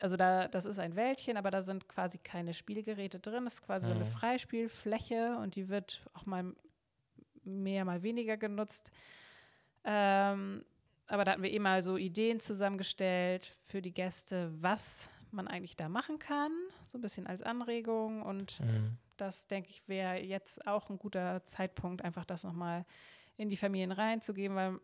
Also 0.00 0.16
da, 0.16 0.48
das 0.48 0.66
ist 0.66 0.78
ein 0.78 0.96
Wäldchen, 0.96 1.38
aber 1.38 1.50
da 1.50 1.62
sind 1.62 1.88
quasi 1.88 2.18
keine 2.18 2.52
Spielgeräte 2.52 3.20
drin. 3.20 3.44
Das 3.44 3.54
ist 3.54 3.62
quasi 3.62 3.86
mhm. 3.86 3.88
so 3.88 3.94
eine 3.94 4.04
mhm. 4.04 4.10
Freispielfläche 4.10 5.38
und 5.38 5.56
die 5.56 5.68
wird 5.68 6.02
auch 6.12 6.26
mal 6.26 6.52
mehr, 7.42 7.86
mal 7.86 8.02
weniger 8.02 8.36
genutzt. 8.36 8.92
Ähm, 9.84 10.62
aber 11.06 11.24
da 11.24 11.32
hatten 11.32 11.42
wir 11.42 11.52
eh 11.52 11.58
mal 11.58 11.80
so 11.80 11.96
Ideen 11.96 12.38
zusammengestellt 12.38 13.56
für 13.64 13.80
die 13.80 13.94
Gäste, 13.94 14.52
was 14.60 15.08
man 15.30 15.48
eigentlich 15.48 15.76
da 15.76 15.88
machen 15.88 16.18
kann, 16.18 16.52
so 16.84 16.98
ein 16.98 17.00
bisschen 17.00 17.26
als 17.26 17.42
Anregung 17.42 18.20
und 18.20 18.60
mhm 18.60 18.98
das, 19.20 19.46
denke 19.46 19.70
ich, 19.70 19.86
wäre 19.88 20.18
jetzt 20.18 20.66
auch 20.66 20.90
ein 20.90 20.98
guter 20.98 21.44
Zeitpunkt, 21.46 22.02
einfach 22.02 22.24
das 22.24 22.44
nochmal 22.44 22.84
in 23.36 23.48
die 23.48 23.56
Familien 23.56 23.92
reinzugeben, 23.92 24.56
weil 24.56 24.80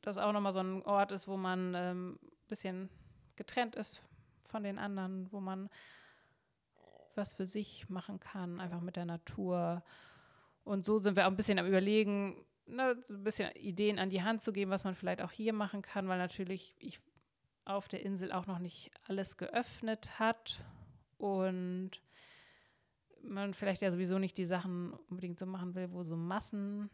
das 0.00 0.18
auch 0.18 0.32
nochmal 0.32 0.52
so 0.52 0.60
ein 0.60 0.82
Ort 0.82 1.12
ist, 1.12 1.28
wo 1.28 1.36
man 1.36 1.74
ein 1.74 1.90
ähm, 1.96 2.18
bisschen 2.48 2.88
getrennt 3.36 3.76
ist 3.76 4.06
von 4.44 4.62
den 4.62 4.78
anderen, 4.78 5.30
wo 5.32 5.40
man 5.40 5.70
was 7.14 7.32
für 7.32 7.46
sich 7.46 7.88
machen 7.88 8.20
kann, 8.20 8.60
einfach 8.60 8.80
mit 8.80 8.96
der 8.96 9.04
Natur. 9.04 9.82
Und 10.64 10.84
so 10.84 10.98
sind 10.98 11.16
wir 11.16 11.26
auch 11.26 11.30
ein 11.30 11.36
bisschen 11.36 11.58
am 11.58 11.66
Überlegen, 11.66 12.44
ne, 12.66 12.96
so 13.02 13.14
ein 13.14 13.24
bisschen 13.24 13.50
Ideen 13.56 13.98
an 13.98 14.10
die 14.10 14.22
Hand 14.22 14.42
zu 14.42 14.52
geben, 14.52 14.70
was 14.70 14.84
man 14.84 14.94
vielleicht 14.94 15.22
auch 15.22 15.32
hier 15.32 15.52
machen 15.52 15.82
kann, 15.82 16.08
weil 16.08 16.18
natürlich 16.18 16.74
ich 16.78 17.00
auf 17.64 17.88
der 17.88 18.04
Insel 18.04 18.32
auch 18.32 18.46
noch 18.46 18.58
nicht 18.58 18.90
alles 19.06 19.36
geöffnet 19.36 20.18
hat. 20.18 20.64
Und 21.18 22.02
man 23.24 23.54
vielleicht 23.54 23.82
ja 23.82 23.90
sowieso 23.90 24.18
nicht 24.18 24.36
die 24.38 24.44
Sachen 24.44 24.92
unbedingt 25.10 25.38
so 25.38 25.46
machen 25.46 25.74
will, 25.74 25.90
wo 25.92 26.02
so 26.02 26.16
Massen 26.16 26.90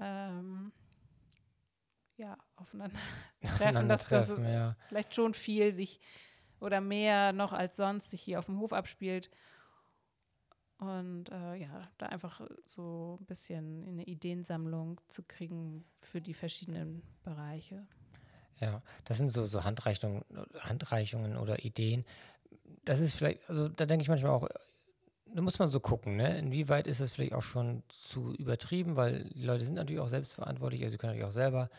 ähm, 0.00 0.72
ja, 2.16 2.36
aufeinander 2.56 2.98
treffen, 3.56 3.88
dass 3.88 4.08
das 4.08 4.28
ja. 4.28 4.76
vielleicht 4.88 5.14
schon 5.14 5.34
viel 5.34 5.72
sich 5.72 6.00
oder 6.60 6.80
mehr 6.80 7.32
noch 7.32 7.52
als 7.52 7.76
sonst 7.76 8.10
sich 8.10 8.22
hier 8.22 8.38
auf 8.38 8.46
dem 8.46 8.58
Hof 8.58 8.72
abspielt. 8.72 9.30
Und 10.78 11.30
äh, 11.30 11.54
ja, 11.56 11.88
da 11.98 12.06
einfach 12.06 12.40
so 12.64 13.18
ein 13.20 13.26
bisschen 13.26 13.86
eine 13.86 14.04
Ideensammlung 14.04 15.00
zu 15.08 15.22
kriegen 15.22 15.84
für 16.00 16.20
die 16.20 16.34
verschiedenen 16.34 17.02
Bereiche. 17.22 17.86
Ja, 18.60 18.82
das 19.04 19.18
sind 19.18 19.30
so, 19.30 19.46
so 19.46 19.64
Handreichungen, 19.64 20.24
Handreichungen 20.58 21.36
oder 21.36 21.64
Ideen. 21.64 22.04
Das 22.84 23.00
ist 23.00 23.14
vielleicht, 23.14 23.48
also 23.48 23.68
da 23.68 23.86
denke 23.86 24.02
ich 24.02 24.08
manchmal 24.08 24.32
auch, 24.32 24.48
da 25.34 25.42
muss 25.42 25.58
man 25.58 25.70
so 25.70 25.80
gucken, 25.80 26.16
ne? 26.16 26.38
Inwieweit 26.38 26.86
ist 26.86 27.00
das 27.00 27.12
vielleicht 27.12 27.34
auch 27.34 27.42
schon 27.42 27.82
zu 27.88 28.34
übertrieben, 28.34 28.96
weil 28.96 29.24
die 29.24 29.44
Leute 29.44 29.64
sind 29.64 29.74
natürlich 29.74 30.00
auch 30.00 30.08
selbstverantwortlich, 30.08 30.82
also 30.82 30.92
sie 30.92 30.98
können 30.98 31.12
natürlich 31.12 31.28
auch 31.28 31.32
selber 31.32 31.70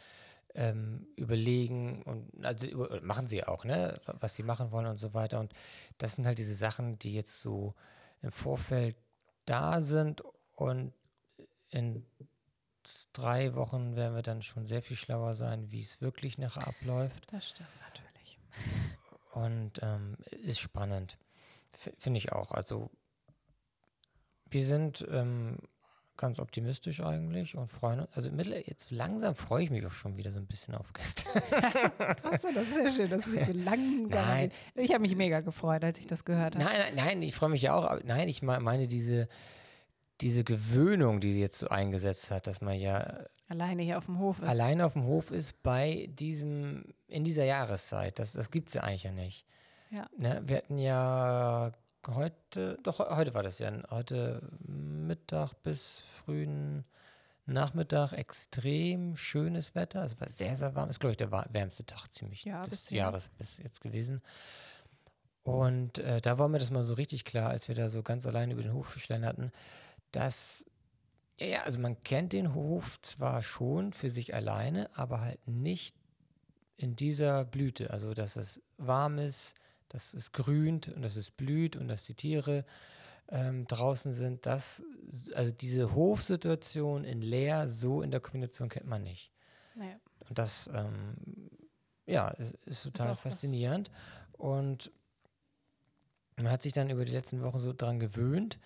ähm, 0.55 1.07
überlegen 1.15 2.03
und 2.03 2.45
also 2.45 2.67
über, 2.67 3.01
machen 3.01 3.27
sie 3.27 3.43
auch, 3.43 3.65
ne? 3.65 3.93
Was 4.19 4.35
sie 4.35 4.43
machen 4.43 4.71
wollen 4.71 4.87
und 4.87 4.97
so 4.97 5.13
weiter. 5.13 5.39
Und 5.39 5.53
das 5.97 6.13
sind 6.13 6.25
halt 6.25 6.37
diese 6.37 6.55
Sachen, 6.55 6.99
die 6.99 7.13
jetzt 7.13 7.41
so 7.41 7.73
im 8.21 8.31
Vorfeld 8.31 8.95
da 9.45 9.81
sind 9.81 10.23
und 10.55 10.93
in 11.69 12.05
drei 13.13 13.55
Wochen 13.55 13.95
werden 13.95 14.15
wir 14.15 14.21
dann 14.21 14.41
schon 14.41 14.65
sehr 14.65 14.81
viel 14.81 14.97
schlauer 14.97 15.35
sein, 15.35 15.71
wie 15.71 15.81
es 15.81 16.01
wirklich 16.01 16.37
nachher 16.37 16.67
abläuft. 16.67 17.31
Das 17.31 17.49
stimmt 17.49 17.69
natürlich. 17.87 18.39
Und 19.33 19.79
ähm, 19.81 20.17
ist 20.43 20.59
spannend. 20.59 21.17
Finde 21.97 22.17
ich 22.17 22.31
auch. 22.31 22.51
Also 22.51 22.91
wir 24.53 24.65
sind 24.65 25.05
ähm, 25.11 25.57
ganz 26.17 26.39
optimistisch 26.39 27.01
eigentlich 27.01 27.55
und 27.55 27.69
freuen 27.69 28.01
uns. 28.01 28.09
Also 28.13 28.29
jetzt 28.29 28.91
langsam 28.91 29.35
freue 29.35 29.63
ich 29.63 29.71
mich 29.71 29.85
auch 29.85 29.91
schon 29.91 30.17
wieder 30.17 30.31
so 30.31 30.39
ein 30.39 30.45
bisschen 30.45 30.75
auf 30.75 30.93
Gäste. 30.93 31.23
Achso, 32.23 32.49
das 32.53 32.67
ist 32.67 32.77
ja 32.77 32.91
schön, 32.91 33.09
dass 33.09 33.25
du 33.25 33.31
dich 33.31 33.45
so 33.45 33.51
langsam. 33.51 34.09
Nein. 34.09 34.51
Ich 34.75 34.91
habe 34.91 35.01
mich 35.01 35.15
mega 35.15 35.41
gefreut, 35.41 35.83
als 35.83 35.99
ich 35.99 36.07
das 36.07 36.23
gehört 36.23 36.55
habe. 36.55 36.63
Nein, 36.63 36.79
nein, 36.79 36.95
nein, 36.95 37.21
ich 37.21 37.35
freue 37.35 37.49
mich 37.49 37.63
ja 37.63 37.75
auch. 37.75 37.99
nein, 38.03 38.27
ich 38.29 38.41
meine 38.41 38.87
diese, 38.87 39.27
diese 40.21 40.43
Gewöhnung, 40.43 41.19
die 41.19 41.39
jetzt 41.39 41.59
so 41.59 41.67
eingesetzt 41.67 42.31
hat, 42.31 42.47
dass 42.47 42.61
man 42.61 42.79
ja 42.79 43.25
alleine 43.47 43.83
hier 43.83 43.97
auf 43.97 44.05
dem 44.05 44.19
Hof 44.19 44.39
ist. 44.39 44.47
Alleine 44.47 44.85
auf 44.85 44.93
dem 44.93 45.05
Hof 45.05 45.31
ist 45.31 45.63
bei 45.63 46.09
diesem, 46.11 46.85
in 47.07 47.23
dieser 47.23 47.45
Jahreszeit. 47.45 48.19
Das, 48.19 48.33
das 48.33 48.51
gibt 48.51 48.69
es 48.69 48.75
ja 48.75 48.83
eigentlich 48.83 49.03
ja 49.03 49.11
nicht. 49.11 49.45
Ja. 49.89 50.07
Ne, 50.17 50.41
wir 50.45 50.57
hatten 50.57 50.77
ja 50.77 51.71
heute, 52.07 52.77
doch 52.83 52.99
heute 52.99 53.33
war 53.33 53.43
das 53.43 53.59
ja, 53.59 53.71
heute 53.89 54.41
Mittag 54.67 55.53
bis 55.63 55.99
frühen 55.99 56.85
Nachmittag 57.45 58.13
extrem 58.13 59.17
schönes 59.17 59.75
Wetter. 59.75 60.06
Es 60.06 60.19
war 60.19 60.29
sehr, 60.29 60.56
sehr 60.56 60.75
warm. 60.75 60.89
Ist, 60.89 60.99
glaube 60.99 61.12
ich, 61.12 61.17
der 61.17 61.31
wärmste 61.31 61.85
Tag 61.85 62.08
ziemlich 62.12 62.45
ja, 62.45 62.63
des 62.63 62.89
Jahres 62.89 63.29
bis 63.37 63.58
jetzt 63.58 63.81
gewesen. 63.81 64.21
Und 65.43 65.97
äh, 65.97 66.21
da 66.21 66.39
war 66.39 66.47
mir 66.47 66.60
das 66.60 66.71
mal 66.71 66.85
so 66.85 66.93
richtig 66.93 67.25
klar, 67.25 67.49
als 67.49 67.67
wir 67.67 67.75
da 67.75 67.89
so 67.89 68.01
ganz 68.01 68.25
alleine 68.25 68.54
über 68.54 68.63
den 68.63 68.73
Hof 68.73 68.97
schlenderten, 68.97 69.51
dass, 70.12 70.65
ja, 71.37 71.47
ja, 71.47 71.63
also 71.63 71.79
man 71.79 71.99
kennt 72.01 72.31
den 72.31 72.54
Hof 72.54 73.01
zwar 73.01 73.41
schon 73.41 73.91
für 73.91 74.10
sich 74.10 74.33
alleine, 74.33 74.89
aber 74.95 75.19
halt 75.19 75.45
nicht 75.45 75.97
in 76.77 76.95
dieser 76.95 77.43
Blüte. 77.43 77.89
Also, 77.89 78.13
dass 78.13 78.37
es 78.37 78.62
warm 78.77 79.17
ist, 79.17 79.54
dass 79.94 80.13
es 80.13 80.31
grünt 80.31 80.89
und 80.89 81.04
dass 81.04 81.15
es 81.15 81.31
blüht 81.31 81.75
und 81.77 81.87
dass 81.87 82.04
die 82.04 82.15
Tiere 82.15 82.65
ähm, 83.29 83.65
draußen 83.67 84.13
sind. 84.13 84.46
Das, 84.46 84.83
also 85.35 85.52
diese 85.52 85.94
Hofsituation 85.96 87.06
in 87.06 87.21
Leer, 87.21 87.69
so 87.69 88.02
in 88.02 88.12
der 88.12 88.19
Kombination 88.19 88.69
kennt 88.69 88.87
man 88.87 89.04
nicht. 89.04 89.31
Naja. 89.75 89.96
Und 90.27 90.39
das, 90.39 90.69
ähm, 90.73 91.15
ja, 92.08 92.29
ist, 92.29 92.56
ist 92.65 92.83
total 92.83 93.13
ist 93.13 93.19
faszinierend. 93.19 93.91
Was. 94.31 94.39
Und 94.39 94.91
man 96.37 96.50
hat 96.50 96.63
sich 96.63 96.73
dann 96.73 96.89
über 96.89 97.06
die 97.06 97.12
letzten 97.12 97.44
Wochen 97.44 97.60
so 97.60 97.71
dran 97.71 98.00
gewöhnt, 98.00 98.60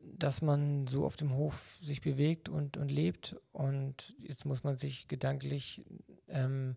dass 0.00 0.42
man 0.42 0.88
so 0.88 1.04
auf 1.04 1.16
dem 1.16 1.32
Hof 1.34 1.78
sich 1.80 2.00
bewegt 2.00 2.48
und, 2.48 2.76
und 2.76 2.88
lebt. 2.90 3.36
Und 3.52 4.16
jetzt 4.20 4.44
muss 4.44 4.64
man 4.64 4.76
sich 4.76 5.06
gedanklich, 5.06 5.84
ähm, 6.26 6.76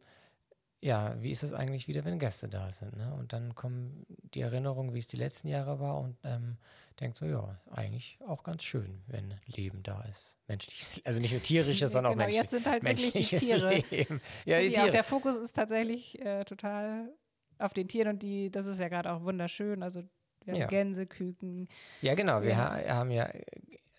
ja, 0.82 1.16
wie 1.22 1.32
ist 1.32 1.44
das 1.44 1.54
eigentlich 1.54 1.88
wieder, 1.88 2.04
wenn 2.06 2.18
Gäste 2.20 2.50
da 2.50 2.72
sind? 2.74 2.98
Ne? 2.98 3.14
Und 3.14 3.34
dann 3.34 3.54
kommen 3.56 4.06
die 4.34 4.42
Erinnerungen, 4.42 4.96
wie 4.96 5.00
es 5.00 5.08
die 5.08 5.18
letzten 5.18 5.48
Jahre 5.48 5.80
war 5.80 6.00
und 6.00 6.18
ähm, 6.24 6.58
denkt 7.00 7.18
so, 7.18 7.26
ja, 7.26 7.60
eigentlich 7.70 8.18
auch 8.28 8.44
ganz 8.44 8.64
schön, 8.64 9.02
wenn 9.08 9.36
Leben 9.46 9.84
da 9.84 10.02
ist. 10.06 10.36
Menschliches, 10.48 11.02
also 11.06 11.20
nicht 11.20 11.32
nur 11.34 11.42
tierisches, 11.42 11.92
sondern 11.92 12.14
genau, 12.14 12.24
auch 12.24 12.28
menschlich, 12.28 12.42
jetzt 12.42 12.52
sind 12.52 12.66
halt 12.66 12.84
wirklich 12.84 13.12
die 13.12 13.18
menschliches 13.20 13.40
Tiere. 13.48 13.84
Leben. 13.92 14.22
Ja, 14.46 14.60
die 14.60 14.68
Die- 14.68 14.74
Tiere. 14.74 14.92
Der 14.92 15.04
Fokus 15.04 15.38
ist 15.38 15.54
tatsächlich 15.54 16.20
äh, 16.20 16.44
total 16.46 17.14
auf 17.60 17.74
den 17.74 17.88
Tieren 17.88 18.08
und 18.10 18.24
die, 18.24 18.50
das 18.50 18.66
ist 18.66 18.80
ja 18.80 18.88
gerade 18.90 19.12
auch 19.12 19.24
wunderschön. 19.24 19.84
Also 19.84 20.02
wir 20.46 20.54
haben 20.54 20.62
Ja. 20.62 20.68
Gänse, 20.68 21.06
Küken. 21.06 21.68
Ja, 22.02 22.16
genau. 22.16 22.42
Wir 22.42 22.58
ha 22.58 22.76
haben 22.96 23.12
ja 23.12 23.30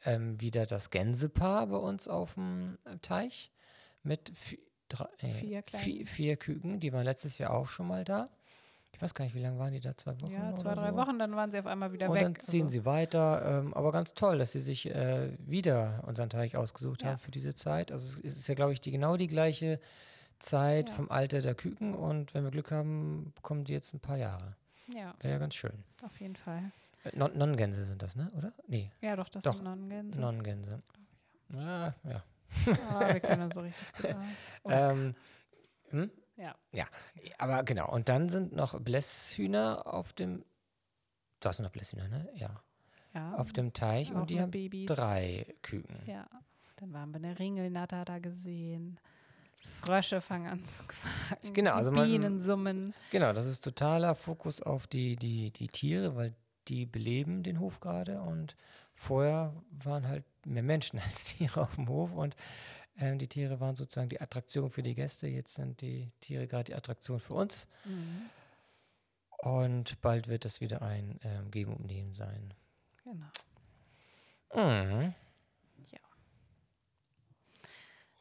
ähm, 0.05 0.41
wieder 0.41 0.66
das 0.66 0.91
Gänsepaar 0.91 1.68
bei 1.68 1.76
uns 1.76 2.09
auf 2.09 2.35
dem 2.35 2.76
Teich 3.03 3.53
mit 4.03 4.33
drei, 4.97 5.09
äh, 5.20 5.32
Vier 5.34 5.62
vier, 5.64 6.07
vier 6.07 6.36
Küken. 6.36 6.80
Die 6.80 6.93
waren 6.93 7.05
letztes 7.05 7.38
Jahr 7.38 7.53
auch 7.53 7.66
schon 7.66 7.88
mal 7.88 8.05
da. 8.05 8.28
Ich 8.95 9.01
weiß 9.01 9.14
gar 9.14 9.24
nicht, 9.24 9.34
wie 9.34 9.40
lange 9.43 9.59
waren 9.59 9.72
die 9.72 9.80
da? 9.80 9.97
Zwei 9.97 10.20
Wochen? 10.20 10.30
Ja, 10.32 10.55
zwei, 10.55 10.74
drei 10.74 10.90
so? 10.90 10.97
Wochen, 10.97 11.18
dann 11.18 11.34
waren 11.34 11.51
sie 11.51 11.59
auf 11.59 11.66
einmal 11.66 11.93
wieder 11.93 12.09
Und 12.09 12.14
weg. 12.14 12.22
dann 12.24 12.36
ziehen 12.40 12.64
also, 12.66 12.72
sie 12.72 12.84
weiter. 12.84 13.61
Ähm, 13.61 13.74
aber 13.74 13.90
ganz 13.90 14.14
toll, 14.14 14.38
dass 14.38 14.53
sie 14.53 14.61
sich 14.61 14.88
äh, 14.95 15.32
wieder 15.38 16.05
unseren 16.07 16.28
Teich 16.30 16.57
ausgesucht 16.57 17.03
Ja. 17.03 17.09
haben 17.11 17.18
für 17.18 17.30
diese 17.30 17.55
Zeit. 17.55 17.90
Also 17.90 18.18
es 18.20 18.36
ist 18.36 18.49
ja, 18.49 18.55
glaube 18.55 18.72
ich, 18.74 18.80
die, 18.80 18.90
genau 18.90 19.16
die 19.16 19.26
gleiche 19.28 19.80
Zeit 20.38 20.88
Ja. 20.90 20.95
vom 20.95 21.11
Alter 21.11 21.40
der 21.40 21.55
Küken. 21.55 21.95
Und 21.95 22.34
wenn 22.34 22.45
wir 22.45 22.51
Glück 22.51 22.70
haben, 22.70 23.32
bekommen 23.34 23.64
die 23.64 23.72
jetzt 23.72 23.95
ein 23.95 24.01
paar 24.01 24.18
Jahre. 24.18 24.55
ja, 24.88 25.14
Wäre 25.20 25.34
ja 25.34 25.38
ganz 25.38 25.55
schön. 25.55 25.72
auf 26.05 26.20
jeden 26.20 26.36
Fall. 26.36 26.70
Äh, 27.05 27.16
Non- 27.16 27.36
Nonnengänse 27.36 27.84
sind 27.84 28.01
das, 28.03 28.14
ne? 28.14 28.30
Oder? 28.36 28.53
Nee, 28.68 28.90
Ja, 29.01 29.16
doch, 29.16 29.28
das 29.30 29.43
Doch. 29.43 29.55
sind 29.55 29.64
Nonnengänse. 29.64 30.20
Nonnengänse. 30.20 30.78
Ah, 31.59 31.93
ja. 32.09 32.22
Ah, 32.90 33.12
wir 33.12 33.20
können 33.20 33.50
so 33.50 33.61
richtig 33.61 33.92
gut. 33.96 34.16
Und- 34.62 34.72
Ähm, 34.72 35.14
hm? 35.90 36.11
ja. 36.36 36.55
Ja, 36.72 36.86
aber 37.38 37.62
genau. 37.64 37.90
Und 37.92 38.09
dann 38.09 38.28
sind 38.28 38.53
noch 38.55 38.78
Blässhühner 38.80 39.86
auf 39.86 40.12
dem. 40.12 40.44
Du 41.40 41.48
hast 41.48 41.61
noch 41.61 41.70
Blässhühner, 41.70 42.09
ne? 42.09 42.28
Ja. 42.34 42.62
ja. 43.14 43.34
Auf 43.34 43.53
dem 43.53 43.72
Teich 43.72 44.12
und 44.12 44.30
die 44.30 44.40
haben 44.40 44.50
Babys. 44.50 44.86
drei 44.86 45.55
Küken. 45.62 45.98
Ja, 46.07 46.28
dann 46.76 46.96
haben 46.96 47.11
wir 47.12 47.16
eine 47.16 47.38
Ringelnatter 47.38 48.05
da 48.05 48.18
gesehen. 48.18 48.98
Frösche 49.84 50.20
fangen 50.20 50.46
an 50.48 50.64
zu 50.64 50.82
quaken. 50.84 51.53
Genau, 51.55 51.74
also 51.74 51.90
man- 51.92 52.09
Bienen 52.09 52.38
summen. 52.38 52.94
Genau, 53.11 53.32
das 53.32 53.46
ist 53.46 53.62
totaler 53.62 54.14
Fokus 54.14 54.61
auf 54.62 54.86
die, 54.86 55.16
die, 55.16 55.50
die 55.53 55.68
Tiere, 55.68 56.16
weil 56.16 56.34
die 56.68 56.86
beleben 56.86 57.42
den 57.42 57.59
Hof 57.61 57.80
gerade 57.80 58.20
und 58.20 58.57
vorher 58.94 59.53
waren 59.70 60.07
halt 60.09 60.24
mehr 60.47 60.62
Menschen 60.62 60.99
als 61.05 61.24
Tiere 61.36 61.62
auf 61.62 61.74
dem 61.76 61.88
Hof 61.88 62.12
und 62.12 62.36
ähm, 62.99 63.18
die 63.18 63.28
Tiere 63.28 63.59
waren 63.61 63.74
sozusagen 63.76 64.09
die 64.11 64.20
Attraktion 64.20 64.70
für 64.70 64.82
die 64.82 64.95
Gäste. 64.95 65.26
Jetzt 65.26 65.55
sind 65.55 65.80
die 65.80 66.11
Tiere 66.20 66.47
gerade 66.47 66.64
die 66.64 66.74
Attraktion 66.74 67.20
für 67.20 67.34
uns 67.34 67.66
Mhm. 67.84 68.30
und 69.38 70.01
bald 70.03 70.28
wird 70.28 70.45
das 70.45 70.61
wieder 70.61 70.82
ein 70.82 71.18
ähm, 71.22 71.51
Geben 71.51 71.74
und 71.74 71.86
Nehmen 71.86 72.12
sein. 72.12 72.55
Genau. 73.05 73.26
Mhm. 74.55 75.14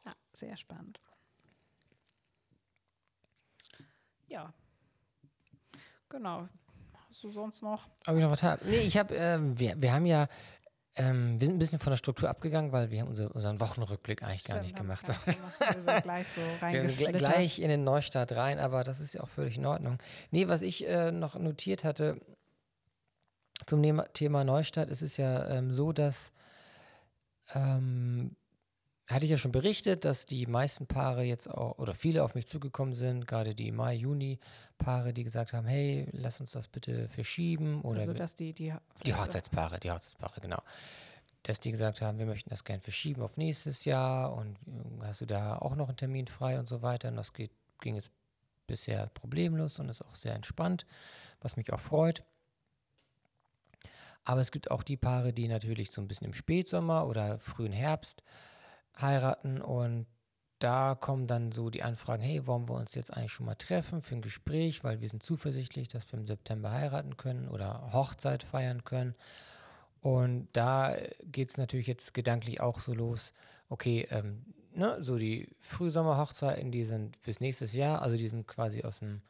Ja, 0.04 0.12
sehr 0.32 0.56
spannend. 0.56 0.98
Ja. 4.28 4.52
Genau. 6.08 6.48
Hast 7.08 7.22
du 7.24 7.30
sonst 7.30 7.62
noch? 7.62 7.86
Ob 8.06 8.16
ich 8.16 8.22
noch 8.22 8.30
was 8.30 8.42
habe? 8.42 8.64
Nee, 8.66 8.78
ich 8.80 8.96
habe, 8.96 9.14
ähm, 9.14 9.58
wir, 9.58 9.78
wir 9.80 9.92
haben 9.92 10.06
ja, 10.06 10.28
ähm, 10.96 11.40
wir 11.40 11.46
sind 11.46 11.56
ein 11.56 11.58
bisschen 11.58 11.78
von 11.78 11.90
der 11.90 11.96
Struktur 11.96 12.28
abgegangen, 12.28 12.72
weil 12.72 12.90
wir 12.90 13.00
haben 13.00 13.08
unser, 13.08 13.34
unseren 13.34 13.60
Wochenrückblick 13.60 14.22
eigentlich 14.22 14.44
gar 14.44 14.60
nicht 14.60 14.76
Stimmt, 14.76 14.90
haben 14.90 15.04
gemacht. 15.04 15.26
nicht 15.26 15.36
gemacht. 15.38 15.54
Wir 15.58 15.82
sind 15.82 16.02
gleich 16.02 16.26
so 16.34 16.40
reingeschlittert. 16.60 17.18
gleich 17.18 17.58
in 17.60 17.68
den 17.68 17.84
Neustart 17.84 18.32
rein, 18.32 18.58
aber 18.58 18.84
das 18.84 19.00
ist 19.00 19.14
ja 19.14 19.22
auch 19.22 19.28
völlig 19.28 19.56
in 19.56 19.64
Ordnung. 19.64 19.98
Nee, 20.30 20.48
was 20.48 20.60
ich 20.60 20.86
äh, 20.86 21.10
noch 21.10 21.38
notiert 21.38 21.84
hatte 21.84 22.20
zum 23.64 23.82
Thema 24.12 24.44
Neustart, 24.44 24.90
ist 24.90 25.02
es 25.02 25.16
ja 25.16 25.48
ähm, 25.48 25.72
so, 25.72 25.92
dass, 25.92 26.32
ähm, 27.54 28.36
hatte 29.12 29.24
ich 29.24 29.30
ja 29.30 29.38
schon 29.38 29.52
berichtet, 29.52 30.04
dass 30.04 30.24
die 30.24 30.46
meisten 30.46 30.86
Paare 30.86 31.22
jetzt 31.22 31.48
auch, 31.48 31.78
oder 31.78 31.94
viele 31.94 32.24
auf 32.24 32.34
mich 32.34 32.46
zugekommen 32.46 32.94
sind, 32.94 33.26
gerade 33.26 33.54
die 33.54 33.72
Mai, 33.72 33.94
Juni 33.94 34.38
Paare, 34.78 35.12
die 35.12 35.24
gesagt 35.24 35.52
haben, 35.52 35.66
hey, 35.66 36.06
lass 36.12 36.40
uns 36.40 36.52
das 36.52 36.68
bitte 36.68 37.08
verschieben 37.08 37.82
oder 37.82 38.00
also, 38.00 38.12
dass 38.12 38.34
die, 38.34 38.52
die, 38.52 38.74
die 39.04 39.14
Hochzeitspaare, 39.14 39.80
die 39.80 39.90
Hochzeitspaare, 39.90 40.40
genau. 40.40 40.62
Dass 41.42 41.58
die 41.58 41.72
gesagt 41.72 42.00
haben, 42.00 42.18
wir 42.18 42.26
möchten 42.26 42.50
das 42.50 42.64
gern 42.64 42.80
verschieben 42.80 43.22
auf 43.22 43.36
nächstes 43.36 43.84
Jahr 43.84 44.34
und 44.34 44.56
äh, 44.66 45.04
hast 45.04 45.20
du 45.20 45.26
da 45.26 45.56
auch 45.56 45.74
noch 45.74 45.88
einen 45.88 45.96
Termin 45.96 46.26
frei 46.26 46.58
und 46.58 46.68
so 46.68 46.82
weiter. 46.82 47.08
Und 47.08 47.16
das 47.16 47.32
geht, 47.32 47.50
ging 47.80 47.96
jetzt 47.96 48.12
bisher 48.66 49.08
problemlos 49.08 49.78
und 49.78 49.88
ist 49.88 50.02
auch 50.02 50.14
sehr 50.14 50.34
entspannt, 50.34 50.86
was 51.40 51.56
mich 51.56 51.72
auch 51.72 51.80
freut. 51.80 52.22
Aber 54.24 54.40
es 54.40 54.52
gibt 54.52 54.70
auch 54.70 54.84
die 54.84 54.96
Paare, 54.96 55.32
die 55.32 55.48
natürlich 55.48 55.90
so 55.90 56.00
ein 56.00 56.06
bisschen 56.06 56.26
im 56.28 56.34
Spätsommer 56.34 57.06
oder 57.06 57.38
frühen 57.40 57.72
Herbst 57.72 58.22
heiraten 59.00 59.60
und 59.60 60.06
da 60.58 60.94
kommen 60.94 61.26
dann 61.26 61.50
so 61.50 61.70
die 61.70 61.82
Anfragen, 61.82 62.22
hey, 62.22 62.46
wollen 62.46 62.68
wir 62.68 62.74
uns 62.74 62.94
jetzt 62.94 63.12
eigentlich 63.12 63.32
schon 63.32 63.46
mal 63.46 63.56
treffen 63.56 64.00
für 64.00 64.14
ein 64.14 64.22
Gespräch, 64.22 64.84
weil 64.84 65.00
wir 65.00 65.08
sind 65.08 65.22
zuversichtlich, 65.22 65.88
dass 65.88 66.10
wir 66.12 66.18
im 66.18 66.26
September 66.26 66.70
heiraten 66.70 67.16
können 67.16 67.48
oder 67.48 67.92
Hochzeit 67.92 68.44
feiern 68.44 68.84
können. 68.84 69.16
Und 70.00 70.48
da 70.52 70.96
geht 71.24 71.50
es 71.50 71.58
natürlich 71.58 71.88
jetzt 71.88 72.14
gedanklich 72.14 72.60
auch 72.60 72.78
so 72.78 72.94
los, 72.94 73.32
okay, 73.70 74.06
ähm, 74.10 74.44
ne, 74.72 74.98
so 75.00 75.16
die 75.16 75.48
Frühsommerhochzeiten, 75.60 76.70
die 76.70 76.84
sind 76.84 77.20
bis 77.22 77.40
nächstes 77.40 77.72
Jahr, 77.72 78.02
also 78.02 78.16
die 78.16 78.28
sind 78.28 78.46
quasi 78.46 78.84
aus 78.84 79.00
dem 79.00 79.22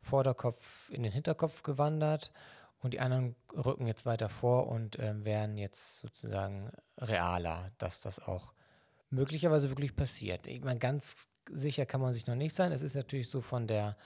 Vorderkopf 0.00 0.90
in 0.90 1.04
den 1.04 1.12
Hinterkopf 1.12 1.62
gewandert 1.62 2.32
und 2.80 2.92
die 2.92 3.00
anderen 3.00 3.36
rücken 3.54 3.86
jetzt 3.86 4.04
weiter 4.04 4.28
vor 4.28 4.66
und 4.66 4.98
ähm, 4.98 5.24
werden 5.24 5.56
jetzt 5.58 5.98
sozusagen 5.98 6.72
realer, 6.98 7.70
dass 7.78 8.00
das 8.00 8.18
auch 8.18 8.54
möglicherweise 9.12 9.68
wirklich 9.70 9.96
passiert. 9.96 10.46
Ich 10.46 10.62
meine, 10.62 10.78
ganz 10.78 11.28
sicher 11.50 11.86
kann 11.86 12.00
man 12.00 12.14
sich 12.14 12.26
noch 12.26 12.34
nicht 12.36 12.54
sein. 12.54 12.72
Es 12.72 12.82
ist 12.82 12.94
natürlich 12.96 13.28
so 13.28 13.40
von 13.40 13.66
der 13.66 13.96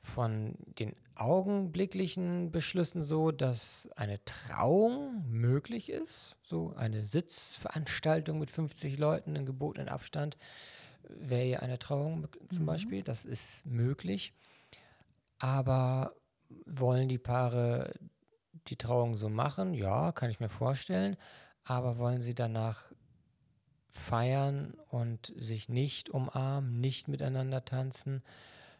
von 0.00 0.54
den 0.78 0.94
augenblicklichen 1.14 2.50
Beschlüssen 2.52 3.02
so, 3.02 3.30
dass 3.30 3.88
eine 3.96 4.22
Trauung 4.26 5.24
möglich 5.30 5.88
ist. 5.88 6.36
So 6.42 6.74
eine 6.76 7.06
Sitzveranstaltung 7.06 8.38
mit 8.38 8.50
50 8.50 8.98
Leuten 8.98 9.34
in 9.34 9.46
gebotenen 9.46 9.88
Abstand 9.88 10.36
wäre 11.08 11.44
ja 11.46 11.58
eine 11.60 11.78
Trauung 11.78 12.28
zum 12.50 12.64
Mhm. 12.64 12.66
Beispiel. 12.66 13.02
Das 13.02 13.24
ist 13.24 13.64
möglich. 13.66 14.34
Aber 15.38 16.14
wollen 16.66 17.08
die 17.08 17.18
Paare 17.18 17.94
die 18.68 18.76
Trauung 18.76 19.16
so 19.16 19.28
machen? 19.28 19.74
Ja, 19.74 20.12
kann 20.12 20.30
ich 20.30 20.40
mir 20.40 20.48
vorstellen. 20.48 21.16
Aber 21.64 21.98
wollen 21.98 22.22
sie 22.22 22.34
danach 22.34 22.92
feiern 24.14 24.74
und 24.90 25.32
sich 25.36 25.68
nicht 25.68 26.08
umarmen, 26.08 26.80
nicht 26.80 27.08
miteinander 27.08 27.64
tanzen 27.64 28.22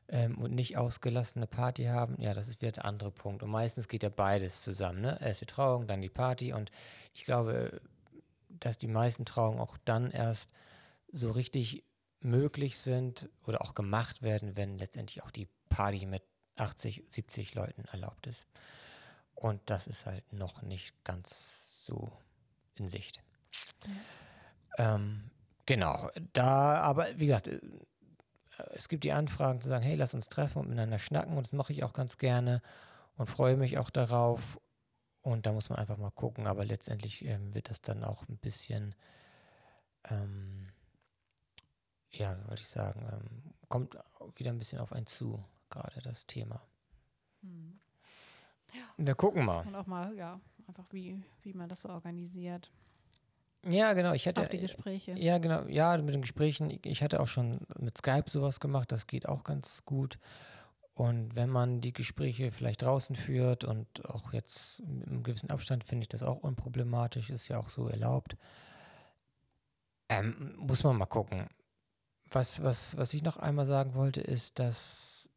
ähm, 0.08 0.38
und 0.38 0.54
nicht 0.54 0.76
ausgelassene 0.76 1.48
Party 1.48 1.86
haben? 1.86 2.20
Ja, 2.20 2.34
das 2.34 2.46
ist 2.46 2.62
wieder 2.62 2.70
der 2.70 2.84
andere 2.84 3.10
Punkt. 3.10 3.42
Und 3.42 3.50
meistens 3.50 3.88
geht 3.88 4.04
ja 4.04 4.10
beides 4.10 4.62
zusammen. 4.62 5.00
Ne? 5.00 5.18
Erst 5.20 5.40
die 5.40 5.46
Trauung, 5.46 5.88
dann 5.88 6.00
die 6.00 6.08
Party. 6.08 6.52
Und 6.52 6.70
ich 7.14 7.24
glaube, 7.24 7.80
dass 8.48 8.78
die 8.78 8.86
meisten 8.86 9.24
Trauungen 9.24 9.58
auch 9.58 9.76
dann 9.84 10.12
erst 10.12 10.50
so 11.10 11.32
richtig 11.32 11.82
möglich 12.20 12.78
sind 12.78 13.28
oder 13.44 13.62
auch 13.62 13.74
gemacht 13.74 14.22
werden, 14.22 14.56
wenn 14.56 14.78
letztendlich 14.78 15.24
auch 15.24 15.32
die 15.32 15.48
Party 15.68 16.06
mit 16.06 16.22
80, 16.56 17.06
70 17.08 17.56
Leuten 17.56 17.86
erlaubt 17.86 18.28
ist. 18.28 18.46
Und 19.34 19.60
das 19.66 19.88
ist 19.88 20.06
halt 20.06 20.32
noch 20.32 20.62
nicht 20.62 20.94
ganz 21.02 21.84
so 21.84 22.12
in 22.76 22.88
Sicht. 22.88 23.20
Ähm, 24.78 25.30
genau, 25.66 26.10
da, 26.32 26.80
aber 26.80 27.06
wie 27.18 27.26
gesagt, 27.26 27.48
äh, 27.48 27.60
es 28.74 28.88
gibt 28.88 29.04
die 29.04 29.12
Anfragen 29.12 29.60
zu 29.60 29.68
sagen, 29.68 29.84
hey, 29.84 29.96
lass 29.96 30.14
uns 30.14 30.28
treffen 30.28 30.58
und 30.58 30.68
miteinander 30.68 30.98
schnacken 30.98 31.36
und 31.36 31.46
das 31.46 31.52
mache 31.52 31.72
ich 31.72 31.82
auch 31.84 31.92
ganz 31.92 32.18
gerne 32.18 32.62
und 33.16 33.28
freue 33.28 33.56
mich 33.56 33.78
auch 33.78 33.90
darauf. 33.90 34.60
Und 35.22 35.46
da 35.46 35.52
muss 35.52 35.70
man 35.70 35.78
einfach 35.78 35.96
mal 35.96 36.10
gucken, 36.10 36.46
aber 36.46 36.64
letztendlich 36.64 37.24
ähm, 37.24 37.54
wird 37.54 37.70
das 37.70 37.80
dann 37.80 38.04
auch 38.04 38.28
ein 38.28 38.36
bisschen, 38.36 38.94
ähm, 40.10 40.68
ja, 42.10 42.36
wollte 42.46 42.60
ich 42.60 42.68
sagen, 42.68 43.08
ähm, 43.10 43.54
kommt 43.68 43.96
wieder 44.36 44.50
ein 44.50 44.58
bisschen 44.58 44.80
auf 44.80 44.92
einen 44.92 45.06
zu, 45.06 45.42
gerade 45.70 46.02
das 46.02 46.26
Thema. 46.26 46.60
Hm. 47.40 47.80
Wir 48.98 49.14
gucken 49.14 49.44
mal. 49.44 49.66
Und 49.66 49.74
auch 49.76 49.86
mal, 49.86 50.14
ja, 50.14 50.40
einfach 50.68 50.84
wie, 50.90 51.22
wie 51.42 51.54
man 51.54 51.68
das 51.68 51.82
so 51.82 51.88
organisiert. 51.88 52.70
Ja, 53.68 53.92
genau. 53.94 54.12
Ich 54.12 54.26
hatte, 54.26 54.42
Auch 54.42 54.48
die 54.48 54.58
Gespräche. 54.60 55.12
Ja, 55.12 55.38
genau. 55.38 55.62
Ja, 55.68 55.96
mit 55.98 56.14
den 56.14 56.20
Gesprächen. 56.22 56.70
Ich- 56.70 56.84
Ich 56.86 57.02
hatte 57.02 57.20
auch 57.20 57.26
schon 57.28 57.60
mit 57.78 57.96
Skype 57.98 58.28
sowas 58.28 58.60
gemacht. 58.60 58.92
Das 58.92 59.06
geht 59.06 59.28
auch 59.28 59.44
ganz 59.44 59.84
gut. 59.84 60.18
Und 60.94 61.34
wenn 61.34 61.50
man 61.50 61.80
die 61.80 61.92
Gespräche 61.92 62.52
vielleicht 62.52 62.82
draußen 62.82 63.16
führt 63.16 63.64
und 63.64 63.86
auch 64.08 64.32
jetzt 64.32 64.80
mit 64.86 65.08
einem 65.08 65.22
gewissen 65.24 65.50
Abstand 65.50 65.82
finde 65.84 66.02
ich 66.04 66.08
das 66.08 66.22
auch 66.22 66.36
unproblematisch, 66.38 67.30
ist 67.30 67.48
ja 67.48 67.58
auch 67.58 67.70
so 67.70 67.88
erlaubt. 67.88 68.36
Ähm, 70.08 70.54
muss 70.58 70.84
man 70.84 70.96
mal 70.96 71.06
gucken. 71.06 71.48
Was, 72.30 72.62
was, 72.62 72.96
was 72.96 73.14
ich 73.14 73.22
noch 73.22 73.36
einmal 73.36 73.66
sagen 73.66 73.94
wollte, 73.94 74.20
ist, 74.20 74.58
dass 74.58 75.28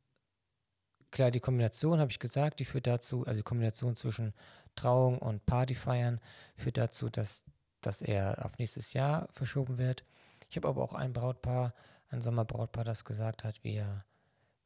klar, 1.11 1.31
die 1.31 1.39
Kombination, 1.39 1.99
habe 1.99 2.11
ich 2.11 2.19
gesagt, 2.19 2.59
die 2.59 2.65
führt 2.65 2.87
dazu, 2.87 3.25
also 3.25 3.37
die 3.39 3.43
Kombination 3.43 3.95
zwischen 3.95 4.33
Trauung 4.75 5.17
und 5.17 5.45
Partyfeiern 5.45 6.19
führt 6.55 6.77
dazu, 6.77 7.09
dass, 7.09 7.43
dass 7.87 8.01
er 8.01 8.45
auf 8.45 8.57
nächstes 8.57 8.91
Jahr 8.91 9.29
verschoben 9.31 9.77
wird. 9.77 10.03
Ich 10.49 10.57
habe 10.57 10.67
aber 10.67 10.83
auch 10.83 10.93
ein 10.93 11.13
Brautpaar, 11.13 11.73
ein 12.09 12.21
Sommerbrautpaar, 12.21 12.83
das 12.83 13.05
gesagt 13.05 13.45
hat, 13.45 13.63
wir 13.63 14.03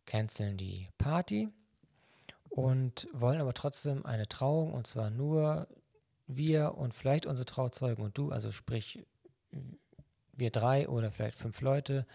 canceln 0.07 0.57
die 0.57 0.89
Party 0.97 1.49
und 2.49 3.07
wollen 3.13 3.39
aber 3.39 3.53
trotzdem 3.53 4.07
eine 4.07 4.27
Trauung 4.27 4.73
und 4.73 4.87
zwar 4.87 5.11
nur 5.11 5.67
wir 6.25 6.75
und 6.79 6.95
vielleicht 6.95 7.27
unsere 7.27 7.45
Trauzeugen 7.45 8.03
und 8.03 8.17
du, 8.17 8.31
also 8.31 8.51
sprich 8.51 9.05
wir 10.33 10.49
drei 10.49 10.89
oder 10.89 11.11
vielleicht 11.11 11.37
fünf 11.37 11.61
Leute 11.61 12.07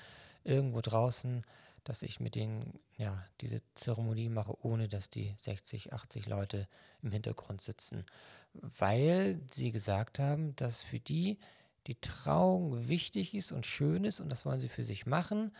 irgendwo 0.42 0.80
draußen, 0.80 1.44
dass 1.88 2.02
ich 2.02 2.20
mit 2.20 2.34
denen 2.34 2.78
ja 2.96 3.24
diese 3.40 3.62
Zeremonie 3.74 4.28
mache, 4.28 4.56
ohne 4.64 4.88
dass 4.88 5.08
die 5.08 5.34
60, 5.40 5.92
80 5.92 6.26
Leute 6.26 6.68
im 7.02 7.12
Hintergrund 7.12 7.60
sitzen, 7.60 8.04
weil 8.52 9.40
sie 9.50 9.72
gesagt 9.72 10.18
haben, 10.18 10.56
dass 10.56 10.82
für 10.82 10.98
die 10.98 11.38
die 11.86 12.00
Trauung 12.00 12.88
wichtig 12.88 13.34
ist 13.34 13.52
und 13.52 13.64
schön 13.64 14.04
ist 14.04 14.20
und 14.20 14.28
das 14.28 14.44
wollen 14.44 14.60
sie 14.60 14.68
für 14.68 14.82
sich 14.82 15.06
machen 15.06 15.52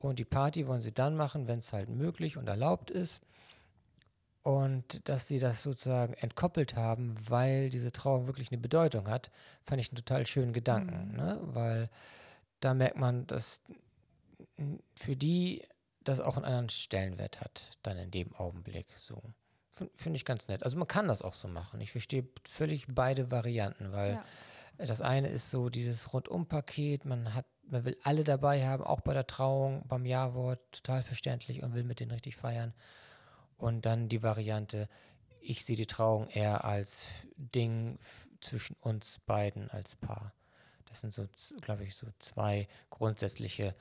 und 0.00 0.18
die 0.18 0.24
Party 0.24 0.66
wollen 0.66 0.80
sie 0.80 0.92
dann 0.92 1.16
machen, 1.16 1.46
wenn 1.46 1.60
es 1.60 1.72
halt 1.72 1.88
möglich 1.88 2.36
und 2.36 2.48
erlaubt 2.48 2.90
ist. 2.90 3.20
Und 4.42 5.06
dass 5.06 5.28
sie 5.28 5.38
das 5.38 5.62
sozusagen 5.62 6.14
entkoppelt 6.14 6.74
haben, 6.74 7.14
weil 7.28 7.68
diese 7.68 7.92
Trauung 7.92 8.26
wirklich 8.26 8.50
eine 8.50 8.60
Bedeutung 8.60 9.06
hat, 9.08 9.30
fand 9.64 9.82
ich 9.82 9.90
einen 9.90 9.98
total 9.98 10.26
schönen 10.26 10.54
Gedanken. 10.54 11.10
Mhm. 11.10 11.16
Ne? 11.16 11.38
Weil 11.42 11.90
da 12.60 12.72
merkt 12.72 12.96
man, 12.96 13.26
dass 13.26 13.60
für 14.94 15.16
die 15.16 15.62
das 16.02 16.20
auch 16.20 16.36
einen 16.36 16.46
anderen 16.46 16.68
Stellenwert 16.70 17.40
hat, 17.40 17.78
dann 17.82 17.98
in 17.98 18.10
dem 18.10 18.34
Augenblick. 18.34 18.86
So. 18.96 19.22
Finde 19.94 20.16
ich 20.16 20.24
ganz 20.24 20.48
nett. 20.48 20.62
Also 20.62 20.78
man 20.78 20.88
kann 20.88 21.08
das 21.08 21.22
auch 21.22 21.34
so 21.34 21.48
machen. 21.48 21.80
Ich 21.80 21.92
verstehe 21.92 22.26
völlig 22.48 22.86
beide 22.88 23.30
Varianten, 23.30 23.92
weil 23.92 24.14
ja. 24.78 24.86
das 24.86 25.00
eine 25.00 25.28
ist 25.28 25.50
so 25.50 25.68
dieses 25.68 26.12
Rundum-Paket, 26.12 27.04
man 27.04 27.34
hat 27.34 27.46
man 27.70 27.84
will 27.84 27.96
alle 28.02 28.24
dabei 28.24 28.66
haben, 28.66 28.82
auch 28.82 29.00
bei 29.00 29.14
der 29.14 29.26
Trauung, 29.26 29.84
beim 29.86 30.04
Jawort, 30.04 30.60
total 30.72 31.02
verständlich 31.02 31.62
und 31.62 31.74
will 31.74 31.84
mit 31.84 32.00
denen 32.00 32.10
richtig 32.10 32.36
feiern. 32.36 32.74
Und 33.56 33.86
dann 33.86 34.08
die 34.08 34.22
Variante, 34.22 34.88
ich 35.40 35.64
sehe 35.64 35.76
die 35.76 35.86
Trauung 35.86 36.28
eher 36.28 36.64
als 36.64 37.06
Ding 37.36 37.98
zwischen 38.40 38.76
uns 38.80 39.20
beiden 39.20 39.70
als 39.70 39.96
Paar. 39.96 40.32
Das 40.86 41.00
sind 41.00 41.14
so, 41.14 41.26
glaube 41.60 41.84
ich, 41.84 41.94
so 41.94 42.08
zwei 42.18 42.66
grundsätzliche 42.88 43.74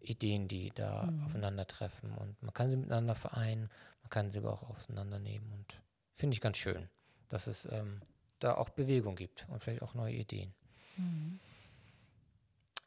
Ideen, 0.00 0.48
die 0.48 0.70
da 0.74 1.04
mhm. 1.04 1.24
aufeinandertreffen. 1.24 2.12
Und 2.14 2.42
man 2.42 2.52
kann 2.52 2.70
sie 2.70 2.76
miteinander 2.76 3.14
vereinen, 3.14 3.70
man 4.02 4.10
kann 4.10 4.30
sie 4.30 4.38
aber 4.38 4.52
auch 4.52 4.68
auseinandernehmen. 4.70 5.52
Und 5.52 5.80
finde 6.12 6.34
ich 6.34 6.40
ganz 6.40 6.56
schön, 6.58 6.88
dass 7.28 7.46
es 7.46 7.66
ähm, 7.70 8.00
da 8.38 8.54
auch 8.54 8.68
Bewegung 8.68 9.16
gibt 9.16 9.46
und 9.48 9.62
vielleicht 9.62 9.82
auch 9.82 9.94
neue 9.94 10.14
Ideen. 10.14 10.54
Mhm. 10.96 11.40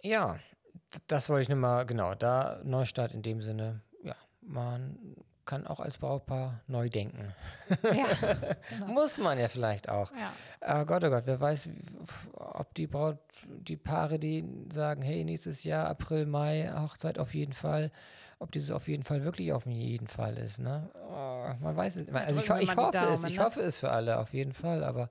Ja, 0.01 0.39
das 1.07 1.29
wollte 1.29 1.43
ich 1.43 1.49
nur 1.49 1.57
mal, 1.57 1.85
genau, 1.85 2.15
da 2.15 2.61
Neustart 2.63 3.13
in 3.13 3.21
dem 3.21 3.41
Sinne, 3.41 3.81
ja, 4.03 4.15
man 4.41 5.15
kann 5.51 5.67
auch 5.67 5.81
als 5.81 5.97
Brautpaar 5.97 6.61
neu 6.67 6.87
denken. 6.87 7.35
Ja, 7.83 8.05
genau. 8.69 8.85
Muss 8.87 9.17
man 9.17 9.37
ja 9.37 9.49
vielleicht 9.49 9.89
auch. 9.89 10.09
Ja. 10.13 10.31
Aber 10.61 10.85
Gott, 10.85 11.03
oh 11.03 11.09
Gott, 11.09 11.23
wer 11.25 11.41
weiß, 11.41 11.67
ob 12.37 12.73
die 12.75 12.87
Braut, 12.87 13.17
die 13.49 13.75
Paare, 13.75 14.17
die 14.17 14.45
sagen, 14.71 15.01
hey, 15.01 15.25
nächstes 15.25 15.65
Jahr, 15.65 15.89
April, 15.89 16.25
Mai, 16.25 16.71
Hochzeit 16.73 17.19
auf 17.19 17.33
jeden 17.33 17.51
Fall, 17.51 17.91
ob 18.39 18.53
dieses 18.53 18.71
auf 18.71 18.87
jeden 18.87 19.03
Fall 19.03 19.25
wirklich 19.25 19.51
auf 19.51 19.65
jeden 19.65 20.07
Fall 20.07 20.37
ist, 20.37 20.59
ne? 20.59 20.89
Oh, 21.09 21.53
man 21.59 21.75
weiß 21.75 21.97
es. 21.97 22.07
Also 22.13 22.39
ich, 22.39 22.49
ich 22.49 22.75
hoffe 22.77 22.91
Daumen, 22.93 23.13
es, 23.13 23.23
ich 23.25 23.37
ne? 23.37 23.43
hoffe 23.43 23.59
es 23.59 23.77
für 23.77 23.91
alle 23.91 24.19
auf 24.19 24.33
jeden 24.33 24.53
Fall, 24.53 24.85
aber 24.85 25.09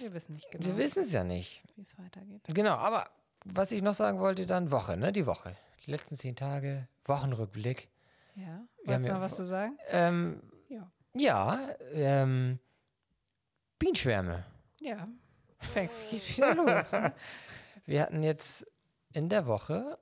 wir 0.00 0.12
wissen 0.14 0.34
nicht 0.34 0.50
genau. 0.50 0.66
Wir 0.66 0.76
wissen 0.78 1.04
es 1.04 1.12
ja 1.12 1.22
nicht. 1.22 1.62
Wie 1.76 1.82
es 1.82 1.96
weitergeht. 1.96 2.42
Genau, 2.48 2.74
aber 2.74 3.06
was 3.44 3.70
ich 3.70 3.82
noch 3.82 3.94
sagen 3.94 4.18
wollte, 4.18 4.46
dann 4.46 4.72
Woche, 4.72 4.96
ne? 4.96 5.12
Die 5.12 5.26
Woche. 5.26 5.54
Die 5.86 5.92
letzten 5.92 6.16
zehn 6.16 6.34
Tage, 6.34 6.88
Wochenrückblick. 7.04 7.88
Ja. 8.38 8.64
Wolltest 8.84 9.08
du 9.08 9.12
noch 9.12 9.20
was 9.20 9.36
zu 9.36 9.44
sagen? 9.44 9.76
Ähm, 9.88 10.42
ja. 10.68 10.90
Ja, 11.14 11.68
ähm, 11.92 12.58
Bienenschwärme. 13.78 14.44
Ja. 14.80 15.08
Fängt 15.58 15.90
wieder 16.12 16.54
los. 16.54 16.92
Ne? 16.92 17.12
Wir 17.84 18.02
hatten 18.02 18.22
jetzt 18.22 18.64
in 19.12 19.28
der 19.28 19.46
Woche 19.46 19.98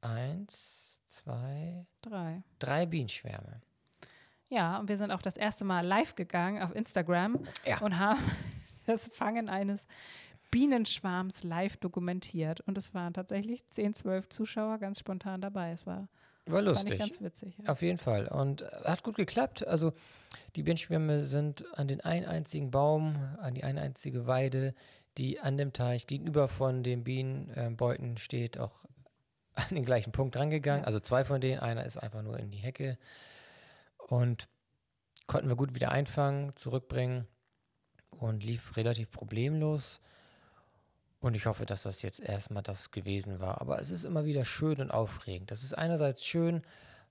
eins, 0.00 1.02
zwei, 1.06 1.86
drei. 2.02 2.44
Drei 2.58 2.86
Bienenschwärme. 2.86 3.62
Ja, 4.48 4.78
und 4.78 4.88
wir 4.88 4.96
sind 4.96 5.12
auch 5.12 5.22
das 5.22 5.36
erste 5.36 5.64
Mal 5.64 5.86
live 5.86 6.16
gegangen 6.16 6.62
auf 6.62 6.74
Instagram 6.74 7.38
ja. 7.64 7.78
und 7.80 7.98
haben 7.98 8.20
das 8.86 9.08
Fangen 9.08 9.48
eines 9.48 9.86
Bienenschwarms 10.50 11.44
live 11.44 11.76
dokumentiert. 11.76 12.60
Und 12.60 12.76
es 12.76 12.92
waren 12.92 13.14
tatsächlich 13.14 13.66
10, 13.66 13.94
12 13.94 14.28
Zuschauer 14.28 14.78
ganz 14.78 14.98
spontan 14.98 15.40
dabei. 15.40 15.70
Es 15.72 15.86
war, 15.86 16.08
war 16.46 16.62
lustig. 16.62 16.98
ganz 16.98 17.20
witzig. 17.20 17.54
Ja. 17.58 17.70
Auf 17.70 17.82
jeden 17.82 17.98
Fall. 17.98 18.28
Und 18.28 18.62
hat 18.84 19.02
gut 19.02 19.16
geklappt. 19.16 19.66
Also 19.66 19.92
die 20.56 20.62
Bienenschwärme 20.62 21.22
sind 21.22 21.64
an 21.78 21.88
den 21.88 22.00
einen 22.00 22.26
einzigen 22.26 22.70
Baum, 22.70 23.16
an 23.40 23.54
die 23.54 23.64
eine 23.64 23.80
einzige 23.80 24.26
Weide, 24.26 24.74
die 25.18 25.40
an 25.40 25.56
dem 25.56 25.72
Teich 25.72 26.06
gegenüber 26.06 26.48
von 26.48 26.82
den 26.82 27.04
Bienenbeuten 27.04 28.16
steht, 28.16 28.58
auch 28.58 28.84
an 29.54 29.74
den 29.74 29.84
gleichen 29.84 30.12
Punkt 30.12 30.36
rangegangen. 30.36 30.84
Also 30.84 31.00
zwei 31.00 31.24
von 31.24 31.40
denen. 31.40 31.60
Einer 31.60 31.84
ist 31.84 31.96
einfach 31.96 32.22
nur 32.22 32.38
in 32.38 32.50
die 32.50 32.58
Hecke. 32.58 32.98
Und 33.98 34.48
konnten 35.26 35.48
wir 35.48 35.56
gut 35.56 35.74
wieder 35.74 35.92
einfangen, 35.92 36.56
zurückbringen 36.56 37.26
und 38.10 38.42
lief 38.42 38.76
relativ 38.76 39.10
problemlos. 39.10 40.00
Und 41.20 41.34
ich 41.34 41.46
hoffe, 41.46 41.66
dass 41.66 41.82
das 41.82 42.02
jetzt 42.02 42.20
erstmal 42.20 42.62
das 42.62 42.90
gewesen 42.90 43.40
war. 43.40 43.60
Aber 43.60 43.80
es 43.80 43.90
ist 43.90 44.04
immer 44.04 44.24
wieder 44.24 44.44
schön 44.44 44.80
und 44.80 44.90
aufregend. 44.90 45.50
Das 45.50 45.62
ist 45.62 45.74
einerseits 45.74 46.24
schön, 46.24 46.62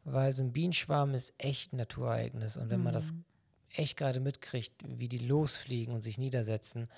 weil 0.03 0.33
so 0.33 0.41
ein 0.41 0.51
Bienenschwarm 0.51 1.13
ist 1.13 1.33
echt 1.37 1.73
ein 1.73 1.77
Naturereignis. 1.77 2.57
Und 2.57 2.69
wenn 2.69 2.79
mhm. 2.79 2.85
man 2.85 2.93
das 2.93 3.11
mhm. 3.11 3.23
echt 3.69 3.97
gerade 3.97 4.19
mitkriegt, 4.19 4.73
wie 4.83 5.07
die 5.07 5.19
losfliegen 5.19 5.93
und 5.93 6.01
sich 6.01 6.17
niedersetzen, 6.17 6.89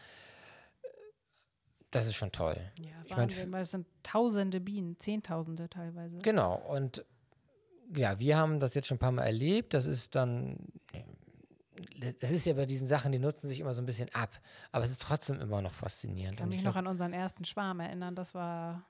das 1.91 2.07
ist 2.07 2.16
schon 2.16 2.32
toll. 2.32 2.55
Ja, 2.80 2.91
ich 3.03 3.16
mein, 3.16 3.51
weil 3.51 3.64
es 3.64 3.72
sind 3.72 3.86
tausende 4.03 4.62
Bienen, 4.62 4.97
zehntausende 4.97 5.70
teilweise. 5.70 6.20
Genau. 6.20 6.55
Und 6.55 7.03
ja, 7.93 8.18
wir 8.20 8.38
haben 8.38 8.62
das 8.62 8.74
jetzt 8.74 8.88
schon 8.88 8.95
ein 8.95 8.99
paar 8.99 9.12
Mal 9.12 9.24
erlebt. 9.24 9.74
Das 9.74 9.86
ist 9.86 10.16
dann 10.16 10.55
es 12.19 12.32
ist 12.32 12.45
ja 12.45 12.53
bei 12.53 12.65
diesen 12.65 12.88
Sachen, 12.88 13.11
die 13.11 13.19
nutzen 13.19 13.47
sich 13.47 13.59
immer 13.59 13.73
so 13.73 13.82
ein 13.82 13.86
bisschen 13.86 14.09
ab. 14.13 14.29
Aber 14.71 14.84
es 14.84 14.91
ist 14.91 15.01
trotzdem 15.01 15.39
immer 15.39 15.61
noch 15.61 15.73
faszinierend. 15.73 16.34
Ich 16.34 16.39
kann 16.39 16.49
mich 16.49 16.57
ich 16.59 16.63
noch 16.63 16.75
an 16.75 16.88
unseren 16.88 17.13
ersten 17.13 17.45
Schwarm 17.45 17.79
erinnern. 17.79 18.15
Das 18.15 18.34
war, 18.34 18.86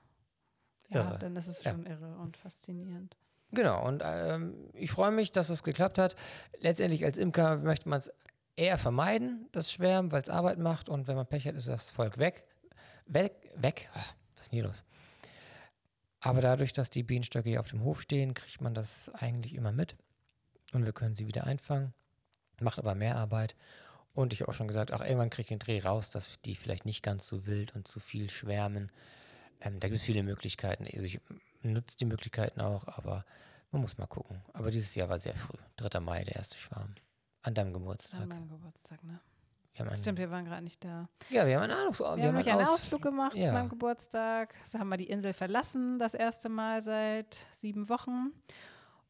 ja, 0.88 1.10
irre. 1.10 1.18
dann 1.18 1.36
ist 1.36 1.48
es 1.48 1.62
schon 1.62 1.84
ja. 1.84 1.92
irre 1.92 2.16
und 2.16 2.36
faszinierend. 2.36 3.16
Genau, 3.50 3.86
und 3.86 4.02
ähm, 4.04 4.70
ich 4.72 4.90
freue 4.90 5.10
mich, 5.10 5.32
dass 5.32 5.50
es 5.50 5.62
geklappt 5.62 5.98
hat. 5.98 6.16
Letztendlich 6.60 7.04
als 7.04 7.18
Imker 7.18 7.58
möchte 7.58 7.88
man 7.88 7.98
es 7.98 8.10
eher 8.56 8.78
vermeiden, 8.78 9.48
das 9.52 9.70
Schwärmen, 9.70 10.10
weil 10.10 10.22
es 10.22 10.28
Arbeit 10.28 10.58
macht 10.58 10.88
und 10.88 11.06
wenn 11.06 11.16
man 11.16 11.26
Pech 11.26 11.46
hat, 11.46 11.54
ist 11.54 11.68
das 11.68 11.90
Volk 11.90 12.18
weg. 12.18 12.44
Weg, 13.06 13.32
weg. 13.56 13.90
Oh, 13.94 13.98
was 14.36 14.42
ist 14.42 14.52
denn 14.52 14.56
hier 14.56 14.64
los? 14.64 14.84
Aber 16.20 16.40
dadurch, 16.40 16.72
dass 16.72 16.88
die 16.88 17.02
Bienenstöcke 17.02 17.48
hier 17.48 17.60
auf 17.60 17.68
dem 17.68 17.82
Hof 17.82 18.00
stehen, 18.00 18.32
kriegt 18.32 18.60
man 18.60 18.74
das 18.74 19.10
eigentlich 19.14 19.54
immer 19.54 19.72
mit 19.72 19.96
und 20.72 20.86
wir 20.86 20.92
können 20.92 21.14
sie 21.14 21.26
wieder 21.26 21.44
einfangen 21.44 21.92
macht 22.60 22.78
aber 22.78 22.94
mehr 22.94 23.16
Arbeit. 23.16 23.54
Und 24.14 24.32
ich 24.32 24.40
habe 24.40 24.50
auch 24.50 24.54
schon 24.54 24.68
gesagt, 24.68 24.92
auch 24.92 25.00
irgendwann 25.00 25.30
kriege 25.30 25.42
ich 25.42 25.48
den 25.48 25.58
Dreh 25.58 25.80
raus, 25.80 26.10
dass 26.10 26.40
die 26.42 26.54
vielleicht 26.54 26.84
nicht 26.84 27.02
ganz 27.02 27.26
so 27.26 27.46
wild 27.46 27.74
und 27.74 27.88
zu 27.88 27.98
viel 27.98 28.28
schwärmen. 28.28 28.90
Ähm, 29.60 29.80
da 29.80 29.88
gibt 29.88 29.98
es 29.98 30.02
viele 30.02 30.22
Möglichkeiten. 30.22 30.84
Also 30.84 31.02
ich 31.02 31.20
nutze 31.62 31.96
die 31.96 32.04
Möglichkeiten 32.04 32.60
auch, 32.60 32.88
aber 32.88 33.24
man 33.70 33.80
muss 33.80 33.96
mal 33.96 34.06
gucken. 34.06 34.42
Aber 34.52 34.70
dieses 34.70 34.94
Jahr 34.94 35.08
war 35.08 35.18
sehr 35.18 35.34
früh. 35.34 35.56
3. 35.76 36.00
Mai, 36.00 36.24
der 36.24 36.36
erste 36.36 36.58
Schwarm. 36.58 36.94
An 37.42 37.54
deinem 37.54 37.72
Geburtstag. 37.72 38.20
An 38.20 38.28
meinem 38.28 38.48
Geburtstag, 38.48 39.02
ne? 39.02 39.20
Wir 39.74 39.86
einen, 39.86 39.96
Stimmt, 39.96 40.18
wir 40.18 40.30
waren 40.30 40.44
gerade 40.44 40.62
nicht 40.62 40.84
da. 40.84 41.08
Ja, 41.30 41.46
wir 41.46 41.58
haben 41.58 41.70
einen, 41.70 41.88
Aus 41.88 42.00
wir 42.00 42.16
wir 42.16 42.28
haben, 42.28 42.36
einen 42.36 42.60
Aus 42.60 42.68
Ausflug 42.68 43.00
gemacht 43.00 43.34
ja. 43.34 43.46
zu 43.46 43.52
meinem 43.52 43.70
Geburtstag. 43.70 44.54
So 44.70 44.78
haben 44.78 44.90
wir 44.90 44.98
die 44.98 45.08
Insel 45.08 45.32
verlassen, 45.32 45.98
das 45.98 46.12
erste 46.12 46.50
Mal 46.50 46.82
seit 46.82 47.46
sieben 47.52 47.88
Wochen. 47.88 48.32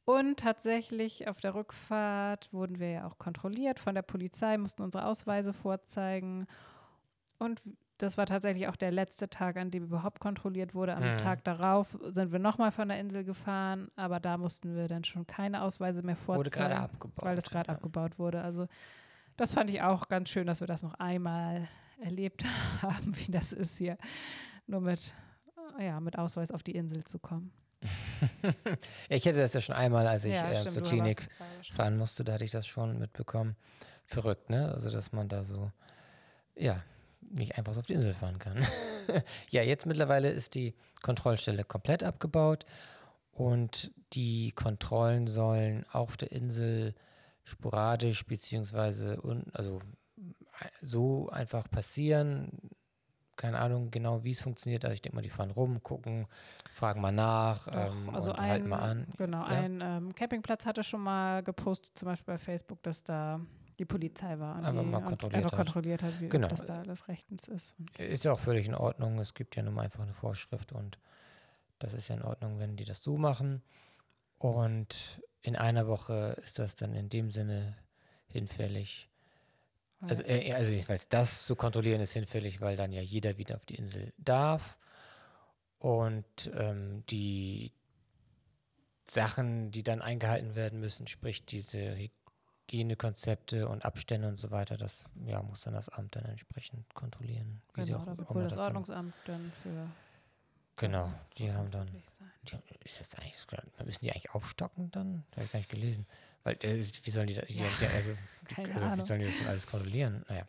Und 0.04 0.40
tatsächlich 0.40 1.28
auf 1.28 1.40
der 1.40 1.54
Rückfahrt 1.54 2.52
wurden 2.52 2.80
wir 2.80 2.90
ja 2.90 3.06
auch 3.06 3.18
kontrolliert 3.18 3.78
von 3.78 3.94
der 3.94 4.02
Polizei, 4.02 4.58
mussten 4.58 4.82
unsere 4.82 5.06
Ausweise 5.06 5.52
vorzeigen. 5.52 6.46
Und 7.38 7.60
das 7.98 8.18
war 8.18 8.26
tatsächlich 8.26 8.66
auch 8.66 8.74
der 8.74 8.90
letzte 8.90 9.28
Tag, 9.28 9.56
an 9.56 9.70
dem 9.70 9.84
überhaupt 9.84 10.18
kontrolliert 10.18 10.74
wurde. 10.74 10.96
Am 10.96 11.02
Mhm. 11.02 11.18
Tag 11.18 11.44
darauf 11.44 11.96
sind 12.10 12.32
wir 12.32 12.40
nochmal 12.40 12.72
von 12.72 12.88
der 12.88 12.98
Insel 12.98 13.22
gefahren, 13.22 13.92
aber 13.94 14.18
da 14.18 14.38
mussten 14.38 14.74
wir 14.74 14.88
dann 14.88 15.04
schon 15.04 15.26
keine 15.26 15.62
Ausweise 15.62 16.02
mehr 16.02 16.16
vorzeigen. 16.16 16.46
Wurde 16.46 16.50
gerade 16.50 16.76
abgebaut. 16.76 17.24
weil 17.24 17.36
das 17.36 17.48
gerade 17.48 17.68
ja. 17.68 17.74
abgebaut 17.74 18.18
wurde. 18.18 18.42
Also 18.42 18.66
das 19.36 19.54
fand 19.54 19.70
ich 19.70 19.82
auch 19.82 20.08
ganz 20.08 20.30
schön, 20.30 20.48
dass 20.48 20.60
wir 20.60 20.66
das 20.66 20.82
noch 20.82 20.94
einmal 20.94 21.68
erlebt 22.00 22.44
haben, 22.82 23.16
wie 23.16 23.30
das 23.30 23.52
ist 23.52 23.78
hier, 23.78 23.96
nur 24.66 24.80
mit, 24.80 25.14
ja, 25.78 26.00
mit 26.00 26.18
Ausweis 26.18 26.50
auf 26.50 26.64
die 26.64 26.74
Insel 26.74 27.04
zu 27.04 27.20
kommen. 27.20 27.52
Ja, 29.08 29.16
ich 29.16 29.24
hätte 29.24 29.38
das 29.38 29.54
ja 29.54 29.60
schon 29.60 29.74
einmal, 29.74 30.06
als 30.06 30.24
ich 30.24 30.34
äh, 30.34 30.56
stimmt, 30.56 30.70
zur 30.70 30.82
Klinik 30.82 31.28
fahren 31.72 31.96
musste, 31.96 32.24
da 32.24 32.34
hatte 32.34 32.44
ich 32.44 32.50
das 32.50 32.66
schon 32.66 32.98
mitbekommen. 32.98 33.56
Verrückt, 34.04 34.50
ne? 34.50 34.72
Also, 34.72 34.90
dass 34.90 35.12
man 35.12 35.28
da 35.28 35.44
so, 35.44 35.70
ja, 36.56 36.82
nicht 37.20 37.56
einfach 37.56 37.72
so 37.72 37.80
auf 37.80 37.86
die 37.86 37.94
Insel 37.94 38.14
fahren 38.14 38.38
kann. 38.38 38.66
ja, 39.50 39.62
jetzt 39.62 39.86
mittlerweile 39.86 40.30
ist 40.30 40.54
die 40.54 40.74
Kontrollstelle 41.02 41.64
komplett 41.64 42.02
abgebaut 42.02 42.66
und 43.32 43.90
die 44.12 44.52
Kontrollen 44.52 45.26
sollen 45.26 45.84
auf 45.90 46.16
der 46.16 46.32
Insel 46.32 46.94
sporadisch 47.44 48.26
beziehungsweise 48.26 49.20
un, 49.22 49.44
also 49.52 49.80
äh, 50.60 50.68
so 50.82 51.28
einfach 51.30 51.70
passieren. 51.70 52.70
Keine 53.36 53.58
Ahnung 53.58 53.90
genau, 53.90 54.22
wie 54.24 54.30
es 54.32 54.40
funktioniert. 54.40 54.84
Also 54.84 54.94
ich 54.94 55.02
denke 55.02 55.16
mal, 55.16 55.22
die 55.22 55.30
fahren 55.30 55.50
rum, 55.50 55.82
gucken, 55.82 56.26
fragen 56.74 57.00
mal 57.00 57.12
nach 57.12 57.64
Doch, 57.66 57.92
ähm, 57.92 58.14
also 58.14 58.30
und 58.30 58.36
halten 58.40 58.64
ein- 58.64 58.68
mal 58.68 58.78
an. 58.78 59.06
Genau, 59.16 59.38
Ja. 59.40 59.46
ein 59.46 59.80
ähm, 59.82 60.14
Campingplatz 60.14 60.66
hatte 60.66 60.82
schon 60.84 61.00
mal 61.00 61.42
gepostet, 61.42 61.92
zum 61.98 62.06
Beispiel 62.06 62.34
bei 62.34 62.38
Facebook, 62.38 62.82
dass 62.82 63.02
da 63.02 63.40
die 63.78 63.86
Polizei 63.86 64.38
war. 64.38 64.56
und 64.58 64.64
Einfach 64.66 64.82
die, 64.82 64.88
mal 64.88 65.00
kontrolliert 65.02 65.36
einfach 65.44 65.58
hat. 65.58 65.66
kontrolliert 65.66 66.02
hat, 66.02 66.20
wie 66.20 66.28
Genau. 66.28 66.44
ob 66.46 66.50
das 66.50 66.64
da 66.64 66.80
alles 66.80 67.08
rechtens 67.08 67.48
ist. 67.48 67.74
Und 67.78 67.98
Ist 67.98 68.24
ja 68.24 68.32
auch 68.32 68.38
völlig 68.38 68.66
in 68.68 68.74
Ordnung. 68.74 69.18
Es 69.18 69.32
gibt 69.34 69.56
ja 69.56 69.62
nun 69.62 69.74
mal 69.74 69.82
einfach 69.82 70.02
eine 70.02 70.12
Vorschrift 70.14 70.72
und 70.72 70.98
das 71.78 71.94
ist 71.94 72.08
ja 72.08 72.16
in 72.16 72.22
Ordnung, 72.22 72.58
wenn 72.58 72.76
die 72.76 72.84
das 72.84 73.02
so 73.02 73.16
machen. 73.16 73.62
Und 74.38 75.20
in 75.40 75.56
einer 75.56 75.86
Woche 75.86 76.36
ist 76.44 76.58
das 76.58 76.76
dann 76.76 76.94
in 76.94 77.08
dem 77.08 77.30
Sinne 77.30 77.76
hinfällig. 78.28 79.08
Also, 80.08 80.22
äh, 80.24 80.52
also 80.52 80.70
jedenfalls 80.70 81.08
das 81.08 81.46
zu 81.46 81.54
kontrollieren 81.56 82.00
ist 82.00 82.12
hinfällig, 82.12 82.60
weil 82.60 82.76
dann 82.76 82.92
ja 82.92 83.00
jeder 83.02 83.38
wieder 83.38 83.56
auf 83.56 83.64
die 83.66 83.76
Insel 83.76 84.12
darf. 84.18 84.76
Und 85.78 86.50
ähm, 86.54 87.04
die 87.10 87.72
Sachen, 89.08 89.70
die 89.70 89.82
dann 89.82 90.00
eingehalten 90.00 90.54
werden 90.54 90.80
müssen, 90.80 91.06
sprich 91.06 91.44
diese 91.44 91.96
Hygienekonzepte 92.68 93.68
und 93.68 93.84
Abstände 93.84 94.28
und 94.28 94.36
so 94.38 94.50
weiter, 94.50 94.76
das 94.76 95.04
ja, 95.26 95.42
muss 95.42 95.62
dann 95.62 95.74
das 95.74 95.88
Amt 95.88 96.16
dann 96.16 96.24
entsprechend 96.24 96.92
kontrollieren. 96.94 97.60
wie 97.74 97.82
sie 97.82 97.88
genau, 97.92 98.00
auch 98.00 98.04
da 98.06 98.16
wird 98.18 98.34
wohl 98.34 98.42
das 98.42 98.54
das 98.54 98.58
dann- 98.58 98.66
Ordnungsamt 98.68 99.14
dann 99.26 99.52
für 99.62 99.88
Genau, 100.76 101.12
die 101.36 101.52
haben 101.52 101.70
dann. 101.70 101.90
Die, 102.44 102.56
ist 102.84 102.98
das 103.00 103.14
eigentlich, 103.16 103.36
müssen 103.84 104.04
die 104.04 104.10
eigentlich 104.10 104.30
aufstocken 104.30 104.90
dann? 104.90 105.22
Habe 105.36 105.44
ich 105.44 105.52
gar 105.52 105.58
nicht 105.58 105.68
gelesen. 105.70 106.06
Weil, 106.44 106.56
äh, 106.62 106.84
wie 107.02 107.10
sollen 107.10 107.26
die 107.26 107.34
das, 107.34 107.44
Ja, 107.48 107.64
also, 107.94 108.10
also 108.74 109.02
wie 109.02 109.06
sollen 109.06 109.20
die 109.20 109.26
das 109.26 109.38
denn 109.38 109.46
alles 109.48 109.66
kontrollieren? 109.66 110.24
Naja. 110.28 110.46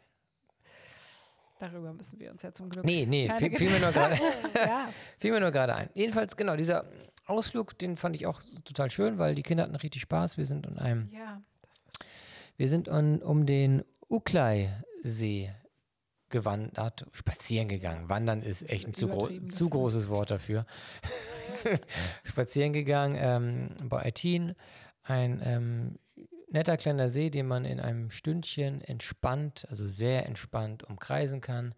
Darüber 1.59 1.93
müssen 1.93 2.19
wir 2.19 2.31
uns 2.31 2.41
ja 2.41 2.51
zum 2.51 2.69
Glück. 2.69 2.83
Nee, 2.83 3.05
nee, 3.05 3.31
fiel, 3.37 3.55
fiel 3.55 3.69
mir 3.69 3.79
nur 3.79 3.91
gerade 3.93 4.19
ja, 4.55 4.89
fiel 5.19 5.31
mir 5.31 5.39
nur 5.39 5.51
gerade 5.51 5.75
ein. 5.75 5.89
Jedenfalls, 5.93 6.35
genau, 6.35 6.55
dieser 6.55 6.85
Ausflug, 7.25 7.77
den 7.77 7.95
fand 7.95 8.15
ich 8.15 8.25
auch 8.25 8.41
total 8.65 8.91
schön, 8.91 9.17
weil 9.17 9.35
die 9.35 9.43
Kinder 9.43 9.63
hatten 9.63 9.75
richtig 9.75 10.01
Spaß. 10.01 10.37
Wir 10.37 10.45
sind 10.45 10.65
in 10.65 10.77
einem, 10.77 11.09
ja, 11.13 11.41
wir 12.57 12.67
sind 12.67 12.89
un, 12.89 13.21
um 13.21 13.45
den 13.45 13.83
Uklei-See 14.09 15.53
gewandert, 16.27 17.05
spazieren 17.13 17.69
gegangen. 17.69 18.09
Wandern 18.09 18.41
ist 18.41 18.69
echt 18.69 18.87
ein 18.87 18.93
zu, 18.93 19.07
gro 19.07 19.29
zu 19.45 19.69
großes 19.69 20.09
Wort 20.09 20.31
dafür. 20.31 20.65
spazieren 22.23 22.73
gegangen 22.73 23.15
ähm, 23.17 23.87
bei 23.87 24.03
Aitin. 24.03 24.55
Ein 25.04 25.41
ähm, 25.43 25.99
netter 26.49 26.78
kleiner 26.78 27.10
See, 27.10 27.30
den 27.30 27.47
man 27.47 27.66
in 27.66 27.80
einem 27.80 28.10
Stündchen 28.10 28.82
entspannt, 28.82 29.66
also 29.70 29.88
sehr 29.88 30.26
entspannt 30.26 30.84
umkreisen 30.84 31.41
kann. 31.41 31.76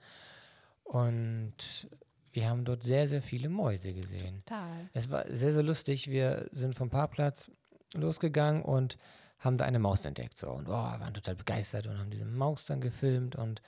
Und 0.84 1.88
wir 2.32 2.50
haben 2.50 2.66
dort 2.66 2.84
sehr, 2.84 3.08
sehr 3.08 3.22
viele 3.22 3.50
Mäuse 3.50 3.94
gesehen. 3.94 4.44
total. 4.46 4.90
Es 4.94 5.10
war 5.10 5.26
sehr, 5.28 5.54
sehr 5.54 5.64
lustig. 5.64 6.10
Wir 6.10 6.48
sind 6.52 6.76
vom 6.76 6.90
Parkplatz 6.90 7.50
losgegangen 7.94 8.62
und 8.62 8.98
haben 9.40 9.58
da 9.58 9.66
eine 9.66 9.80
Maus 9.80 10.06
entdeckt. 10.06 10.38
So. 10.38 10.50
Und 10.50 10.68
oh, 10.68 10.72
waren 10.72 11.14
total 11.14 11.36
begeistert 11.36 11.88
und 11.88 11.98
haben 11.98 12.10
diese 12.10 12.26
Maus 12.26 12.66
dann 12.66 12.82
gefilmt. 12.82 13.36
Und 13.36 13.62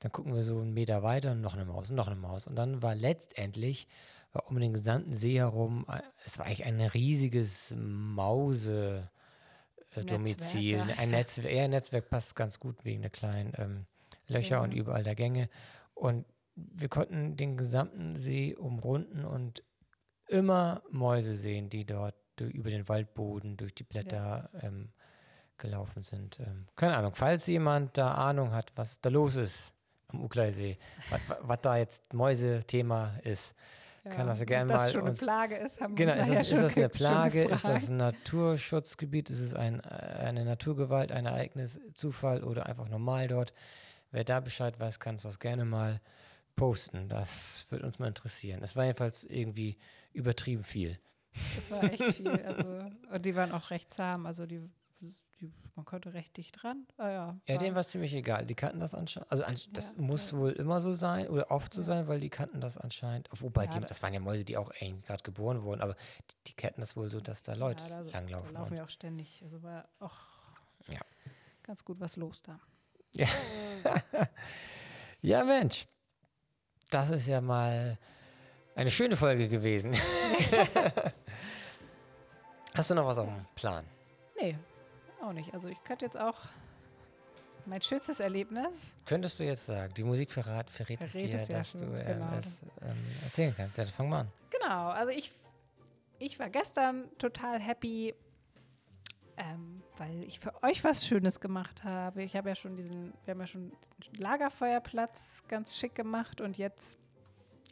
dann 0.00 0.10
gucken 0.12 0.34
wir 0.34 0.42
so 0.42 0.58
einen 0.58 0.74
Meter 0.74 1.02
weiter 1.02 1.32
und 1.32 1.40
noch 1.40 1.54
eine 1.54 1.64
Maus 1.64 1.90
und 1.90 1.96
noch 1.96 2.08
eine 2.08 2.16
Maus. 2.16 2.46
Und 2.46 2.56
dann 2.56 2.82
war 2.82 2.94
letztendlich 2.94 3.86
war 4.32 4.46
um 4.48 4.58
den 4.60 4.72
gesamten 4.72 5.14
See 5.14 5.38
herum, 5.38 5.86
äh, 5.88 6.00
es 6.24 6.38
war 6.38 6.46
eigentlich 6.46 6.64
ein 6.64 6.80
riesiges 6.80 7.74
Mause. 7.76 9.10
äh, 9.94 10.04
Domizil, 10.04 10.76
Netzwerk, 10.78 10.88
ja. 10.96 11.02
ein 11.02 11.10
Netzwerk, 11.10 11.52
ja, 11.52 11.64
ein 11.64 11.70
Netzwerk 11.70 12.10
passt 12.10 12.36
ganz 12.36 12.60
gut 12.60 12.84
wegen 12.84 13.02
der 13.02 13.10
kleinen 13.10 13.52
ähm, 13.56 13.86
Löcher 14.26 14.56
Ja. 14.56 14.62
und 14.62 14.72
überall 14.72 15.02
der 15.02 15.14
Gänge. 15.14 15.48
Und 15.94 16.26
wir 16.54 16.88
konnten 16.88 17.36
den 17.36 17.56
gesamten 17.56 18.16
See 18.16 18.54
umrunden 18.54 19.24
und 19.24 19.62
immer 20.28 20.82
Mäuse 20.90 21.36
sehen, 21.36 21.70
die 21.70 21.84
dort 21.86 22.14
durch, 22.36 22.52
über 22.52 22.70
den 22.70 22.88
Waldboden, 22.88 23.56
durch 23.56 23.74
die 23.74 23.84
Blätter 23.84 24.50
ähm, 24.60 24.92
gelaufen 25.56 26.02
sind. 26.02 26.38
Ähm, 26.40 26.66
keine 26.76 26.96
Ahnung, 26.96 27.14
falls 27.14 27.46
jemand 27.46 27.96
da 27.96 28.12
Ahnung 28.14 28.52
hat, 28.52 28.72
was 28.76 29.00
da 29.00 29.08
los 29.08 29.36
ist 29.36 29.72
am 30.08 30.22
Ukleisee, 30.22 30.78
was 31.42 31.60
da 31.62 31.76
jetzt 31.76 32.12
Mäuse-Thema 32.12 33.18
ist, 33.24 33.54
kann 34.10 34.26
das 34.26 34.38
ja 34.38 34.42
ob 34.42 34.48
gern 34.48 34.68
das 34.68 34.82
mal 34.82 34.90
schon 34.92 35.00
eine 35.02 35.10
uns- 35.10 35.18
Plage 35.20 35.56
ist, 35.56 35.80
haben 35.80 35.94
Genau, 35.94 36.14
wir 36.14 36.20
ist 36.22 36.28
ja 36.28 36.34
das, 36.38 36.48
schon 36.48 36.56
ist 36.58 36.62
das 36.64 36.76
eine 36.76 36.88
Plage? 36.88 37.44
Ist 37.44 37.64
das 37.64 37.88
ein 37.88 37.96
Naturschutzgebiet? 37.96 39.30
Ist 39.30 39.40
es 39.40 39.54
ein, 39.54 39.80
äh, 39.80 39.86
eine 39.88 40.44
Naturgewalt, 40.44 41.12
ein 41.12 41.26
Ereignis, 41.26 41.80
Zufall 41.94 42.42
oder 42.44 42.66
einfach 42.66 42.88
normal 42.88 43.28
dort? 43.28 43.52
Wer 44.10 44.24
da 44.24 44.40
Bescheid 44.40 44.78
weiß, 44.80 45.00
kann 45.00 45.16
uns 45.16 45.22
das 45.22 45.38
gerne 45.38 45.64
mal 45.64 46.00
posten. 46.56 47.08
Das 47.08 47.66
würde 47.70 47.84
uns 47.86 47.98
mal 47.98 48.08
interessieren. 48.08 48.60
Es 48.62 48.74
war 48.76 48.84
jedenfalls 48.84 49.24
irgendwie 49.24 49.76
übertrieben 50.12 50.64
viel. 50.64 50.98
Das 51.54 51.70
war 51.70 51.84
echt 51.84 52.02
viel. 52.16 52.28
Also, 52.28 52.66
und 53.12 53.24
die 53.26 53.36
waren 53.36 53.52
auch 53.52 53.70
recht 53.70 53.92
zahm. 53.94 54.26
Also 54.26 54.46
die 54.46 54.60
man 55.76 55.84
konnte 55.84 56.12
recht 56.14 56.36
dicht 56.36 56.60
dran. 56.62 56.86
Ah, 56.96 57.08
ja, 57.08 57.36
Ja, 57.46 57.54
war- 57.54 57.58
denen 57.62 57.74
war 57.74 57.82
es 57.82 57.88
ziemlich 57.88 58.12
egal. 58.14 58.44
Die 58.46 58.54
kannten 58.54 58.80
das 58.80 58.94
anscheinend. 58.94 59.30
Also 59.30 59.44
ansch- 59.44 59.68
das 59.72 59.94
Ja, 59.94 60.00
muss 60.02 60.32
ja. 60.32 60.38
wohl 60.38 60.50
immer 60.52 60.80
so 60.80 60.92
sein 60.94 61.28
oder 61.28 61.50
oft 61.50 61.72
so 61.72 61.80
Ja. 61.82 61.86
sein, 61.86 62.08
weil 62.08 62.18
die 62.20 62.30
kannten 62.30 62.60
das 62.60 62.76
anscheinend. 62.78 63.28
Wobei, 63.32 63.64
Ja, 63.66 63.70
die, 63.70 63.80
da- 63.80 63.86
das 63.86 64.02
waren 64.02 64.12
ja 64.14 64.20
Mäuse, 64.20 64.44
die 64.44 64.56
auch 64.56 64.70
gerade 64.72 65.22
geboren 65.22 65.62
wurden, 65.62 65.80
aber 65.80 65.94
die, 65.94 66.36
die 66.48 66.52
kannten 66.54 66.80
das 66.80 66.96
wohl 66.96 67.08
so, 67.10 67.20
dass 67.20 67.42
da 67.42 67.54
Leute 67.54 67.84
ja, 67.84 67.88
da, 67.90 68.02
da 68.02 68.10
langlaufen. 68.10 68.52
laufen 68.52 68.70
und- 68.72 68.76
wir 68.76 68.84
auch 68.84 68.88
ständig. 68.90 69.40
Also 69.44 69.62
war 69.62 69.88
auch 70.00 70.16
Ja. 70.88 71.00
ganz 71.62 71.84
gut 71.84 72.00
was 72.00 72.16
los 72.16 72.42
da. 72.42 72.58
Ja, 75.22 75.44
Mensch. 75.44 75.86
Das 76.90 77.10
ist 77.10 77.26
ja 77.26 77.40
mal 77.40 77.98
eine 78.74 78.90
schöne 78.90 79.14
Folge 79.16 79.48
gewesen. 79.48 79.92
Hast 82.74 82.90
du 82.90 82.94
noch 82.94 83.06
was 83.06 83.18
auf 83.18 83.26
dem 83.26 83.44
Plan? 83.54 83.84
Nee, 84.40 84.56
auch 85.22 85.32
nicht. 85.32 85.54
Also 85.54 85.68
ich 85.68 85.82
könnte 85.84 86.04
jetzt 86.04 86.18
auch 86.18 86.36
mein 87.66 87.82
schönstes 87.82 88.20
Erlebnis. 88.20 88.94
Könntest 89.04 89.38
du 89.38 89.44
jetzt 89.44 89.66
sagen, 89.66 89.92
die 89.94 90.04
Musik 90.04 90.30
verrat, 90.30 90.70
verrät 90.70 91.02
es 91.02 91.12
dir, 91.12 91.34
es 91.34 91.48
ja 91.48 91.58
dass 91.58 91.70
schon, 91.70 91.80
du 91.80 91.86
ähm, 91.98 92.06
genau. 92.06 92.32
es 92.38 92.62
ähm, 92.82 92.96
erzählen 93.24 93.54
kannst. 93.56 93.76
Ja, 93.76 93.84
dann 93.84 93.92
fang 93.92 94.08
mal 94.08 94.20
an. 94.20 94.28
Genau, 94.50 94.88
also 94.88 95.10
ich, 95.10 95.32
ich 96.18 96.38
war 96.38 96.48
gestern 96.48 97.08
total 97.18 97.60
happy, 97.60 98.14
ähm, 99.36 99.82
weil 99.98 100.24
ich 100.24 100.40
für 100.40 100.62
euch 100.62 100.82
was 100.82 101.06
Schönes 101.06 101.40
gemacht 101.40 101.84
habe. 101.84 102.22
Ich 102.22 102.34
habe 102.36 102.48
ja 102.48 102.54
schon 102.54 102.76
diesen, 102.76 103.12
wir 103.24 103.32
haben 103.32 103.40
ja 103.40 103.46
schon 103.46 103.72
Lagerfeuerplatz 104.16 105.44
ganz 105.48 105.76
schick 105.76 105.94
gemacht 105.94 106.40
und 106.40 106.56
jetzt 106.56 106.98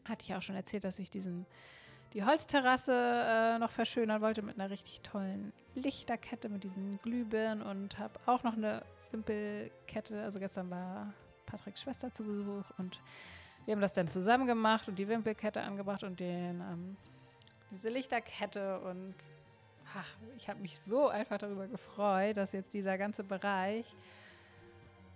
hatte 0.04 0.24
ich 0.24 0.34
auch 0.34 0.42
schon 0.42 0.56
erzählt, 0.56 0.84
dass 0.84 0.98
ich 0.98 1.10
diesen 1.10 1.46
die 2.12 2.24
Holzterrasse 2.24 2.92
äh, 2.92 3.58
noch 3.58 3.70
verschönern 3.70 4.22
wollte 4.22 4.42
mit 4.42 4.58
einer 4.58 4.70
richtig 4.70 5.00
tollen 5.02 5.52
Lichterkette 5.74 6.48
mit 6.48 6.64
diesen 6.64 6.98
Glühbirnen 6.98 7.62
und 7.62 7.98
habe 7.98 8.18
auch 8.26 8.42
noch 8.42 8.54
eine 8.54 8.82
Wimpelkette. 9.10 10.22
Also 10.22 10.38
gestern 10.38 10.70
war 10.70 11.12
Patricks 11.46 11.82
Schwester 11.82 12.12
zu 12.12 12.24
Besuch 12.24 12.64
und 12.78 13.00
wir 13.64 13.72
haben 13.72 13.80
das 13.80 13.92
dann 13.92 14.08
zusammen 14.08 14.46
gemacht 14.46 14.88
und 14.88 14.98
die 14.98 15.08
Wimpelkette 15.08 15.60
angebracht 15.60 16.02
und 16.04 16.20
den, 16.20 16.60
ähm, 16.60 16.96
diese 17.70 17.88
Lichterkette 17.88 18.80
und 18.80 19.14
ach, 19.94 20.08
ich 20.36 20.48
habe 20.48 20.60
mich 20.60 20.78
so 20.78 21.08
einfach 21.08 21.38
darüber 21.38 21.66
gefreut, 21.66 22.36
dass 22.36 22.52
jetzt 22.52 22.72
dieser 22.74 22.96
ganze 22.96 23.24
Bereich 23.24 23.94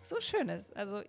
so 0.03 0.21
schön 0.21 0.49
ist. 0.49 0.75
Also 0.77 1.03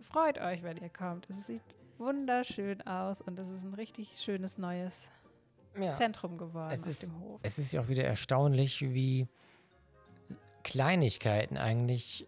freut 0.00 0.38
euch, 0.38 0.62
wenn 0.62 0.76
ihr 0.76 0.90
kommt. 0.90 1.28
Es 1.30 1.46
sieht 1.46 1.62
wunderschön 2.00 2.80
aus 2.86 3.20
und 3.20 3.38
es 3.38 3.48
ist 3.48 3.62
ein 3.64 3.74
richtig 3.74 4.18
schönes 4.18 4.58
neues 4.58 5.08
Ja. 5.78 5.92
Zentrum 5.94 6.36
geworden 6.38 6.72
Es 6.72 6.80
auf 6.80 6.86
ist- 6.88 7.02
dem 7.04 7.20
Hof. 7.20 7.40
Es 7.44 7.58
ist 7.58 7.72
ja 7.72 7.80
auch 7.82 7.88
wieder 7.88 8.02
erstaunlich, 8.04 8.80
wie 8.80 9.28
Kleinigkeiten 10.64 11.56
eigentlich 11.56 12.26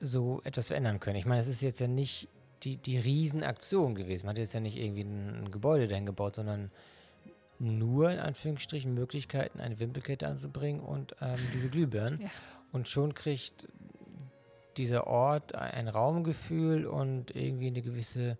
so 0.00 0.40
etwas 0.44 0.66
verändern 0.68 1.00
können. 1.00 1.16
Ich 1.16 1.26
meine, 1.26 1.40
es 1.40 1.48
ist 1.48 1.62
jetzt 1.62 1.80
ja 1.80 1.88
nicht 1.88 2.28
die, 2.62 2.76
die 2.76 2.98
Riesenaktion 2.98 3.94
gewesen. 3.94 4.26
Man 4.26 4.34
hat 4.34 4.38
jetzt 4.38 4.54
ja 4.54 4.60
nicht 4.60 4.76
irgendwie 4.78 5.02
ein, 5.02 5.44
ein 5.44 5.50
Gebäude 5.50 5.88
dahin 5.88 6.06
gebaut, 6.06 6.36
sondern 6.36 6.70
nur 7.58 8.10
in 8.10 8.18
Anführungsstrichen 8.18 8.92
Möglichkeiten, 8.94 9.60
eine 9.60 9.78
Wimpelkette 9.78 10.26
anzubringen 10.26 10.80
und 10.82 11.14
ähm, 11.20 11.38
diese 11.54 11.68
Glühbirnen. 11.68 12.20
Ja. 12.24 12.30
Und 12.72 12.88
schon 12.88 13.14
kriegt 13.14 13.68
dieser 14.78 15.06
Ort 15.06 15.54
ein 15.54 15.86
Raumgefühl 15.86 16.86
und 16.86 17.34
irgendwie 17.36 17.68
eine 17.68 17.82
gewisse 17.82 18.36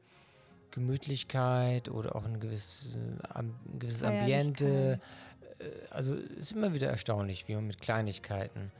Gemütlichkeit 0.74 1.88
oder 1.88 2.16
auch 2.16 2.24
ein 2.24 2.40
gewisses, 2.40 2.96
ein 3.32 3.54
gewisses 3.78 4.02
Ambiente. 4.02 5.00
Äh, 5.58 5.64
Also 5.90 6.14
es 6.14 6.30
ist 6.36 6.52
immer 6.52 6.74
wieder 6.74 6.88
erstaunlich, 6.88 7.46
wie 7.48 7.54
man 7.54 7.66
mit 7.66 7.80
Kleinigkeiten 7.80 8.72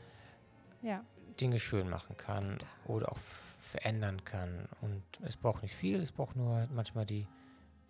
Ja. 0.81 1.03
Dinge 1.39 1.59
schön 1.59 1.89
machen 1.89 2.17
kann 2.17 2.57
oder 2.85 3.11
auch 3.11 3.17
verändern 3.61 4.23
kann. 4.25 4.67
Und 4.81 5.01
es 5.23 5.37
braucht 5.37 5.63
nicht 5.63 5.73
viel, 5.75 6.01
es 6.01 6.11
braucht 6.11 6.35
nur 6.35 6.53
halt 6.55 6.71
manchmal 6.73 7.05
die, 7.05 7.25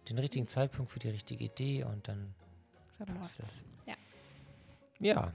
den 0.07 0.17
richtigen 0.19 0.47
Zeitpunkt 0.47 0.91
für 0.91 0.99
die 0.99 1.09
richtige 1.09 1.43
Idee 1.43 1.83
und 1.83 2.07
dann 2.07 2.33
Dann 2.99 3.15
passt 3.19 3.39
es. 3.39 3.63
Ja. 3.87 3.95
Ja. 4.99 5.33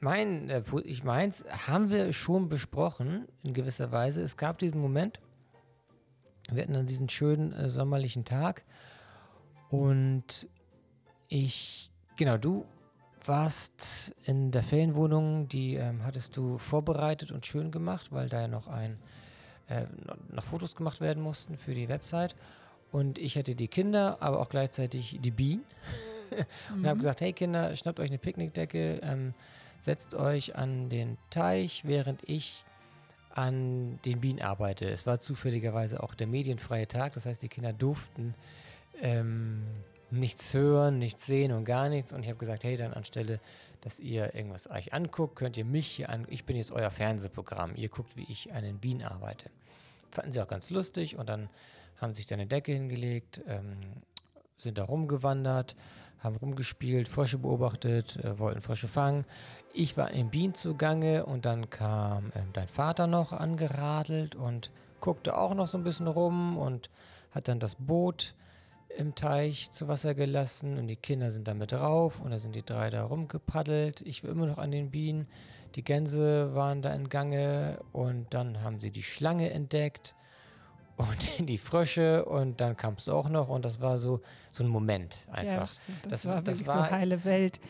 Mein, 0.00 0.48
äh, 0.50 0.62
ich 0.84 1.02
meins 1.04 1.44
haben 1.66 1.90
wir 1.90 2.12
schon 2.12 2.48
besprochen 2.48 3.26
in 3.44 3.52
gewisser 3.54 3.90
Weise. 3.90 4.22
Es 4.22 4.36
gab 4.36 4.58
diesen 4.58 4.80
Moment, 4.80 5.20
wir 6.50 6.62
hatten 6.62 6.74
dann 6.74 6.86
diesen 6.86 7.08
schönen 7.08 7.52
äh, 7.52 7.68
sommerlichen 7.70 8.24
Tag 8.24 8.64
und 9.70 10.48
ich, 11.28 11.90
genau, 12.16 12.38
du 12.38 12.64
warst 13.24 14.14
in 14.24 14.50
der 14.50 14.62
Ferienwohnung, 14.62 15.48
die 15.48 15.74
ähm, 15.74 16.04
hattest 16.04 16.36
du 16.36 16.58
vorbereitet 16.58 17.30
und 17.30 17.44
schön 17.44 17.70
gemacht, 17.70 18.10
weil 18.10 18.28
da 18.28 18.40
ja 18.42 18.48
noch 18.48 18.66
ein, 18.68 18.98
äh, 19.68 19.84
noch, 20.32 20.44
Fotos 20.44 20.74
gemacht 20.74 21.00
werden 21.00 21.22
mussten 21.22 21.58
für 21.58 21.74
die 21.74 21.88
Website. 21.88 22.34
Und 22.90 23.18
ich 23.18 23.36
hatte 23.36 23.54
die 23.54 23.68
Kinder, 23.68 24.16
aber 24.20 24.40
auch 24.40 24.48
gleichzeitig 24.48 25.18
die 25.20 25.30
Bienen. 25.30 25.64
und 26.74 26.86
habe 26.86 26.96
gesagt, 26.96 27.20
hey 27.20 27.34
Kinder, 27.34 27.76
schnappt 27.76 28.00
euch 28.00 28.08
eine 28.08 28.18
Picknickdecke, 28.18 29.00
ähm, 29.02 29.34
setzt 29.82 30.14
euch 30.14 30.56
an 30.56 30.88
den 30.88 31.18
Teich, 31.28 31.82
während 31.84 32.26
ich 32.26 32.64
an 33.30 33.98
den 34.04 34.20
Bienen 34.20 34.40
arbeite. 34.40 34.86
Es 34.86 35.06
war 35.06 35.20
zufälligerweise 35.20 36.02
auch 36.02 36.14
der 36.14 36.26
medienfreie 36.26 36.88
Tag, 36.88 37.12
das 37.14 37.26
heißt, 37.26 37.42
die 37.42 37.48
Kinder 37.48 37.72
durften 37.72 38.34
ähm, 39.00 39.62
nichts 40.10 40.54
hören, 40.54 40.98
nichts 40.98 41.26
sehen 41.26 41.52
und 41.52 41.64
gar 41.64 41.88
nichts. 41.88 42.12
Und 42.12 42.22
ich 42.22 42.28
habe 42.28 42.38
gesagt, 42.38 42.64
hey, 42.64 42.76
dann 42.76 42.94
anstelle, 42.94 43.40
dass 43.80 44.00
ihr 44.00 44.34
irgendwas 44.34 44.68
euch 44.70 44.92
anguckt, 44.92 45.36
könnt 45.36 45.56
ihr 45.56 45.64
mich 45.64 45.86
hier 45.86 46.10
an. 46.10 46.26
Ich 46.30 46.44
bin 46.44 46.56
jetzt 46.56 46.72
euer 46.72 46.90
Fernsehprogramm. 46.90 47.76
Ihr 47.76 47.88
guckt, 47.88 48.16
wie 48.16 48.26
ich 48.28 48.52
an 48.52 48.64
den 48.64 48.78
Bienen 48.78 49.02
arbeite. 49.02 49.50
Fanden 50.10 50.32
sie 50.32 50.40
auch 50.40 50.48
ganz 50.48 50.70
lustig 50.70 51.16
und 51.16 51.28
dann 51.28 51.48
haben 52.00 52.14
sich 52.14 52.26
da 52.26 52.34
eine 52.34 52.46
Decke 52.46 52.72
hingelegt, 52.72 53.42
ähm, 53.46 53.76
sind 54.58 54.78
da 54.78 54.84
rumgewandert, 54.84 55.76
haben 56.20 56.36
rumgespielt, 56.36 57.08
Frösche 57.08 57.38
beobachtet, 57.38 58.16
äh, 58.16 58.38
wollten 58.38 58.60
Frösche 58.60 58.88
fangen. 58.88 59.24
Ich 59.72 59.96
war 59.96 60.10
in 60.10 60.30
Bienen 60.30 60.54
zugange 60.54 61.26
und 61.26 61.44
dann 61.44 61.70
kam 61.70 62.32
ähm, 62.34 62.48
dein 62.52 62.68
Vater 62.68 63.06
noch 63.06 63.32
angeradelt 63.32 64.34
und 64.34 64.70
guckte 65.00 65.36
auch 65.36 65.54
noch 65.54 65.68
so 65.68 65.78
ein 65.78 65.84
bisschen 65.84 66.08
rum 66.08 66.56
und 66.58 66.90
hat 67.30 67.48
dann 67.48 67.60
das 67.60 67.76
Boot 67.76 68.34
im 68.96 69.14
Teich 69.14 69.70
zu 69.70 69.86
Wasser 69.86 70.14
gelassen 70.14 70.78
und 70.78 70.88
die 70.88 70.96
Kinder 70.96 71.30
sind 71.30 71.46
da 71.46 71.54
mit 71.54 71.72
drauf 71.72 72.20
und 72.20 72.30
da 72.30 72.38
sind 72.38 72.54
die 72.54 72.64
drei 72.64 72.90
da 72.90 73.04
rumgepaddelt. 73.04 74.00
Ich 74.00 74.24
war 74.24 74.30
immer 74.30 74.46
noch 74.46 74.58
an 74.58 74.70
den 74.70 74.90
Bienen. 74.90 75.28
Die 75.74 75.84
Gänse 75.84 76.54
waren 76.54 76.82
da 76.82 76.92
in 76.94 77.08
Gange 77.08 77.78
und 77.92 78.32
dann 78.32 78.62
haben 78.62 78.80
sie 78.80 78.90
die 78.90 79.02
Schlange 79.02 79.50
entdeckt 79.50 80.14
und 80.98 81.38
die 81.48 81.58
Frösche 81.58 82.24
und 82.26 82.60
dann 82.60 82.76
kam 82.76 82.94
es 82.94 83.08
auch 83.08 83.28
noch 83.28 83.48
und 83.48 83.64
das 83.64 83.80
war 83.80 83.98
so, 83.98 84.20
so 84.50 84.64
ein 84.64 84.68
Moment 84.68 85.18
Ja, 85.28 85.32
einfach. 85.34 85.60
das, 85.62 85.80
stimmt. 85.82 85.98
das, 86.04 86.10
Das- 86.10 86.26
war 86.26 86.42
das 86.42 86.58
wirklich 86.58 86.68
war- 86.68 86.84
so 86.84 86.90
heile 86.90 87.24
Welt. 87.24 87.60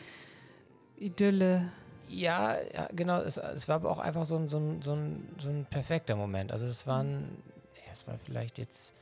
Idylle. 0.97 1.71
Ja, 2.09 2.55
ja 2.73 2.87
genau. 2.93 3.19
Es, 3.21 3.37
es 3.37 3.67
war 3.67 3.75
aber 3.75 3.89
auch 3.91 3.99
einfach 3.99 4.25
so 4.25 4.35
ein, 4.35 4.49
so, 4.49 4.57
ein, 4.57 4.81
so, 4.81 4.93
ein, 4.93 5.27
so 5.39 5.49
ein 5.49 5.65
perfekter 5.69 6.15
Moment. 6.15 6.51
Also 6.51 6.65
es 6.65 6.87
waren, 6.87 7.37
ja, 7.75 7.91
es 7.93 8.07
war 8.07 8.17
vielleicht 8.17 8.57
jetzt 8.57 8.93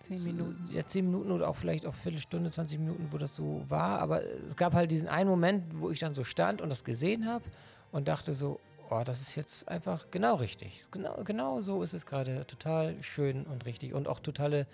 Zehn 0.00 0.22
Minuten. 0.22 0.68
Ja, 0.72 0.86
zehn 0.86 1.06
Minuten 1.06 1.32
oder 1.32 1.48
auch 1.48 1.56
vielleicht 1.56 1.86
auch 1.86 1.94
Viertelstunde, 1.94 2.50
20 2.50 2.78
Minuten, 2.78 3.08
wo 3.10 3.18
das 3.18 3.34
so 3.34 3.62
war. 3.68 3.98
Aber 3.98 4.22
es 4.46 4.54
gab 4.54 4.74
halt 4.74 4.90
diesen 4.90 5.08
einen 5.08 5.28
Moment, 5.28 5.64
wo 5.80 5.90
ich 5.90 5.98
dann 5.98 6.14
so 6.14 6.22
stand 6.22 6.60
und 6.62 6.68
das 6.68 6.84
gesehen 6.84 7.26
habe 7.26 7.44
und 7.92 8.06
dachte 8.06 8.34
so, 8.34 8.60
oh, 8.90 9.02
das 9.04 9.20
ist 9.20 9.34
jetzt 9.36 9.68
einfach 9.68 10.10
genau 10.10 10.36
richtig. 10.36 10.84
Genau, 10.90 11.22
genau 11.24 11.60
so 11.60 11.82
ist 11.82 11.94
es 11.94 12.06
gerade 12.06 12.46
total 12.46 13.02
schön 13.02 13.44
und 13.46 13.64
richtig 13.66 13.94
und 13.94 14.08
auch 14.08 14.20
totale 14.20 14.66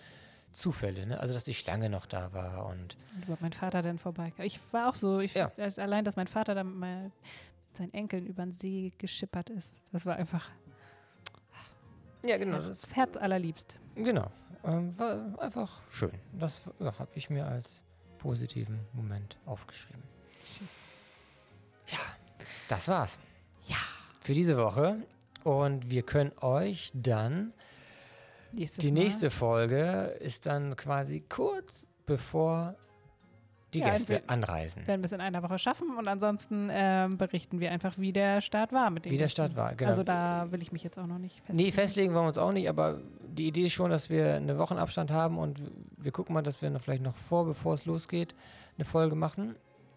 Zufälle. 0.52 1.06
Ne? 1.06 1.18
Also, 1.18 1.34
dass 1.34 1.44
die 1.44 1.54
Schlange 1.54 1.88
noch 1.88 2.06
da 2.06 2.32
war 2.32 2.66
und 2.66 2.96
Und 3.14 3.22
überhaupt 3.24 3.42
mein 3.42 3.52
Vater 3.52 3.82
dann 3.82 3.98
vorbeikam. 3.98 4.44
Ich 4.44 4.60
war 4.72 4.88
auch 4.90 4.94
so, 4.94 5.20
ich, 5.20 5.34
Ja. 5.34 5.50
als 5.56 5.78
allein, 5.78 6.04
dass 6.04 6.16
mein 6.16 6.26
Vater 6.26 6.54
dann 6.54 6.78
mal 6.78 7.04
mit 7.04 7.76
seinen 7.78 7.94
Enkeln 7.94 8.26
über 8.26 8.42
den 8.42 8.52
See 8.52 8.92
geschippert 8.98 9.48
ist. 9.50 9.78
Das 9.92 10.04
war 10.04 10.16
einfach 10.16 10.50
ja, 12.24 12.38
genau. 12.38 12.58
Das, 12.58 12.80
das 12.82 12.94
Herz 12.94 13.16
allerliebst. 13.16 13.78
Genau. 13.96 14.30
Ähm, 14.64 14.96
war 14.96 15.38
einfach 15.40 15.82
schön. 15.90 16.12
Das 16.32 16.60
ja, 16.78 16.96
habe 16.98 17.10
ich 17.14 17.30
mir 17.30 17.46
als 17.46 17.68
positiven 18.18 18.78
Moment 18.92 19.36
aufgeschrieben. 19.44 20.02
Ja, 21.88 21.98
das 22.68 22.86
war's. 22.88 23.18
Für 24.22 24.34
diese 24.34 24.56
Woche. 24.56 24.96
Und 25.44 25.90
wir 25.90 26.02
können 26.02 26.32
euch 26.40 26.90
dann, 26.94 27.52
Nächstes 28.52 28.84
die 28.84 28.92
Mal. 28.92 29.00
nächste 29.00 29.30
Folge 29.30 30.16
ist 30.20 30.46
dann 30.46 30.76
quasi 30.76 31.24
kurz 31.28 31.86
bevor 32.06 32.76
die 33.74 33.80
Ja, 33.80 33.90
Gäste 33.90 34.22
anreisen. 34.28 34.86
werden 34.86 35.00
wir 35.00 35.06
es 35.06 35.12
in 35.12 35.20
einer 35.22 35.42
Woche 35.42 35.58
schaffen 35.58 35.96
und 35.96 36.06
ansonsten 36.06 36.68
ähm, 36.70 37.16
berichten 37.16 37.58
wir 37.58 37.70
einfach, 37.72 37.96
wie 37.98 38.12
der 38.12 38.42
Start 38.42 38.70
war 38.72 38.90
mit 38.90 39.06
dem. 39.06 39.12
Wie 39.12 39.16
der 39.16 39.28
Start 39.28 39.56
war, 39.56 39.74
genau. 39.74 39.90
Also 39.90 40.02
da 40.04 40.46
will 40.52 40.60
ich 40.60 40.70
mich 40.72 40.84
jetzt 40.84 40.98
auch 40.98 41.06
noch 41.06 41.18
nicht 41.18 41.36
festlegen. 41.38 41.56
Nee, 41.56 41.72
festlegen 41.72 42.12
wollen 42.14 42.24
wir 42.24 42.28
uns 42.28 42.38
auch 42.38 42.52
nicht, 42.52 42.68
aber 42.68 43.00
die 43.26 43.48
Idee 43.48 43.64
ist 43.66 43.72
schon, 43.72 43.90
dass 43.90 44.10
wir 44.10 44.34
eine 44.34 44.58
Wochenabstand 44.58 45.10
haben 45.10 45.38
und 45.38 45.62
wir 45.96 46.12
gucken 46.12 46.34
mal, 46.34 46.42
dass 46.42 46.60
wir 46.60 46.68
noch 46.68 46.82
vielleicht 46.82 47.02
noch 47.02 47.16
vor, 47.16 47.46
bevor 47.46 47.72
es 47.74 47.86
losgeht, 47.86 48.34
eine 48.76 48.84
Folge 48.84 49.16
machen. 49.16 49.56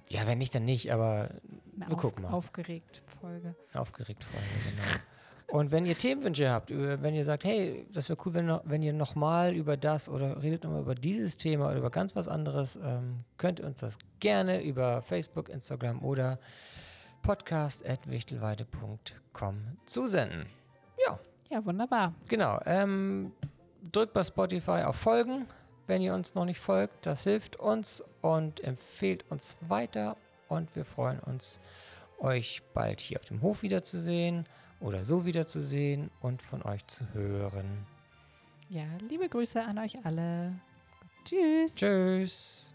Ja, 0.10 0.26
wenn 0.28 0.38
nicht, 0.38 0.54
dann 0.56 0.64
nicht, 0.66 0.92
aber 0.94 1.30
Eine 1.76 1.90
wir 1.90 1.96
auf, 1.96 2.02
gucken 2.02 2.24
mal. 2.24 2.32
Aufgeregt 2.32 3.02
Folge. 3.20 3.56
aufgeregt 3.74 4.24
Folge, 4.24 4.46
genau. 4.70 4.84
Und 5.48 5.70
wenn 5.72 5.86
ihr 5.86 5.96
Themenwünsche 5.98 6.50
habt, 6.50 6.70
über- 6.72 7.02
wenn 7.04 7.14
ihr 7.16 7.24
sagt, 7.24 7.44
hey, 7.44 7.86
das 7.92 8.10
wäre 8.10 8.20
cool, 8.26 8.34
wenn, 8.34 8.60
wenn 8.66 8.82
ihr 8.82 8.94
nochmal 8.94 9.54
über 9.54 9.78
das 9.78 10.10
oder 10.10 10.42
redet 10.42 10.64
nochmal 10.64 10.82
über 10.82 10.96
dieses 10.96 11.38
Thema 11.38 11.68
oder 11.68 11.78
über 11.78 11.92
ganz 11.92 12.16
was 12.16 12.28
anderes, 12.28 12.78
ähm, 12.84 13.24
könnt 13.38 13.60
ihr 13.60 13.66
uns 13.68 13.80
das 13.80 13.98
gerne 14.20 14.64
über 14.64 15.04
Facebook, 15.04 15.50
Instagram 15.50 16.04
oder 16.04 16.40
podcast.wichtelweide.com 17.22 19.78
zusenden. 19.86 20.46
Ja, 21.50 21.64
wunderbar. 21.64 22.14
Genau. 22.28 22.60
Ähm, 22.66 23.32
drückt 23.92 24.14
bei 24.14 24.24
Spotify 24.24 24.82
auf 24.84 24.96
Folgen, 24.96 25.46
wenn 25.88 26.02
ihr 26.02 26.14
uns 26.14 26.36
noch 26.36 26.46
nicht 26.46 26.60
folgt. 26.60 27.06
Das 27.06 27.24
hilft 27.24 27.58
uns 27.58 28.04
und 28.22 28.64
empfehlt 28.64 29.26
uns 29.30 29.58
weiter. 29.62 30.18
Und 30.48 30.76
wir 30.76 30.86
freuen 30.86 31.20
uns, 31.20 31.60
euch 32.20 32.62
bald 32.74 33.00
hier 33.00 33.20
auf 33.20 33.26
dem 33.26 33.42
Hof 33.42 33.62
wiederzusehen 33.62 34.46
oder 34.80 35.04
so 35.04 35.26
wiederzusehen 35.26 36.12
und 36.22 36.42
von 36.42 36.64
euch 36.64 36.86
zu 36.88 37.14
hören. 37.14 37.86
Ja, 38.70 38.86
liebe 39.10 39.30
Grüße 39.30 39.62
an 39.62 39.78
euch 39.78 40.04
alle. 40.06 40.54
Tschüss. 41.26 41.76
Tschüss. 41.76 42.75